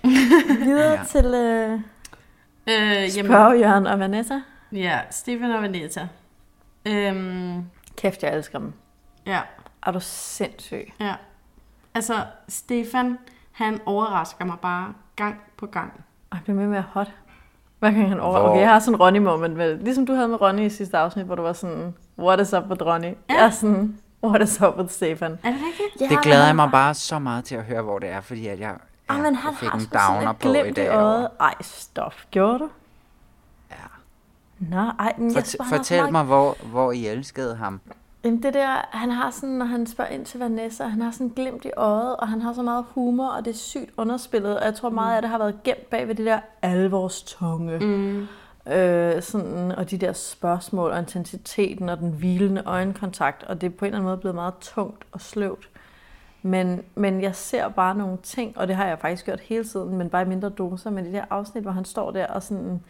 [0.64, 0.98] Videre Ja.
[0.98, 1.04] ja.
[1.04, 1.80] til øh,
[2.66, 4.40] Øh, spørg Jørgen og Vanessa.
[4.72, 6.06] Ja, Stefan og Vanessa.
[6.86, 7.64] Øhm,
[7.96, 8.72] Kæft, jeg elsker dem.
[9.26, 9.40] ja,
[9.86, 10.92] Er du sindssyg?
[11.00, 11.14] ja.
[11.94, 12.14] Altså,
[12.48, 13.18] Stefan,
[13.52, 15.92] han overrasker mig bare gang på gang.
[16.30, 17.12] Og jeg bliver med med at hot.
[17.78, 18.40] Hver gang han over...
[18.40, 19.78] Hvor- Okay, jeg har sådan en Ronny-moment, vel?
[19.78, 22.64] Ligesom du havde med Ronny i sidste afsnit, hvor du var sådan, what is up
[22.70, 23.04] with Ronny?
[23.04, 23.14] Ja.
[23.28, 25.32] Jeg er sådan, what is up with Stefan?
[25.42, 26.10] Er det rigtigt?
[26.10, 28.60] Det glæder jeg mig bare så meget til at høre, hvor det er, fordi at
[28.60, 28.74] jeg,
[29.12, 30.88] Ej, ja, men jeg han har en downer på i dag.
[30.88, 31.28] øjet.
[31.40, 32.14] Ej, stop.
[32.30, 32.68] Gjorde du?
[33.70, 33.76] Ja.
[34.58, 37.80] Nå, ej, men jeg Fort, så fortæl mig, hvor, hvor I elskede ham.
[38.24, 41.28] Jamen det der, han har sådan, når han spørger ind til Vanessa, han har sådan
[41.28, 44.64] glimt i øjet, og han har så meget humor, og det er sygt underspillet, og
[44.64, 47.78] jeg tror meget af det har været gemt bag ved det der alvorstunge.
[47.78, 48.26] Mm.
[48.72, 53.70] Øh, sådan, og de der spørgsmål, og intensiteten, og den hvilende øjenkontakt, og det er
[53.70, 55.68] på en eller anden måde blevet meget tungt og sløvt.
[56.42, 59.96] Men, men jeg ser bare nogle ting, og det har jeg faktisk gjort hele tiden,
[59.96, 62.80] men bare i mindre doser, med det der afsnit, hvor han står der og sådan,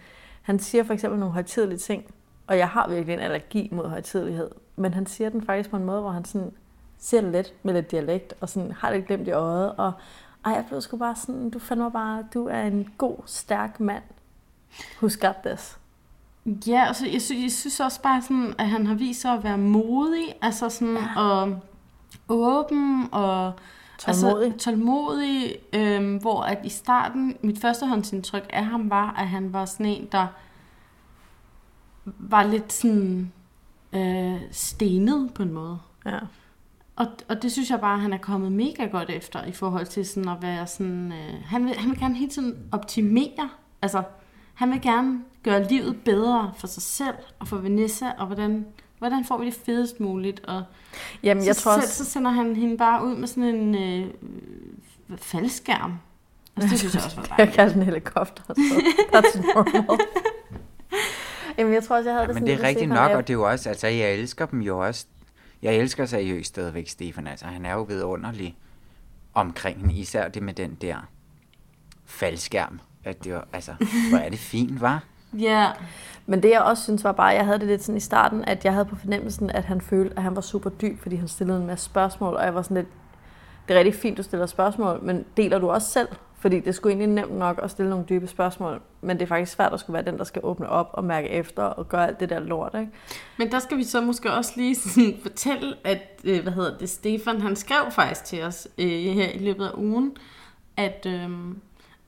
[0.43, 2.05] han siger for eksempel nogle højtidelige ting,
[2.47, 5.85] og jeg har virkelig en allergi mod højtidelighed, men han siger den faktisk på en
[5.85, 6.53] måde, hvor han sådan
[6.99, 9.93] siger det let med lidt dialekt, og sådan har det glemt i øjet, og
[10.45, 13.81] ej, jeg blev sgu bare sådan, du fandt mig bare, du er en god, stærk
[13.81, 14.03] mand.
[15.03, 15.79] Who's got this?
[16.67, 19.45] Ja, altså, jeg, synes, jeg synes også bare sådan, at han har vist sig at
[19.45, 21.21] være modig, altså sådan, ja.
[21.21, 21.61] og
[22.29, 23.53] åben og
[23.99, 24.47] Tålmodig.
[24.47, 29.65] Altså, tålmodig, øhm, hvor at i starten, mit førstehåndsindtryk af ham var, at han var
[29.65, 30.27] sådan en, der
[32.05, 33.33] var lidt sådan
[33.93, 35.79] øh, stenet på en måde.
[36.07, 36.19] Ja.
[36.97, 39.87] Og, og det synes jeg bare, at han er kommet mega godt efter, i forhold
[39.87, 41.13] til sådan at være sådan...
[41.13, 43.51] Øh, han, vil, han vil gerne hele tiden optimere.
[43.83, 44.03] Altså,
[44.55, 48.67] han vil gerne gøre livet bedre for sig selv og for Vanessa, og hvordan,
[49.03, 50.41] hvordan får vi det fedest muligt.
[50.45, 50.63] Og
[51.23, 53.75] Jamen, så, jeg tror så, også- så sender han hende bare ud med sådan en
[53.75, 54.07] øh,
[55.17, 55.99] faldskærm.
[56.57, 57.57] Altså, det synes jeg også var Jeg dejligt.
[57.57, 58.53] kalder den helikopter, så
[59.15, 59.99] that's normal.
[61.59, 63.33] Jamen, jeg tror også, jeg havde det Men sådan det er rigtigt nok, og det
[63.33, 65.07] er jo også, altså jeg elsker dem jo også.
[65.63, 68.57] Jeg elsker seriøst stadigvæk Stefan, altså han er jo vidunderlig
[69.35, 70.97] omkring hende, især det med den der
[72.07, 72.81] faldskærm.
[73.05, 73.73] At det var, altså,
[74.11, 75.05] hvor er det fint, var?
[75.39, 75.71] Ja.
[76.27, 78.64] Men det jeg også synes var bare, jeg havde det lidt sådan i starten, at
[78.64, 81.59] jeg havde på fornemmelsen, at han følte, at han var super dyb, fordi han stillede
[81.59, 82.89] en masse spørgsmål, og jeg var sådan lidt,
[83.68, 86.09] det er rigtig fint, du stiller spørgsmål, men deler du også selv?
[86.39, 89.53] Fordi det skulle egentlig nemt nok at stille nogle dybe spørgsmål, men det er faktisk
[89.53, 92.20] svært at skulle være den, der skal åbne op og mærke efter og gøre alt
[92.20, 92.93] det der lort, ikke?
[93.37, 96.91] Men der skal vi så måske også lige sådan fortælle, at, øh, hvad hedder det,
[96.91, 100.16] Stefan, han skrev faktisk til os øh, her i løbet af ugen,
[100.77, 101.31] at, øh,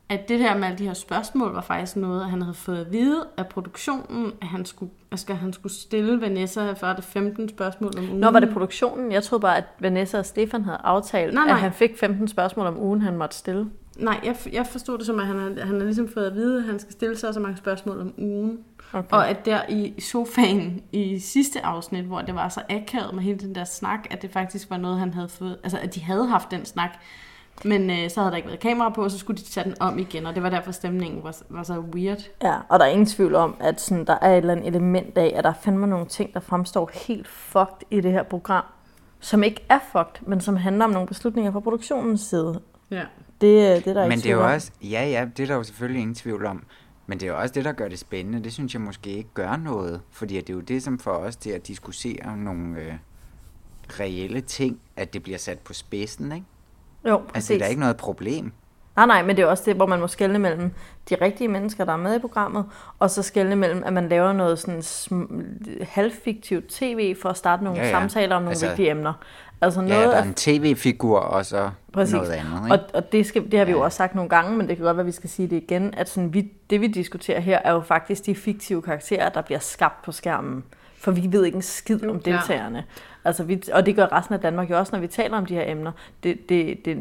[0.09, 2.93] at det der med alle de her spørgsmål var faktisk noget, han havde fået at
[2.93, 7.93] vide af produktionen, at han skulle, altså, han skulle stille Vanessa for det 15 spørgsmål
[7.99, 8.21] om ugen.
[8.21, 9.13] Nå, var det produktionen?
[9.13, 11.55] Jeg troede bare, at Vanessa og Stefan havde aftalt, Nej, nej.
[11.55, 13.71] at han fik 15 spørgsmål om ugen, han måtte stille.
[13.99, 16.59] Nej, jeg, jeg forstod det som, at han har, han har ligesom fået at vide,
[16.59, 18.59] at han skal stille sig så mange spørgsmål om ugen.
[18.93, 19.17] Okay.
[19.17, 23.39] Og at der i sofaen i sidste afsnit, hvor det var så akavet med hele
[23.39, 25.59] den der snak, at det faktisk var noget, han havde fået...
[25.63, 26.91] Altså, at de havde haft den snak,
[27.65, 29.75] men øh, så havde der ikke været kamera på, og så skulle de tage den
[29.81, 32.19] om igen, og det var derfor stemningen var, var så weird.
[32.43, 35.19] Ja, og der er ingen tvivl om, at sådan, der er et eller andet element
[35.19, 38.65] af, at der fandme nogle ting, der fremstår helt fucked i det her program,
[39.21, 42.61] som ikke er fucked, men som handler om nogle beslutninger fra produktionens side.
[42.91, 43.05] Ja.
[43.41, 45.47] Det, øh, det er der ikke Men det er jo også, ja ja, det er
[45.47, 46.65] der jo selvfølgelig ingen tvivl om.
[47.07, 48.45] Men det er jo også det, der gør det spændende.
[48.45, 50.01] Det synes jeg måske ikke gør noget.
[50.11, 52.93] Fordi det er jo det, som får os til at diskutere nogle øh,
[54.01, 56.47] reelle ting, at det bliver sat på spidsen, ikke?
[57.09, 57.49] Jo, Altså, præcis.
[57.49, 58.53] det er da ikke noget problem.
[58.97, 60.71] Nej, nej, men det er også det, hvor man må skelne mellem
[61.11, 62.65] de rigtige mennesker, der er med i programmet,
[62.99, 67.65] og så skelne mellem, at man laver noget sådan sm- halvfiktivt tv for at starte
[67.65, 67.97] nogle Ja, ja, ja.
[67.97, 68.01] ja.
[68.03, 69.13] samtaler om nogle Altså, altså, vigtige emner.
[69.61, 72.15] Altså Ja, noget der er af en tv-figur og så Præcis.
[72.15, 72.73] noget andet, ikke?
[72.75, 74.85] Og, og det, skal, det har vi jo også sagt nogle gange, men det kan
[74.85, 77.59] godt være, at vi skal sige det igen, at sådan, vi, det vi diskuterer her,
[77.65, 80.65] er jo faktisk de fiktive karakterer, der bliver skabt på skærmen.
[80.99, 82.85] For vi ved ikke en skid om deltagerne.
[83.25, 85.55] Altså, vi, og det gør resten af Danmark jo også, når vi taler om de
[85.55, 85.93] her emner.
[86.23, 86.99] Det, det, det,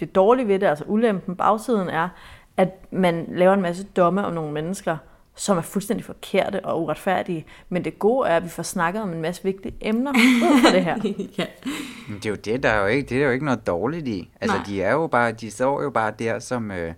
[0.00, 2.08] det dårlige ved det, altså ulempen, bagsiden er,
[2.56, 4.96] at man laver en masse domme om nogle mennesker,
[5.34, 7.46] som er fuldstændig forkerte og uretfærdige.
[7.68, 10.76] Men det gode er, at vi får snakket om en masse vigtige emner ud fra
[10.76, 10.96] det her.
[11.38, 11.46] ja.
[12.08, 14.08] Men det er jo det, der er jo ikke, det er jo ikke noget dårligt
[14.08, 14.30] i.
[14.40, 14.66] Altså, Nej.
[14.66, 16.94] de er jo bare, de står jo bare der som øh,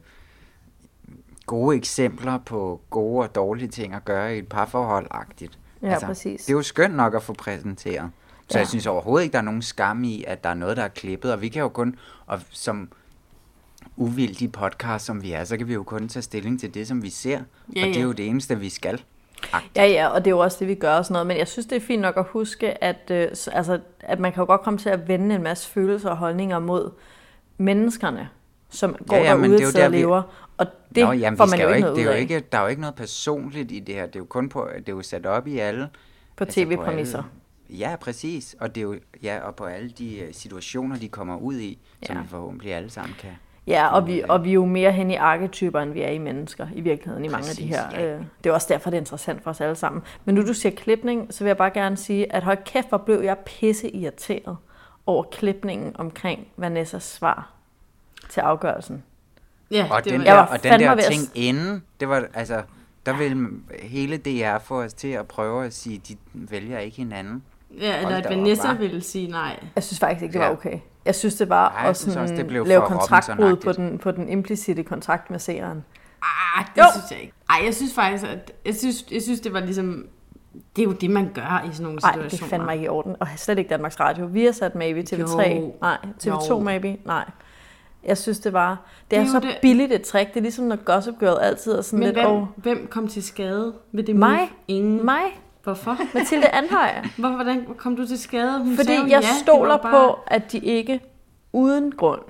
[1.47, 5.59] gode eksempler på gode og dårlige ting at gøre i et parforhold-agtigt.
[5.83, 6.45] Ja, altså, præcis.
[6.45, 8.11] Det er jo skønt nok at få præsenteret.
[8.49, 8.59] Så Ja.
[8.59, 10.89] jeg synes overhovedet ikke, der er nogen skam i, at der er noget, der er
[10.89, 11.97] klippet, og vi kan jo kun,
[12.27, 12.89] og som
[13.97, 17.03] uvildige podcast, som vi er, så kan vi jo kun tage stilling til det, som
[17.03, 17.41] vi ser, Ja,
[17.83, 18.07] og det er ja.
[18.07, 19.03] jo det eneste, vi skal.
[19.77, 21.27] Ja, ja, og det er jo også det, vi gør og sådan noget.
[21.27, 24.41] Men jeg synes, det er fint nok at huske, at, øh, altså, at man kan
[24.41, 26.91] jo godt komme til at vende en masse følelser og holdninger mod
[27.59, 28.29] menneskerne,
[28.71, 30.23] som går Ja, ja, derude det er jo og der, vi- lever.
[30.59, 32.63] Og det Nå, jamen, får man jo ikke noget det er jo ikke, der er
[32.63, 34.07] jo ikke noget personligt i det her.
[34.07, 35.89] Det er jo kun på, det er jo sat op i alle.
[36.37, 37.23] På tv-præmisser.
[37.71, 38.57] Ja, præcis.
[38.61, 41.79] Og det er jo, ja, og på alle de øh, situationer, de kommer ud i,
[42.07, 42.23] som Ja.
[42.23, 43.31] vi forhåbentlig alle sammen kan.
[43.67, 46.19] Ja, og vi, og vi er jo mere hen i arketyper, end vi er i
[46.19, 47.83] mennesker, i virkeligheden, i mange af de her.
[47.93, 48.15] ja.
[48.17, 50.03] Øh, det er også derfor, det er interessant for os alle sammen.
[50.25, 52.99] Men nu du siger klipning, så vil jeg bare gerne sige, at hold kæft, hvor
[52.99, 54.57] blev jeg pisse irriteret
[55.07, 57.51] over klipningen omkring Vanessas svar
[58.31, 59.03] til afgørelsen.
[59.71, 61.83] Ja, og det den var- der, Jeg var og den der at ting s- inden,
[62.01, 62.63] det var altså,
[63.07, 63.49] der vil
[63.83, 67.43] hele DR få os til at prøve at sige, de vælger ikke hinanden.
[67.81, 68.79] Ja, eller at Vanessa hva'?
[68.79, 69.61] ville sige nej.
[69.75, 70.79] Jeg synes faktisk ikke, det var okay.
[71.05, 74.11] Jeg synes, det var Nej, synes sådan også, det blev lave kontraktbrud på den, på
[74.11, 75.85] den implicite kontrakt med seeren.
[76.23, 76.85] Ah, det Jo.
[76.93, 77.33] synes jeg ikke.
[77.51, 80.07] Ej, jeg synes faktisk, at jeg synes, jeg synes, det var ligesom...
[80.77, 82.29] Det er jo det, man gør i sådan nogle Nej, situationer.
[82.29, 83.17] det er fandme ikke i orden.
[83.21, 84.27] Og slet ikke Danmarks Radio.
[84.27, 85.49] Vi har sat maybe TV3.
[85.51, 85.75] Jo.
[85.81, 86.59] Nej, TV2 Jo.
[86.59, 86.97] maybe.
[87.05, 87.25] Nej.
[88.05, 88.69] Jeg synes, det var...
[88.71, 90.29] Det, Det er, er så det- billigt et trick.
[90.29, 92.17] Det er ligesom, når Gossip Girl altid er sådan Men lidt...
[92.19, 94.37] hvem, Åh, hvem kom til skade ved det Mig.
[94.39, 94.49] move?
[94.69, 95.05] Ingen.
[95.05, 95.23] mig,
[95.69, 95.99] Hvorfor?
[96.15, 96.91] Mathilde Anhøj.
[97.17, 98.59] Hvor, hvordan kom du til skade?
[98.59, 99.91] Hun Fordi sagde jeg ja, det stoler bare...
[99.93, 101.01] på, at de ikke
[101.53, 102.21] uden grund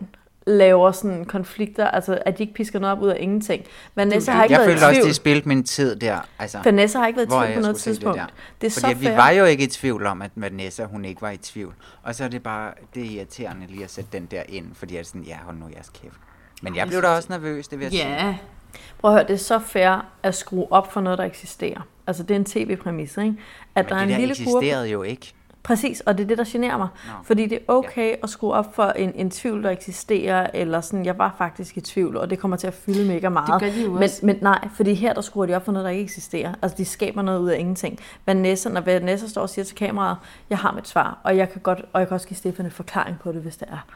[0.47, 3.65] laver sådan konflikter, altså at de ikke pisker noget op ud af ingenting.
[3.94, 5.09] Vanessa har ikke Jeg været følte i også, tvivl.
[5.09, 6.19] de spildte min tid der.
[6.39, 8.19] Altså, Vanessa har ikke været i tvivl jeg på noget tidspunkt.
[8.19, 8.27] der.
[8.60, 9.16] Det er Fordi så vi fair.
[9.16, 11.74] var jo ikke i tvivl om, at Vanessa, hun ikke var i tvivl.
[12.02, 14.94] Og så er det bare, det er irriterende lige at sætte den der ind, fordi
[14.94, 16.15] jeg er sådan, ja, hold nu jeres kæft.
[16.62, 18.40] Men jeg blev da også nervøs, det vil jeg sige.
[18.74, 21.81] Ja, Prøv at høre, det er så fair at skrue op for noget, der eksisterer.
[22.07, 23.35] Altså, det er en tv-præmis, ikke?
[23.74, 24.66] At Men der er det en der lille gruppe...
[24.66, 25.35] eksisterede jo ikke.
[25.62, 26.89] Præcis, og det er det, der generer mig.
[27.07, 27.12] Nå.
[27.24, 31.05] Fordi det er okay at skrue op for en, en tvivl, der eksisterer, eller sådan,
[31.05, 33.61] jeg var faktisk i tvivl, og det kommer til at fylde mega meget.
[33.61, 34.27] gør de jo men, også.
[34.27, 36.55] men nej, fordi her, der skruer de op for noget, der ikke eksisterer.
[36.62, 37.99] Altså, de skaber noget ud af ingenting.
[38.27, 40.16] Vanessa, når Vanessa står og siger til kameraet,
[40.51, 42.70] jeg har mit svar, og jeg kan, godt, og jeg kan også give Stefan en
[42.70, 43.86] forklaring på det, hvis det er.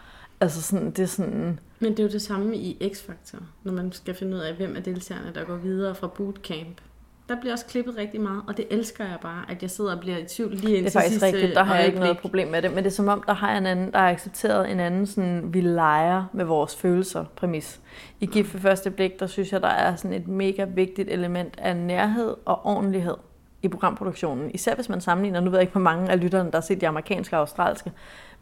[0.42, 1.60] Altså, sådan, det er sådan...
[1.80, 4.76] men det er jo det samme i X-Factor, når man skal finde ud af, hvem
[4.76, 6.80] er deltagerne, der går videre fra bootcamp.
[7.28, 10.00] Der bliver også klippet rigtig meget, og det elsker jeg bare, at jeg sidder og
[10.00, 12.18] bliver i tvivl lige Det indtil er faktisk sidste rigtigt, der har jeg ikke noget
[12.18, 14.10] problem med det, men det er som om, der har jeg en anden, der har
[14.10, 17.80] accepteret en anden sådan, vi leger med vores følelser præmis.
[18.20, 21.54] I Gift ved første blik, der synes jeg, der er sådan et mega vigtigt element
[21.58, 23.16] af nærhed og ordentlighed
[23.62, 24.50] i programproduktionen.
[24.50, 26.80] Især hvis man sammenligner, nu ved jeg ikke, hvor mange af lytterne, der har set
[26.80, 27.92] de amerikanske og australske,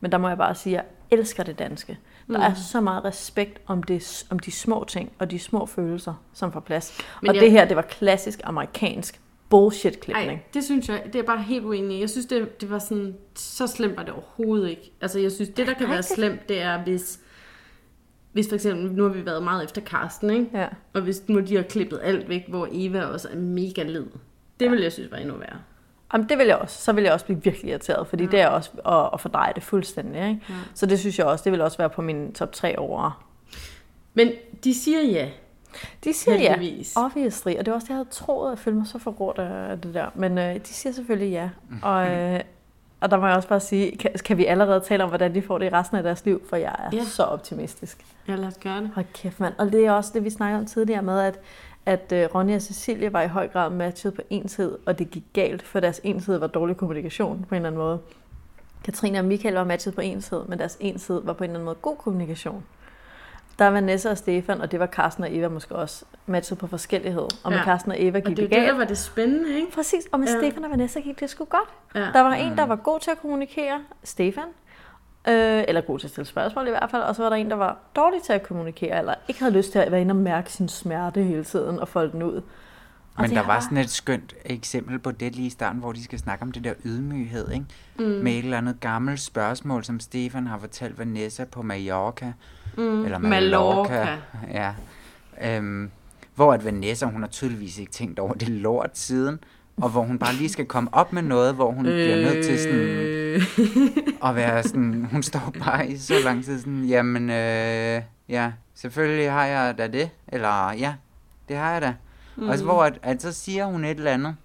[0.01, 1.99] men der må jeg bare sige, at elsker det danske.
[2.29, 2.43] Der Mm.
[2.45, 6.53] er så meget respekt om, det, om de små ting og de små følelser, som
[6.53, 6.99] får plads.
[7.23, 10.27] Men og jeg- det her, det var klassisk amerikansk bullshit-klipning.
[10.27, 12.01] Nej, det synes jeg, det er bare helt uenig.
[12.01, 14.93] Jeg synes, det, det var sådan, så slemt var det overhovedet ikke.
[15.01, 17.21] Altså, jeg synes, det der kan være slemt, det er, hvis,
[18.33, 20.47] hvis for eksempel, nu har vi været meget efter Karsten, ikke?
[20.55, 20.67] Ja.
[20.93, 24.07] Og hvis nu de har klippet alt væk, hvor Eva også er mega led.
[24.61, 24.71] Det ja.
[24.71, 25.59] ville jeg synes var endnu værre.
[26.13, 26.83] Jamen, det vil jeg også.
[26.83, 28.31] Så vil jeg også blive virkelig irriteret, fordi ja.
[28.31, 30.15] det er også at, at fordreje det fuldstændig.
[30.29, 30.41] Ikke?
[30.49, 30.55] Ja.
[30.55, 30.61] Ja.
[30.75, 33.25] Så det synes jeg også, det vil også være på min top 3 over.
[34.15, 34.31] Men
[34.65, 35.29] de siger ja.
[36.05, 36.97] De siger ja, Heldigvis.
[36.97, 39.81] obviously, og det var også det, jeg havde troet, at følte mig så forrådt af
[39.81, 40.07] det der.
[40.15, 41.49] Men øh, de siger selvfølgelig ja,
[41.83, 42.41] og, øh,
[43.01, 45.43] og der må jeg også bare sige, kan, kan vi allerede tale om, hvordan de
[45.43, 46.97] får det i resten af deres liv, for jeg er Ja.
[46.99, 47.05] ja.
[47.05, 48.05] så optimistisk.
[48.29, 48.91] Ja, lad os gøre det.
[48.95, 49.55] Hold kæft, mand.
[49.59, 51.39] Og det er også det, vi snakkede om tidligere med, at,
[51.87, 55.11] at øh, Ronja og Cecilie var i høj grad matchet på en side, og det
[55.11, 57.99] gik galt, for deres en side var dårlig kommunikation på en eller anden måde.
[58.85, 61.51] Katrine og Michael var matchet på en side, men deres en side var på en
[61.51, 62.65] eller anden måde god kommunikation.
[63.59, 66.67] Der var Vanessa og Stefan, og det var Carsten og Eva måske også, matchet på
[66.67, 67.23] forskellighed.
[67.45, 67.65] Og med Ja.
[67.65, 68.79] Carsten og Eva Og gik det er det, det, der galt.
[68.79, 69.73] var det spændende, ikke?
[69.73, 70.35] Præcis, og med Ja.
[70.35, 70.39] ja.
[70.39, 71.69] Stefan og Vanessa gik det sgu godt.
[71.95, 72.01] Ja.
[72.01, 74.45] Der var en, der var god til at kommunikere, Stefan,
[75.29, 77.51] øh, eller god til at stille spørgsmål i hvert fald, og så var der en,
[77.51, 80.17] der var dårlig til at kommunikere, eller ikke havde lyst til at være inde og
[80.17, 82.43] mærke sin smerte hele tiden og folde den ud.
[83.15, 86.05] Og Men der var sådan et skønt eksempel på det lige i starten, hvor de
[86.05, 87.67] skal snakke om det der ydmyghed, ikke?
[87.99, 88.05] Mm.
[88.05, 92.33] Med et eller andet gammelt spørgsmål, som Stefan har fortalt Vanessa på Mallorca.
[92.77, 93.05] Mm.
[93.05, 93.93] Eller Mallorca.
[93.93, 94.19] Mallorca.
[94.53, 94.75] Ja.
[95.57, 95.91] Øhm,
[96.35, 99.39] hvor at Vanessa, hun har tydeligvis ikke tænkt over det lort siden,
[99.83, 101.93] og hvor hun bare lige skal komme op med noget, hvor hun øh.
[101.93, 103.43] bliver nødt til sådan Øh.
[104.25, 109.33] at være sådan, hun står bare i så lang tid sådan, jamen, øh, ja, selvfølgelig
[109.33, 110.95] har jeg da det, eller ja,
[111.49, 111.95] det har jeg da.
[112.37, 112.49] Mm.
[112.49, 114.37] Og så, hvor at, at så siger hun et eller andet,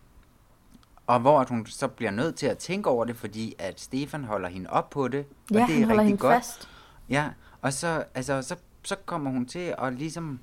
[1.07, 4.23] og hvor at hun så bliver nødt til at tænke over det, fordi at Stefan
[4.23, 6.35] holder hende op på det, Ja, og det er rigtig godt.
[6.35, 6.69] fast.
[7.09, 7.25] Ja,
[7.61, 10.39] og så, altså, så, så kommer hun til at ligesom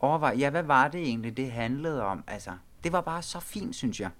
[0.00, 2.24] overveje, ja, hvad var det egentlig, det handlede om?
[2.26, 2.50] Altså,
[2.84, 4.10] det var bare så fint, synes jeg.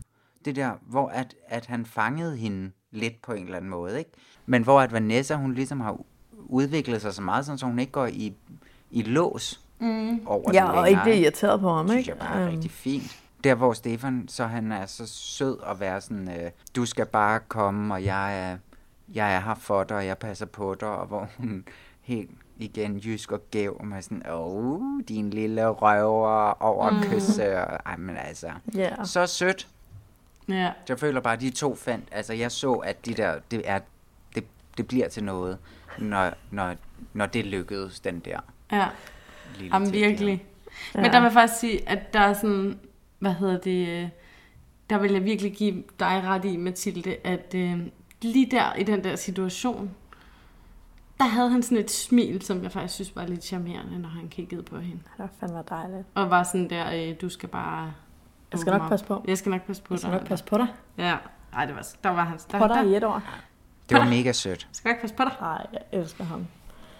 [0.44, 4.10] Det der, hvor at, at han fangede hende lidt på en eller anden måde, ikke?
[4.46, 5.96] Men hvor at Vanessa, hun ligesom har
[6.46, 8.34] udviklet sig så meget, sådan, så hun ikke går i,
[8.90, 10.26] i lås Mm.
[10.26, 12.10] over Ja, det og ikke bliver irriteret på ham, synes ikke?
[12.10, 12.50] jeg bare er Øhm.
[12.54, 13.18] rigtig fint.
[13.44, 17.40] Der hvor Stefan, så han er så sød at være sådan, øh, du skal bare
[17.48, 18.56] komme, og jeg er,
[19.14, 21.64] jeg er her for dig, og jeg passer på dig, og hvor hun
[22.00, 27.02] helt igen jysk og gæv med sådan, åh, din lille røver over Mm.
[27.02, 29.04] kysse, og, ej, men altså, Ja.
[29.04, 29.68] så sødt.
[30.48, 30.72] Ja.
[30.88, 33.80] Jeg føler bare, at de to fandt, altså jeg så, at de der, det er,
[34.34, 34.44] det,
[34.76, 35.58] det bliver til noget,
[35.98, 36.74] når, når,
[37.12, 38.40] når det lykkedes, den der
[38.72, 38.88] Ja.
[39.58, 40.44] lille Jamen virkelig.
[40.94, 41.00] Ja.
[41.00, 42.78] Men der vil jeg faktisk sige, at der er sådan,
[43.18, 44.08] hvad hedder det, øh,
[44.90, 47.78] der vil jeg virkelig give dig ret i, Mathilde, at øh,
[48.22, 49.90] lige der i den der situation,
[51.18, 54.28] der havde han sådan et smil, som jeg faktisk synes var lidt charmerende, når han
[54.28, 54.96] kiggede på hende.
[55.02, 56.06] Det var fandme dejligt.
[56.14, 57.94] Og var sådan der, øh, du skal bare...
[58.54, 59.24] Jeg skal nok passe på.
[59.28, 60.18] Jeg skal nok passe på Jeg skal dig.
[60.20, 60.66] nok passe på dig.
[60.98, 61.16] Ja,
[61.52, 62.44] Nej, det var, der var hans...
[62.44, 63.22] Der, Potter der, i et år.
[63.88, 64.68] Det var mega sødt.
[64.72, 65.32] Skal jeg ikke passe på dig?
[65.40, 66.46] Nej, jeg elsker ham.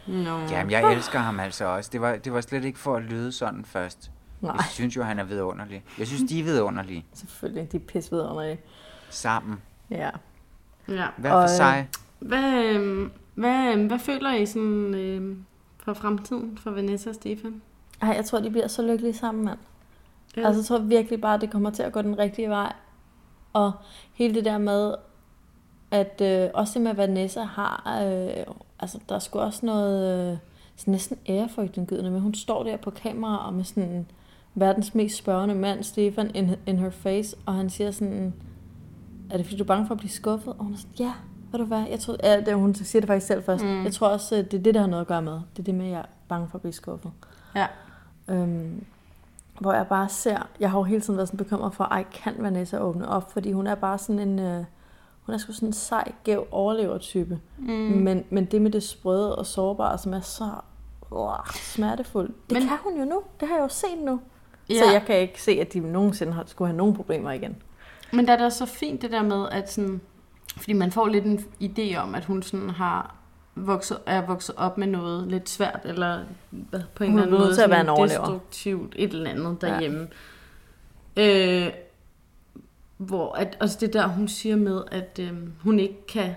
[0.07, 0.39] Nå.
[0.51, 1.91] Jamen, jeg elsker ham altså også.
[1.93, 4.11] Det var, det var slet ikke for at lyde sådan først.
[4.41, 4.53] Nej.
[4.57, 5.85] Jeg synes jo, han er vidunderlig.
[5.99, 7.07] Jeg synes, de er vidunderlige.
[7.13, 8.61] Selvfølgelig, de er pisse vidunderlige.
[9.11, 9.63] Sammen.
[9.91, 10.11] Ja.
[10.89, 11.07] Ja.
[11.17, 11.89] Hver for Og, sig.
[12.19, 15.45] Hvad, øhm, hvad, øhm, hvad føler I sådan, øhm,
[15.85, 17.63] for fremtiden for Vanessa og Stefan?
[18.03, 19.59] Ej, jeg tror, de bliver så lykkelige sammen, mand.
[20.37, 20.47] Ja.
[20.47, 22.73] Altså, jeg tror virkelig bare, at det kommer til at gå den rigtige vej.
[23.53, 23.73] Og
[24.15, 24.95] hele det der med,
[25.91, 28.45] at øh, også det med, at Vanessa har, øh,
[28.81, 30.39] altså der er sgu også noget øh,
[30.77, 32.21] sådan næsten ærefrygtindgydende med.
[32.21, 34.07] Hun står der på kamera og med sådan
[34.55, 38.35] verdens mest spørgende mand, Stefan, in, in her face, og han siger sådan,
[39.31, 40.55] er det fordi, du er bange for at blive skuffet?
[40.59, 41.13] Og hun er sådan, ja,
[41.53, 43.65] ved du hvad, jeg tror, ja, det, hun siger det faktisk selv først.
[43.65, 43.71] Mm.
[43.71, 43.85] Mm.
[43.85, 45.33] Jeg tror også, øh, det er det, der har noget at gøre med.
[45.33, 47.11] Det er det med, at jeg er bange for at blive skuffet.
[47.57, 47.67] Ja.
[48.29, 48.85] Øhm,
[49.61, 52.35] hvor jeg bare ser, jeg har jo hele tiden været sådan bekymret for, ej, kan
[52.39, 53.33] Vanessa åbne op?
[53.33, 54.65] Fordi hun er bare sådan en, øh,
[55.27, 57.41] hun er sgu sådan en sej, gæv overlevertype.
[57.59, 57.69] Mm.
[57.75, 60.51] Men, men det med det sprøde og sårbare, som er så
[61.11, 63.23] uh, smertefuldt, det Men- kan hun jo nu.
[63.41, 64.21] Det har jeg jo set nu.
[64.71, 64.75] Ja.
[64.79, 67.57] Så jeg kan ikke se, at de nogensinde skulle have nogen problemer igen.
[68.13, 70.01] Men der er da så fint det der med, at sådan,
[70.57, 73.15] fordi man får lidt en idé om, at hun sådan har
[73.55, 76.21] vokset, er vokset op med noget lidt svært, eller
[76.51, 78.21] hvad, på en eller er anden måde til at være en overlever.
[78.21, 80.09] destruktivt et eller andet derhjemme.
[81.17, 81.67] Ja.
[81.67, 81.73] Øh,
[82.97, 85.33] hvor at, også det der, hun siger med, at øh,
[85.63, 86.35] hun ikke kan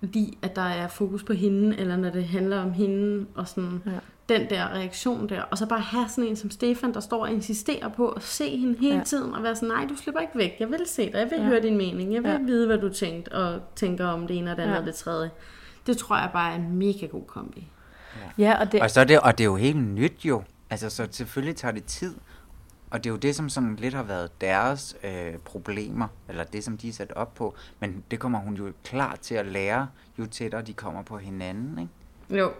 [0.00, 3.82] lide, at der er fokus på hende, eller når det handler om hende, og sådan
[3.86, 3.90] Ja.
[4.28, 5.42] den der reaktion der.
[5.42, 8.56] Og så bare have sådan en som Stefan, der står og insisterer på at se
[8.56, 9.02] hende hele ja.
[9.04, 11.38] Tiden, og være sådan, nej, du slipper ikke væk, jeg vil se dig, jeg vil
[11.38, 11.44] ja.
[11.44, 12.30] Høre din mening, jeg vil.
[12.30, 12.38] Ja.
[12.38, 14.80] vide, hvad du tænkte, og tænker om det ene og det andet Ja.
[14.80, 15.30] og det tredje.
[15.86, 17.68] Det tror jeg bare er en mega god kombi.
[18.38, 20.42] Ja, og det, Og, så er det, og det er jo helt nyt jo.
[20.70, 22.14] Altså, så selvfølgelig tager det tid.
[22.90, 26.64] Og det er jo det, som sådan lidt har været deres øh, problemer, eller det,
[26.64, 27.54] som de er sat op på.
[27.80, 29.88] Men det kommer hun jo klar til at lære,
[30.18, 32.42] jo tættere de kommer på hinanden, ikke?
[32.42, 32.52] Jo.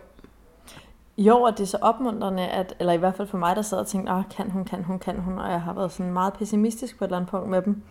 [1.18, 3.78] Jo, og det er så opmuntrende, at, eller i hvert fald for mig, der sad
[3.78, 6.32] og tænkte, ah, kan hun, kan hun, kan hun, og jeg har været sådan meget
[6.32, 7.82] pessimistisk på et eller andet punkt med dem.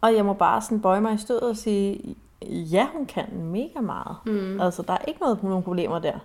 [0.00, 2.16] Og jeg må bare sådan bøje mig i stødet og sige,
[2.46, 4.16] ja, hun kan mega meget.
[4.26, 4.60] Mm.
[4.60, 6.18] Altså, der er ikke noget, nogen problemer der.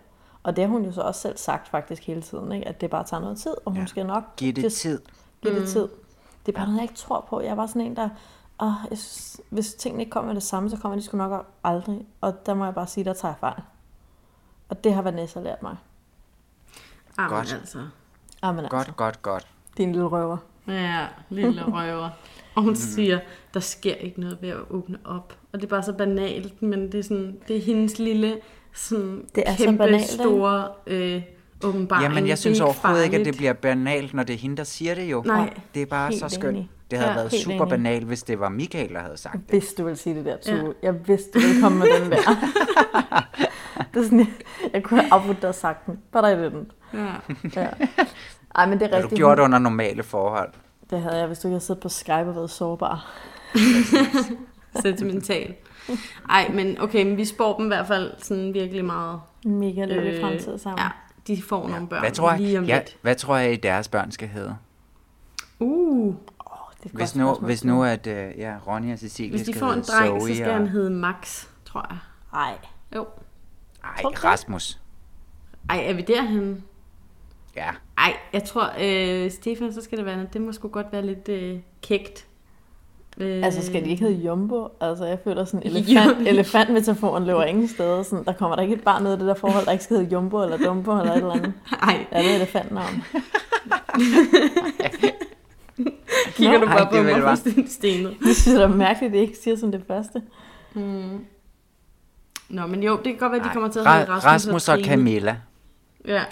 [0.43, 2.67] Og det har hun jo så også selv sagt faktisk hele tiden, ikke?
[2.67, 3.85] at det bare tager noget tid, og hun Ja.
[3.85, 5.01] skal nok Giv det tid.
[5.41, 5.67] give det Mm.
[5.67, 5.87] tid.
[6.45, 7.41] Det er bare noget, jeg ikke tror på.
[7.41, 8.09] Jeg var sådan en, der,
[8.59, 11.45] åh, jeg synes, hvis tingene ikke kommer med det samme, så kommer de sgu nok
[11.63, 12.05] aldrig.
[12.21, 13.61] Og der må jeg bare sige, der tager jeg fejl.
[14.69, 15.75] Og det har Vanessa lært mig.
[17.17, 17.53] Amen, Godt.
[17.53, 17.87] altså.
[18.41, 18.77] Amen, altså.
[18.77, 19.47] Godt, godt, godt.
[19.77, 20.37] Din lille røver.
[20.67, 22.09] Ja, lille røver.
[22.55, 23.19] Og hun siger,
[23.53, 25.33] der sker ikke noget ved at åbne op.
[25.53, 28.37] Og det er bare så banalt, men det er, sådan, det er hendes lille,
[28.73, 30.13] sådan Det er så kæmpe banalt, ikke?
[30.13, 31.21] store øh,
[31.63, 32.03] åbenbaring.
[32.03, 33.37] Jamen, jeg synes er overhovedet ikke, at det farligt.
[33.37, 35.23] bliver banalt, når det er hende, der siger det jo.
[35.25, 36.55] Nej, det er bare helt så skønt.
[36.57, 36.69] enig.
[36.91, 37.69] Det havde Ja, været super enig.
[37.69, 39.51] banalt, hvis det var Michael, der havde sagt det.
[39.51, 40.53] vidste, du ville sige det der, Tue.
[40.55, 40.61] Ja.
[40.63, 40.71] Ja.
[40.83, 42.17] Jeg vidste, du ville komme med den der.
[43.93, 44.27] det er sådan, jeg,
[44.73, 45.99] jeg kunne have afbrudt dig og sagt den.
[46.11, 46.97] But I didn't.
[46.97, 47.13] Ja.
[47.61, 47.67] Ja.
[48.55, 49.17] Ej, men det er Har du rigtigt.
[49.17, 50.49] gjort det under normale forhold?
[50.89, 53.11] Det havde jeg, hvis du ikke havde siddet på Skype og været sårbar.
[54.81, 55.55] Sentimental.
[56.29, 59.19] Ej, men okay, men vi spår dem i hvert fald sådan virkelig meget.
[59.45, 60.79] Mega lykkelig Øh, fremtid sammen.
[60.79, 60.89] Ja,
[61.27, 62.97] de får nogle børn Hvad tror, lige om jeg, ja, lidt.
[63.01, 64.55] hvad tror jeg, deres børn skal hedde?
[65.59, 66.15] Uh,
[66.83, 69.67] Det er Hvis nu, hvis nu at uh, ja, Ronny og Cecilie hvis de får
[69.67, 70.53] en dreng, så Zoe skal og...
[70.55, 71.97] han hedde Max, tror jeg.
[72.33, 72.57] Ej,
[72.95, 73.07] Jo.
[73.83, 74.23] Ej, Tror du det?
[74.23, 74.79] Rasmus.
[75.69, 76.61] Ej, er vi derhenne?
[77.55, 81.05] Ja, Ej, jeg tror, øh, Stefan, så skal det være, det må sgu godt være
[81.05, 82.25] lidt øh, kægt.
[83.17, 84.67] Øh, altså skal de ikke hedde Jumbo?
[84.81, 88.03] Altså jeg føler sådan, elefant, elefantmetaforen løber ingen steder.
[88.03, 89.97] Sådan, der kommer der ikke et barn ud af det der forhold, der ikke skal
[89.97, 91.53] hedde Jumbo eller Dumbo eller et eller andet.
[91.81, 93.03] Ej, Er det elefantnavn?
[96.35, 98.15] kigger du ej, bare på det mig fuldstændig stenet.
[98.23, 100.21] Det synes jeg er mærkeligt, at det ikke siger som det første.
[100.73, 101.25] Mm.
[102.49, 104.09] Nå, men jo, det kan godt være, at de Nej, kommer til at hedde Ra-
[104.09, 104.87] Rasmus, Rasmus og Trine.
[104.87, 105.37] Camilla.
[106.05, 106.23] Ja,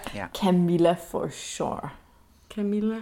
[0.42, 1.90] Camilla for sure.
[2.56, 2.96] Camilla.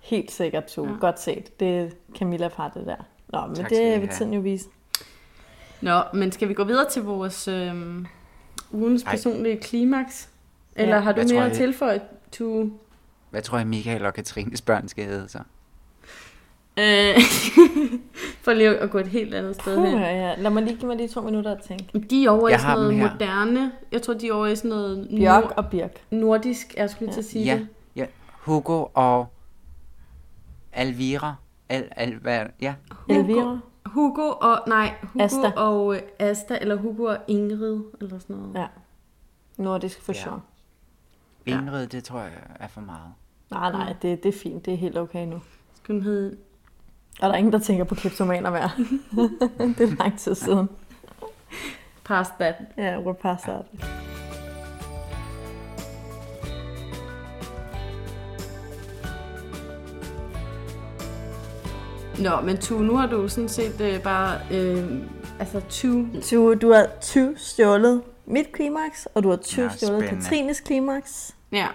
[0.00, 0.84] Helt sikkert, to.
[0.84, 0.90] Ja.
[0.90, 0.96] Ja.
[1.00, 1.60] Godt set.
[1.60, 1.88] Det er
[2.18, 2.96] Camilla fra det der.
[3.28, 4.68] Nå, men Tak det vil tiden jo vise.
[5.80, 7.74] Nå, men skal vi gå videre til vores øh,
[8.70, 9.10] ugens Ej.
[9.10, 10.28] personlige klimaks?
[10.76, 11.00] Eller Ja.
[11.02, 12.00] har du Hvad mere at tilføje?
[12.32, 12.70] To...
[13.30, 15.38] Hvad tror jeg, Michael og Katrines børn skal hedde så?
[16.78, 17.14] Øh,
[18.44, 19.98] for lige at gå et helt andet sted Puh, hen.
[19.98, 20.34] ja, ja.
[20.38, 21.98] Lad mig lige give mig lige to minutter at tænke.
[22.10, 23.72] De er over i Jeg sådan har noget moderne.
[23.92, 26.02] Jeg tror, de er over i sådan noget Bjørk nord- og Birk.
[26.10, 26.74] nordisk.
[26.76, 27.68] Jeg skulle lige til at sige Ja, det.
[27.96, 28.06] ja.
[28.40, 29.26] Hugo og
[30.72, 31.34] Alvira.
[31.68, 32.74] Al, al, hvad, ja.
[32.90, 33.58] Hugo, Elvira.
[33.86, 35.52] Hugo og, nej, Hugo Asta.
[35.56, 38.54] og øh, Asta, eller Hugo og Ingrid, eller sådan noget.
[38.54, 38.66] Ja.
[39.56, 40.18] Nordisk for Ja.
[40.22, 40.40] sure.
[41.46, 41.58] Ja.
[41.58, 42.30] Ingrid, det tror jeg
[42.60, 43.12] er for meget.
[43.50, 44.66] Nej, nej, det, det er fint.
[44.66, 45.40] Det er helt okay nu.
[45.74, 46.36] Skal hun hedde
[47.20, 48.70] Og der er ingen, der tænker på kleptomaner mere.
[49.78, 50.68] det er lang tid siden.
[52.04, 52.54] Past that.
[52.76, 53.64] Ja, we're past that.
[62.18, 64.40] Nå, men Tu, nu har du sådan set øh, bare...
[64.50, 65.02] Øh,
[65.40, 66.06] altså, Tu...
[66.22, 70.22] Tu, du har 20 stjålet mit klimaks, og du har 20 Nå, stjålet spændende.
[70.22, 71.36] Katrines klimaks.
[71.52, 71.66] Ja.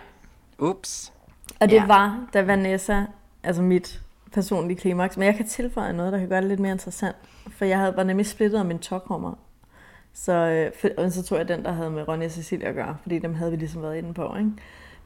[0.60, 1.14] Ups.
[1.60, 1.86] Og det ja.
[1.86, 3.04] var, da Vanessa,
[3.44, 4.02] altså mit
[4.34, 7.16] personlige klimaks, men jeg kan tilføje noget, der kan gøre det lidt mere interessant.
[7.58, 9.34] For jeg havde, var nemlig splittet om min toknummer.
[10.14, 12.76] Så, øh, for, og så tog jeg den, der havde med Ronja og Cecilia at
[12.76, 14.36] gøre, fordi dem havde vi ligesom været inde på.
[14.38, 14.52] Ikke?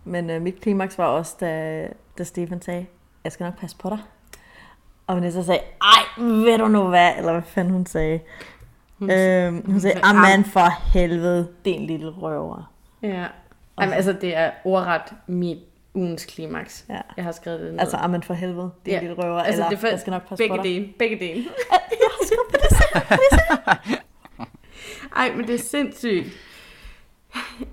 [0.04, 1.88] Men øh, mit klimaks var også, da,
[2.18, 2.86] da Stefan sagde,
[3.24, 4.00] jeg skal nok passe på dig.
[5.08, 7.12] Og Vanessa sagde, ej, ved du nu hvad?
[7.18, 8.20] Eller hvad fanden hun sagde.
[9.00, 12.72] Hun, øhm, hun sagde, sagde, amen "Am." for helvede, en lille røver.
[13.02, 13.26] Ja.
[13.82, 15.58] Jamen, altså, det er ordret mit
[15.96, 16.86] ugens klimaks.
[16.90, 16.98] Ja.
[17.18, 17.80] Jeg har skrevet det ned.
[17.80, 19.40] Altså, amen for helvede, det er en lille røver.
[19.40, 20.72] Altså, eller, det for, jeg skal nok passe begge på dig.
[20.72, 20.90] dele.
[21.00, 21.46] Begge dele.
[25.16, 26.28] Ej, men det er sindssygt.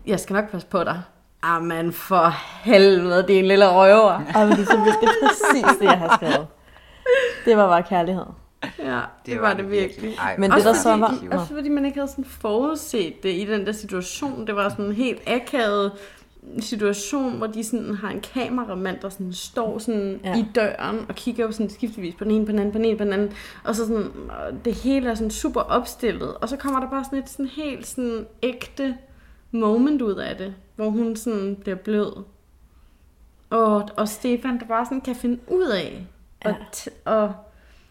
[0.07, 1.03] Jeg skal nok passe på dig.
[1.43, 2.35] Amen, for
[2.65, 4.21] helvede, det er en lille røver.
[4.35, 5.01] Ej, men det, er så vildt.
[5.01, 6.47] det er præcis det, jeg har skrevet.
[7.45, 8.25] Det var bare kærlighed.
[8.79, 10.03] Ja, det, det var var det det virkelig.
[10.03, 10.19] virkelig.
[10.19, 13.23] Ej, Men også det, der så fordi, var- Også fordi man ikke havde sådan forudset
[13.23, 14.47] det i den der situation.
[14.47, 15.93] Det var sådan helt akavet
[16.61, 20.29] situation, hvor de sådan har en kameramand, der sådan står sådan ja.
[20.31, 20.39] Ja.
[20.39, 22.85] i døren og kigger jo sådan skiftevis på den ene, på den anden, på den
[22.85, 23.33] ene, på den anden.
[23.65, 26.35] Og så sådan, og det hele er sådan super opstillet.
[26.35, 28.97] Og så kommer der bare sådan et sådan helt sådan ægte
[29.51, 32.13] moment ud af det, hvor hun sådan bliver blød.
[33.51, 36.07] Og, og Stefan, der bare sådan kan finde ud af
[36.45, 36.51] Ja.
[36.51, 37.33] at, t- og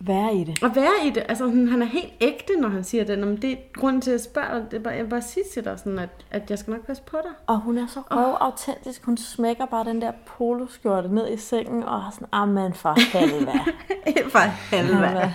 [0.03, 0.63] Være i det.
[0.63, 1.23] at være i det.
[1.29, 3.19] Altså, han, han er helt ægte, når han siger det.
[3.19, 4.71] Nå, men det er grunden til, at jeg spørger dig.
[4.71, 7.03] Det er bare, jeg bare sige til dig, sådan, at, at jeg skal nok passe
[7.03, 7.31] på dig.
[7.47, 9.05] Og hun er så røv autentisk.
[9.05, 13.51] Hun smækker bare den der poloskjorte ned i sengen og har sådan, amen for helvede.
[14.31, 15.33] For helvede.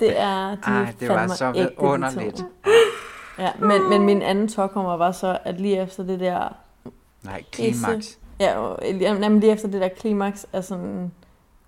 [0.00, 2.36] det er, de Ej, det var så ægte, de vidunderligt.
[2.36, 2.44] to.
[3.38, 6.56] Ja, men, men min anden tokkommer var så, at lige efter det der...
[7.22, 8.18] Nej, klimaks.
[8.40, 11.12] Ja, jamen lige efter det der klimaks er sådan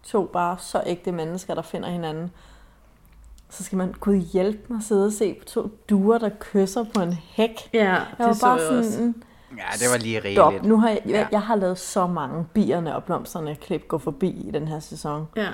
[0.07, 2.31] to bare så ægte mennesker, der finder hinanden.
[3.51, 6.85] Så skal man kunne hjælpe mig at sidde og se på to duer, der kysser
[6.95, 7.71] på en hæk.
[7.75, 8.93] Ja, Jeg var det så bare jeg også.
[8.93, 9.15] sådan,
[9.57, 10.47] Ja, det var lige Stop.
[10.49, 10.65] rigeligt.
[10.69, 11.27] Nu har jeg, jeg, Ja.
[11.33, 15.29] jeg har lavet så mange bierne og blomsterne klip gå forbi i den her sæson.
[15.37, 15.49] Ja.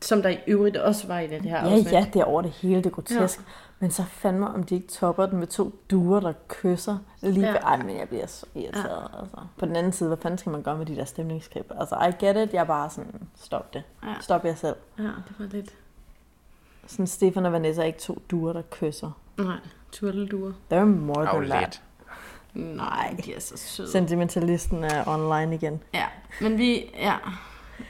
[0.00, 1.92] Som der i øvrigt også var i det her Ja, afsnit.
[1.92, 3.38] ja, det er over det hele, det er grotesk.
[3.38, 3.44] Ja.
[3.82, 7.56] Men så fandme, om de ikke topper den med to duer, der kysser lige Ja.
[7.56, 9.10] Ej, men jeg bliver så irriteret.
[9.12, 9.20] Ja.
[9.20, 9.36] Altså.
[9.58, 11.72] På den anden side, hvad fanden skal man gøre med de der stemningsklip?
[11.80, 13.82] Altså, I get it, jeg er bare sådan, stop det.
[14.02, 14.14] Ja.
[14.20, 14.76] Stop jer selv.
[14.98, 15.74] Ja, det var lidt...
[16.86, 19.10] Sådan, Stefan og Vanessa er ikke to duer, der kysser.
[19.36, 19.56] Nej,
[19.92, 20.52] turtelduer.
[20.72, 21.82] They're more than that.
[22.54, 23.90] Nej, de er så søde.
[23.90, 25.82] Sentimentalisten er online igen.
[25.94, 26.06] Ja,
[26.40, 26.90] men vi...
[26.94, 27.16] Ja.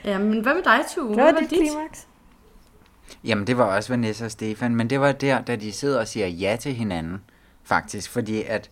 [0.05, 1.15] ja, men hvad med dig, Tue?
[1.15, 2.09] Hvad var dit klimaks?
[3.25, 6.09] Jamen, det var også Vanessa og Stefan, men det var der, da de sidder og
[6.09, 7.21] siger ja til hinanden,
[7.65, 8.71] faktisk, fordi at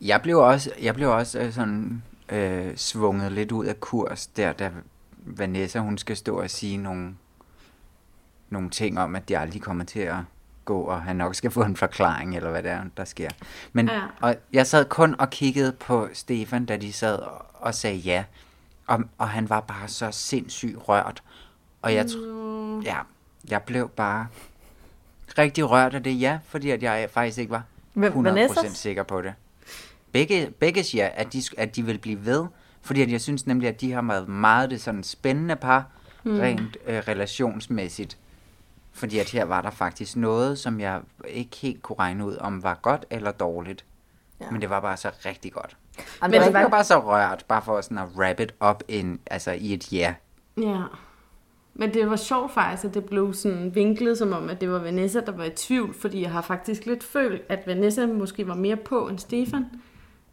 [0.00, 4.52] jeg blev også, jeg blev også øh, sådan øh, svunget lidt ud af kurs, der
[4.52, 4.70] da
[5.16, 7.14] Vanessa, hun skal stå og sige nogle,
[8.50, 10.16] nogle ting om, at de aldrig kommer til at
[10.64, 13.28] gå, og han nok skal få en forklaring, eller hvad det er, der sker.
[13.72, 14.00] Men, Ja.
[14.20, 18.24] og jeg sad kun og kiggede på Stefan, da de sad og, og sagde ja,
[18.86, 21.22] og, og han var bare så sindssygt rørt,
[21.82, 22.41] og jeg, tr-
[22.84, 22.96] ja,
[23.50, 24.26] jeg blev bare
[25.38, 27.62] rigtig rørt af det ja, fordi at jeg faktisk ikke var
[27.94, 28.70] Hvem- 100% Vanessas?
[28.78, 29.34] sikker på det.
[30.12, 32.46] Begge, begges ja, at de, at de vil blive ved,
[32.82, 35.86] fordi at jeg synes nemlig, at de har været meget det sådan spændende par,
[36.24, 36.38] Mm.
[36.40, 38.18] rent øh, relationsmæssigt.
[38.92, 42.62] Fordi at her var der faktisk noget, som jeg ikke helt kunne regne ud, om
[42.62, 43.84] var godt eller dårligt.
[44.40, 44.50] Ja.
[44.50, 45.76] Men det var bare så rigtig godt.
[45.96, 48.82] Men Men det var- var bare så rørt, bare for sådan at wrap it up
[48.88, 50.14] in, altså i et ja.
[50.56, 50.82] Ja.
[51.74, 54.78] Men det var sjovt faktisk, at det blev sådan vinklet, som om, at det var
[54.78, 58.54] Vanessa, der var i tvivl, fordi jeg har faktisk lidt følt, at Vanessa måske var
[58.54, 59.66] mere på end Stefan.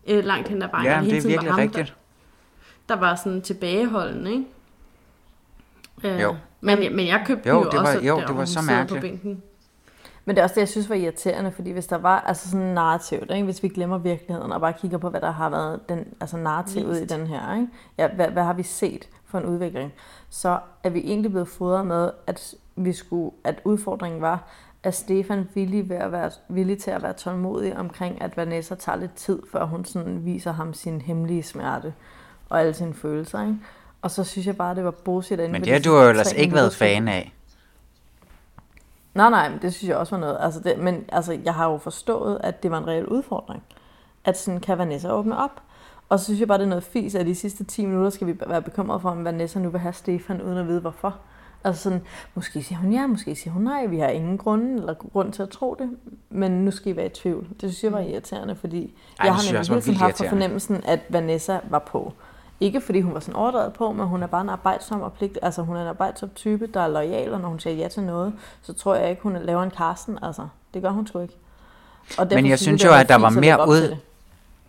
[0.08, 0.86] Øh, langt hen ad vejen.
[0.86, 1.96] Ja, det hele er tiden var virkelig ham, rigtigt.
[2.90, 4.46] Der, der var sådan tilbageholdende, ikke?
[6.04, 6.36] Øh, Jo.
[6.62, 9.02] Men, men jeg købte Jo, jo, det var- også, jo, der, det var så mærkeligt.
[9.02, 9.44] På bænken.
[10.26, 12.66] Men det er også det, jeg synes var irriterende, fordi hvis der var altså sådan
[12.68, 13.44] narrativt, ikke?
[13.46, 16.98] hvis vi glemmer virkeligheden og bare kigger på, hvad der har været den, altså narrativet
[16.98, 17.14] i Vist.
[17.16, 17.68] den her, ikke?
[17.98, 19.94] Ja, hvad, hvad har vi set for en udvikling,
[20.30, 24.44] så er vi egentlig blevet fodret med, at, vi skulle, at udfordringen var,
[24.84, 28.96] at Stefan villig, ved at være, villig til at være tålmodig omkring, at Vanessa tager
[28.98, 31.94] lidt tid, før hun sådan viser ham sin hemmelige smerte
[32.50, 33.42] og alle sine følelser.
[33.42, 33.58] Ikke?
[34.02, 35.40] Og så synes jeg bare, det var bullshit.
[35.40, 37.34] Men det har du jo ellers ikke været fan af.
[39.14, 40.38] Nej, nej, men det synes jeg også var noget.
[40.40, 43.64] Altså det, men altså, jeg har jo forstået, at det var en reel udfordring.
[44.26, 45.62] At sådan, kan Vanessa åbne op?
[46.10, 48.28] Og så synes jeg bare, det er noget fis, at de sidste 10 minutter skal
[48.28, 51.16] vi være bekymrede for, om Vanessa nu vil have Stefan, uden at vide hvorfor.
[51.64, 52.02] Altså sådan,
[52.36, 55.44] måske siger hun ja, måske siger hun nej, vi har ingen grund eller grund til
[55.44, 55.90] at tro det,
[56.30, 57.48] men nu skal I være i tvivl.
[57.50, 60.82] Det synes jeg var irriterende, fordi Ej, jeg har nemlig hele tiden haft for fornemmelsen,
[60.86, 62.14] at Vanessa var på.
[62.60, 65.40] Ikke fordi hun var sådan overdrevet på, men hun er bare en arbejdsom og pligt.
[65.42, 68.04] Altså hun er en arbejdsom type, der er lojal, og når hun siger ja til
[68.04, 70.20] noget, så tror jeg ikke, hun laver en Karsten.
[70.22, 71.38] Altså, det gør hun sgu ikke.
[72.18, 73.96] Og Men jeg synes jo, at der var mere ud...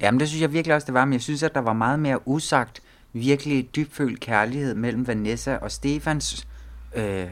[0.00, 1.04] Jamen, det synes jeg virkelig også, det var.
[1.04, 2.80] Men jeg synes, at der var meget mere usagt,
[3.12, 6.46] virkelig dybfølt kærlighed mellem Vanessa og Stefans
[6.94, 7.26] øh,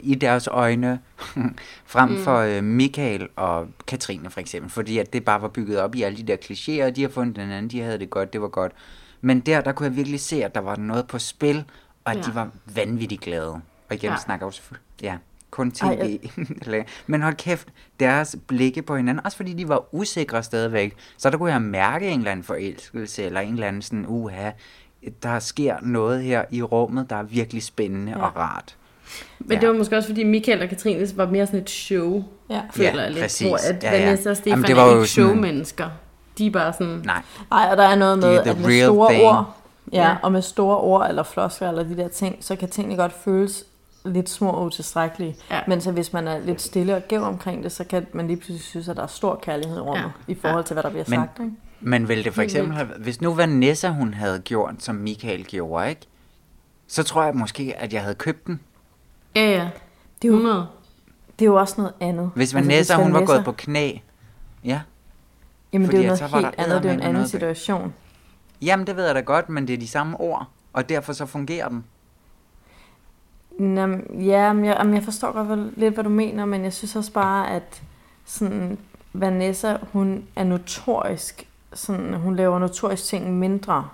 [0.00, 1.00] i deres øjne,
[1.86, 2.22] frem Mm.
[2.24, 4.70] for øh, Michael og Katrine for eksempel.
[4.70, 7.36] Fordi at det bare var bygget op i alle de der klichéer, de har fundet
[7.36, 8.72] den anden, de havde det godt, det var godt.
[9.20, 11.64] Men der, der kunne jeg virkelig se, at der var noget på spil,
[12.04, 12.22] og at Ja.
[12.22, 13.50] de var vanvittigt glade.
[13.52, 13.60] Og
[13.94, 14.16] igen Ja.
[14.24, 15.16] snakker jo selvfølgelig, ja,
[15.54, 16.18] kun Ej, tv.
[16.64, 17.68] Eller- Men hold kæft,
[18.00, 22.08] deres blikke på hinanden, også fordi de var usikre stadigvæk, så der kunne jeg mærke
[22.08, 24.50] en eller anden forelskelse, eller en eller anden sådan, uha,
[25.22, 28.18] der sker noget her i rummet, der er virkelig spændende Ja.
[28.18, 28.24] ja.
[28.24, 28.76] og rart.
[29.38, 32.60] Men det var måske også, fordi Michael og Katrine var mere sådan et show, Ja.
[32.72, 33.22] føler Ja, jeg lidt.
[33.22, 33.48] præcis.
[33.48, 34.04] Hvor at Ja, ja.
[34.04, 35.88] Vanessa og Stefan Jamen, det er var jo ikke showmennesker.
[36.38, 37.02] De er bare sådan...
[37.04, 37.22] Nej.
[37.52, 39.24] Ej, og der er noget med, er at med store thing.
[39.26, 39.54] ord,
[39.92, 40.08] ja, Ja.
[40.08, 43.12] ja, og med store ord eller floskler eller de der ting, så kan tingene godt
[43.12, 43.64] føles
[44.04, 45.36] lidt små og utilstrækkelige.
[45.50, 45.60] Ja.
[45.68, 48.36] Men så hvis man er lidt stille og gæv omkring det, så kan man lige
[48.36, 50.32] pludselig synes, at der er stor kærlighed i rummet, Ja.
[50.32, 51.38] i forhold til, hvad der bliver Men, sagt.
[51.40, 51.52] Ikke?
[51.80, 55.88] men ville det for eksempel have, hvis nu Vanessa hun havde gjort, som Michael gjorde,
[55.88, 56.00] ikke?
[56.86, 58.60] Så tror jeg måske, at jeg havde købt den.
[59.36, 59.68] Ja, ja.
[60.22, 60.66] Det er jo, 100.
[61.38, 62.30] det er jo også noget andet.
[62.34, 63.92] Hvis Vanessa, altså, hun var gået på knæ.
[64.64, 64.80] Ja.
[65.72, 67.28] Jamen Fordi det er jo noget helt der andet, det er en anden bag.
[67.30, 67.94] situation.
[68.62, 70.46] Jamen, det ved jeg da godt, men det er de samme ord.
[70.72, 71.84] Og derfor så fungerer den.
[73.58, 73.80] Nå,
[74.20, 76.96] ja, men jeg, jamen, jeg forstår godt hvad, lidt, hvad du mener, men jeg synes
[76.96, 77.82] også bare, at
[78.24, 78.78] sådan,
[79.12, 83.88] Vanessa, hun er notorisk, sådan, hun laver notorisk ting mindre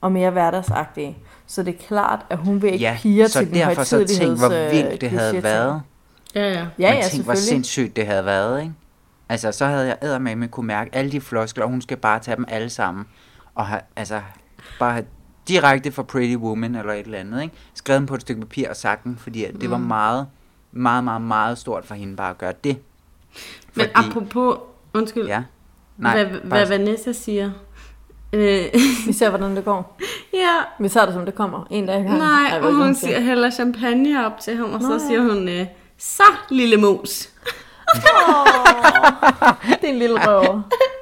[0.00, 1.18] og mere hverdagsagtige.
[1.46, 4.04] Så det er klart, at hun vil ikke Ja, piger så til den derfor så
[4.04, 5.82] tænk, hvor vildt det havde været.
[6.34, 6.52] Ja, ja.
[6.52, 8.72] Ja, Men ja, tænk, hvor sindssygt det havde været, ikke?
[9.28, 12.36] Altså, så havde jeg eddermame kunne mærke alle de floskler, og hun skal bare tage
[12.36, 13.06] dem alle sammen.
[13.54, 14.20] Og have, altså,
[14.78, 15.04] bare have
[15.48, 17.54] direkte fra Pretty Woman eller et eller andet, ikke?
[17.74, 19.82] Skrevet dem på et stykke papir og sagt dem, fordi at det var Mm.
[19.82, 20.26] meget,
[20.72, 22.76] meget, meget, meget stort for hende bare at gøre det.
[23.74, 24.56] Men Fordi- apropos...
[24.94, 25.26] Undskyld.
[25.26, 25.42] Ja.
[25.98, 27.50] Nej, hvad, bare- hvad Vanessa siger.
[28.32, 28.64] Øh,
[29.06, 29.98] Vi ser, hvordan det går.
[30.34, 30.56] ja.
[30.80, 31.66] Vi tager det, som det kommer.
[31.70, 32.02] En dag.
[32.02, 35.06] Nej, Ej, jeg ved og hun siger, hælder champagne op til ham, og Nå, så
[35.06, 35.66] siger hun, øh,
[35.98, 37.18] så lille mus.
[39.80, 40.62] det er en lille røver.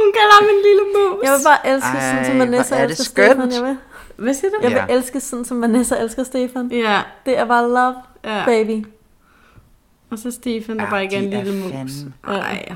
[0.00, 1.22] Hun kalder ham en lille mus.
[1.24, 3.28] Jeg vil bare elske Ej, sådan, som Vanessa er det elsker skønt.
[3.52, 3.52] Stefan.
[3.52, 3.76] Jeg vil.
[4.16, 4.56] Hvad siger du?
[4.62, 4.94] Jeg vil Ja.
[4.96, 6.68] elske sådan, som Vanessa elsker Stefan.
[6.72, 7.02] Ja.
[7.26, 7.94] Det er bare love,
[8.24, 8.44] Ja.
[8.44, 8.86] baby.
[10.10, 11.92] Og så Stefan, der Ja, bare ikke er en lille mus.
[12.28, 12.74] Ej, Ja.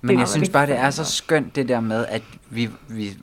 [0.00, 3.16] Men Det jeg synes bare, det er så skønt, det der med, at vi, vi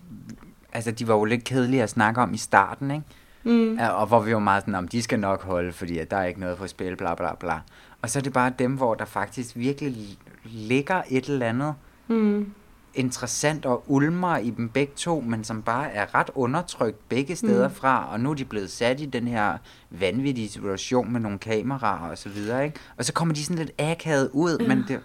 [0.74, 3.04] altså de var jo lidt kedelige at snakke om i starten, ikke?
[3.44, 3.80] Mm.
[3.94, 6.26] Og hvor vi var meget sådan, om de skal nok holde, fordi at der er
[6.26, 7.54] ikke noget på spil, bla bla bla.
[8.02, 9.96] Og så er det bare dem, hvor der faktisk virkelig
[10.44, 11.74] ligger et eller andet
[12.08, 12.52] Mm.
[12.98, 17.68] Interessant og ulmer i dem begge to, men som bare er ret undertrykt begge steder
[17.68, 17.74] Mm.
[17.74, 19.58] fra, og nu er de blevet sat i den her
[19.90, 22.80] vanvittige situation med nogle kameraer og så videre, ikke?
[22.98, 24.68] Og så kommer de sådan lidt akavet ud, Ja.
[24.68, 25.00] men det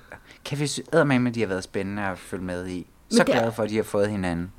[0.45, 0.67] kan vi
[1.21, 2.75] med, at de har været spændende at følge med i.
[3.11, 4.53] Men Så er- glade for, at de har fået hinanden.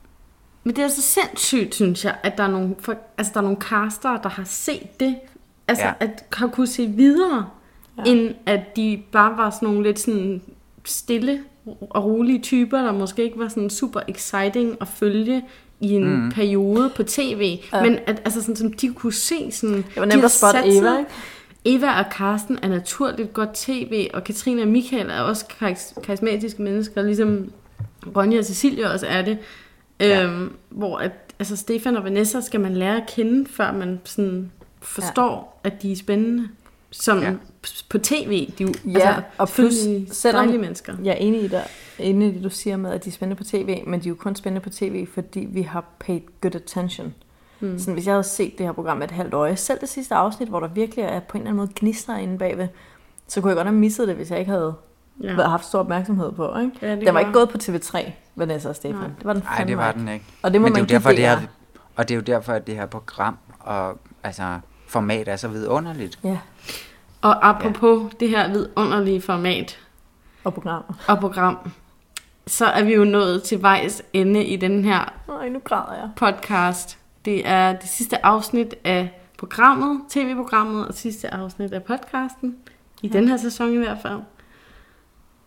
[0.63, 3.43] Men det er så sindssygt, synes jeg, at der er nogle, for, altså, der er
[3.43, 5.15] nogle caster, der har set det.
[5.67, 5.93] Altså, ja.
[5.99, 7.49] at har kunne se videre,
[7.97, 8.03] ja.
[8.11, 10.41] end at de bare var sådan nogle lidt sådan
[10.85, 11.43] stille
[11.89, 15.43] og rolige typer, der måske ikke var sådan super exciting at følge
[15.81, 16.31] i en Mm.
[16.31, 17.59] periode på tv.
[17.73, 17.81] Ja.
[17.83, 19.75] Men at, altså sådan, som de kunne se sådan...
[19.75, 21.09] Det var de nemt at spotte Eva, ikke?
[21.65, 26.61] Eva og Karsten er naturligt godt tv, og Katrine og Michael er også karis- karismatiske
[26.61, 27.51] mennesker, ligesom
[28.15, 29.37] Ronja og Cecilia også er det.
[29.99, 30.23] Ja.
[30.23, 34.51] Øhm, hvor at, altså Stefan og Vanessa skal man lære at kende, før man sådan
[34.81, 35.69] forstår, ja.
[35.69, 36.47] at de er spændende.
[36.95, 37.33] Som Ja.
[37.89, 39.73] på tv, de er Ja, altså, og plus,
[40.11, 40.93] selvom dejlige mennesker.
[41.03, 41.63] jeg er enig i, dig,
[41.99, 44.09] enig i det, du siger med, at de er spændende på tv, men de er
[44.09, 47.13] jo kun spændende på tv, fordi vi har paid good attention.
[47.59, 47.79] Mm.
[47.79, 50.49] Sådan, hvis jeg havde set det her program et halvt øje, selv det sidste afsnit,
[50.49, 52.67] hvor der virkelig er på en eller anden måde gnister inde bagved,
[53.27, 54.73] så kunne jeg godt have misset det, hvis jeg ikke havde
[55.23, 55.41] Ja.
[55.47, 56.57] haft stor opmærksomhed på.
[56.57, 56.71] Ikke?
[56.81, 58.99] Ja, det den var ikke gået på TV3, Vanessa og Stefan.
[58.99, 59.09] Nej.
[59.17, 60.25] Det var den Nej, det var den ikke.
[60.41, 61.39] Og det må Men man det er jo derfor, det her,
[61.95, 64.59] Og det er jo derfor, at det her program og altså,
[64.93, 66.19] format er så vidunderligt.
[66.23, 66.37] Ja.
[67.21, 68.07] Og apropos ja.
[68.19, 69.79] det her vidunderlige format
[70.43, 70.83] Og program.
[71.07, 71.57] og program,
[72.47, 76.09] så er vi jo nået til vejs ende i den her Nej, nu græder jeg.
[76.15, 76.97] podcast.
[77.25, 82.55] Det er det sidste afsnit af programmet, tv-programmet, og sidste afsnit af podcasten.
[83.01, 83.17] I Ja.
[83.17, 84.19] den her sæson i hvert fald.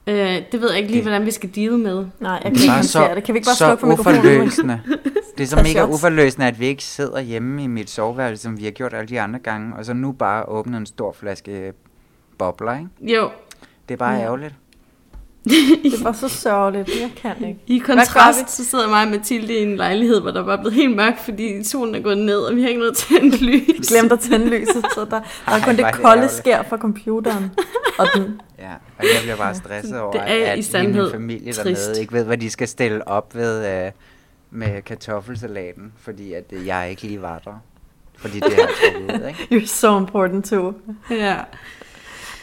[0.06, 2.06] Øh, det ved jeg ikke lige, hvordan vi skal deale med.
[2.20, 3.24] Nej, jeg kan ikke håndtere det.
[3.24, 4.81] Kan vi ikke bare så slukke for mikrofonen?
[5.38, 5.94] Det er så mega shots.
[5.94, 9.20] uforløsende, at vi ikke sidder hjemme i mit soveværelse, som vi har gjort alle de
[9.20, 11.72] andre gange, og så nu bare åbner en stor flaske
[12.38, 13.14] bobler, ikke?
[13.16, 13.30] Jo.
[13.88, 14.20] Det er bare Ja.
[14.22, 14.54] ærgerligt.
[15.82, 16.88] Det var så sørgeligt.
[17.00, 17.60] Jeg kan ikke.
[17.66, 20.96] I kontrast, så sidder mig og Mathilde i en lejlighed, hvor der var blevet helt
[20.96, 23.88] mørkt, fordi solen er gået ned, og vi har ikke noget tændt lys.
[23.88, 26.08] Glemte at tænde lyset, så der, der er Ej, kun hvor det er det kolde
[26.08, 26.32] ærgerligt.
[26.32, 27.50] skær fra computeren.
[27.98, 28.22] Og den,
[28.58, 31.64] Ja, og jeg bliver bare stresset over, Det er i at sandhed min familie trist.
[31.86, 33.92] dernede ikke ved, hvad de skal stille op ved øh,
[34.56, 37.58] med kartoffelsalaten, fordi at øh, jeg ikke lige var der.
[38.18, 39.40] Fordi det har trukket ud, ikke?
[39.64, 40.74] you're so important too.
[41.10, 41.36] Ja.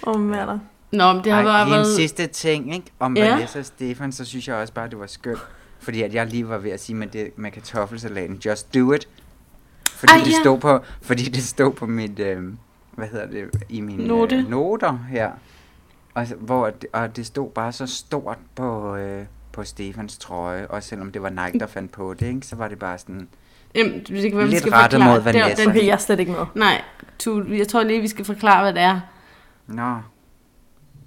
[0.08, 0.60] Åh, oh, matter.
[0.92, 1.96] Nå, men det har Ej, bare lige en været...
[1.96, 2.92] sidste ting, ikke?
[3.00, 3.30] Om Ja.
[3.34, 5.40] Vanessa og Stefan, så synes jeg også bare, det var skønt.
[5.80, 9.08] Fordi at jeg lige var ved at sige med, det, med kartoffelsalaten, just do it.
[9.90, 10.40] Fordi, Ej, det ja.
[10.42, 12.44] stod på, fordi det stod på mit, øh,
[12.92, 14.36] hvad hedder det, i mine Note.
[14.36, 15.32] Øh, noter her.
[16.14, 20.90] Og, hvor, det- og det stod bare så stort på, øh, på Stefans trøje, også
[20.90, 22.48] selvom det var Nike, der fandt på det, ikke?
[22.48, 23.28] så var det bare sådan,
[23.76, 25.14] Jamen, det kan være, vi Lidt skal rettet forklare.
[25.16, 25.62] mod Vanessa.
[25.64, 26.46] den- Okay, jeg er slet ikke med.
[26.56, 26.82] Nej,
[27.20, 29.00] tu, jeg tror lige, vi skal forklare, hvad det er.
[29.68, 29.96] nå,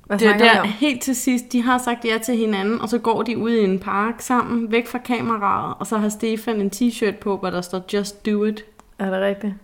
[0.07, 2.89] Hvad Det er vi der helt til sidst, de har sagt ja til hinanden, og
[2.89, 6.61] så går de ud i en park sammen, væk fra kameraet, og så har Stefan
[6.61, 8.65] en t-shirt på, hvor der står Just Do It.
[8.99, 9.55] Er det rigtigt?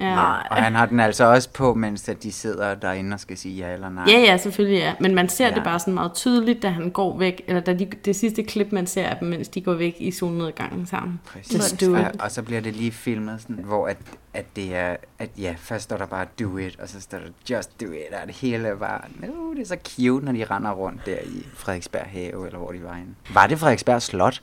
[0.00, 0.14] Ja.
[0.14, 0.46] Nej.
[0.50, 3.66] og han har den altså også på, mens at de sidder derinde og skal sige
[3.66, 4.04] ja eller nej.
[4.08, 4.94] Ja, ja, selvfølgelig ja.
[5.00, 5.54] Men man ser ja.
[5.54, 8.72] Det bare sådan meget tydeligt, da han går væk, eller da de, det sidste klip,
[8.72, 11.20] man ser af dem, mens de går væk i solnedgangen sammen.
[11.26, 11.54] Præcis.
[11.54, 12.04] Just do it.
[12.04, 13.96] Og, og så bliver det lige filmet sådan, hvor at,
[14.34, 17.26] at det er, at ja, først står der bare do it, og så står der
[17.50, 20.44] just do it, og det hele er bare, no, det er så cute, når de
[20.44, 23.14] render rundt der i Frederiksberg Have, eller hvor de var henne.
[23.34, 24.42] Var det Frederiksberg Slot?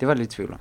[0.00, 0.58] Det var lidt tvivl om.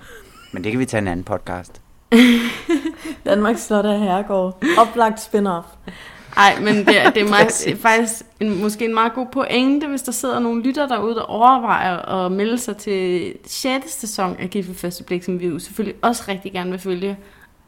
[0.54, 1.83] Men det kan vi tage en anden podcast.
[3.26, 4.64] Danmarks Slot af Herregård.
[4.78, 5.92] Oplagt spin-off.
[6.38, 10.02] Ej, men det, er- det er meget, faktisk en, måske en meget god pointe, hvis
[10.02, 13.92] der sidder nogle lytter derude, der overvejer at melde sig til 6.
[13.92, 17.18] sæson af Gift ved første blik, som vi jo selvfølgelig også rigtig gerne vil følge.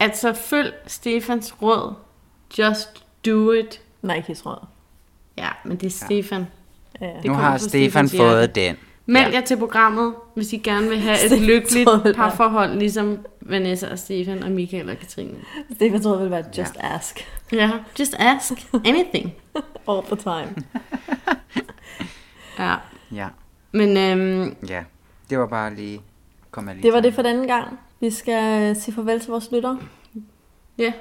[0.00, 1.94] At så følg Stefans råd.
[2.58, 2.88] Just
[3.26, 3.80] do it.
[4.06, 4.66] Nike's råd.
[5.38, 6.46] Ja, men det er Stefan.
[7.00, 7.06] Ja.
[7.06, 8.76] Det nu har Stefan fået den.
[9.06, 13.18] Meld jer til programmet, hvis I gerne vil have et Stefan lykkeligt det parforhold, ligesom
[13.40, 15.38] Vanessa og Stefan og Michael og Katrine.
[15.74, 17.28] Stefan troede, det ville være just ask.
[17.52, 18.52] Ja, just ask
[18.84, 19.32] anything.
[19.88, 20.54] All the time.
[22.58, 22.74] Ja,
[23.14, 23.28] Ja,
[23.72, 24.84] men øhm, ja.
[25.30, 26.00] Det var bare lige,
[26.50, 27.80] kom lige Det var det for denne gang.
[28.00, 29.78] Vi skal sige farvel til vores lyttere.
[30.78, 30.92] ja,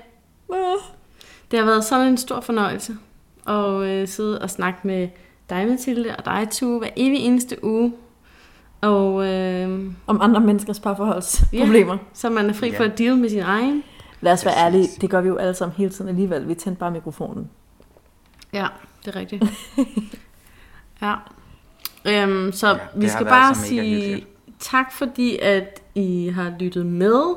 [1.51, 2.97] det har været sådan en stor fornøjelse
[3.47, 5.07] at øh, sidde og snakke med
[5.49, 7.93] dig, Mathilde, og dig, Tue, hver evig eneste uge.
[8.81, 11.97] Og øh, Om andre menneskers parforholdsproblemer.
[12.13, 12.77] så man er fri Ja.
[12.79, 13.83] for at deal med sin egen.
[14.21, 16.47] Lad os være ærlige, det gør vi jo alle sammen hele tiden alligevel.
[16.47, 17.49] Vi tændte bare mikrofonen.
[18.53, 18.67] Ja,
[19.05, 19.43] det er rigtigt.
[21.01, 21.13] ja.
[22.07, 24.27] Øhm, så Ja, ja, vi skal bare så mega sige hyggeligt.
[24.59, 27.35] tak, fordi at I har lyttet med.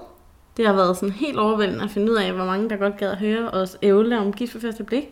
[0.57, 3.11] Det har været sådan helt overvældende at finde ud af, hvor mange der godt gad
[3.11, 5.05] at høre os ævle om gift ved første blik.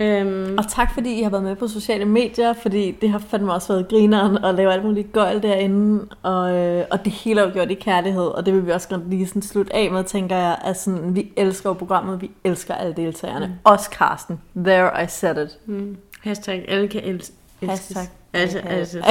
[0.00, 3.52] Øhm, Og tak fordi I har været med på sociale medier, fordi det har fandme
[3.52, 7.44] også været grineren at lave alt muligt gøjl derinde, og, øh, og det hele er
[7.46, 10.04] jo gjort i kærlighed, og det vil vi også godt lige sådan slutte af med,
[10.04, 13.52] tænker jeg, at sådan, vi elsker programmet, vi elsker alle deltagerne, mm.
[13.64, 14.40] også Karsten.
[14.56, 15.58] There I said it.
[15.66, 17.68] mm, hashtag alle kan els- elskes.
[17.68, 18.02] Hashtag
[18.32, 18.98] Altså, altså.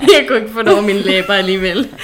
[0.00, 1.88] Jeg kunne ikke få det over mine læber alligevel.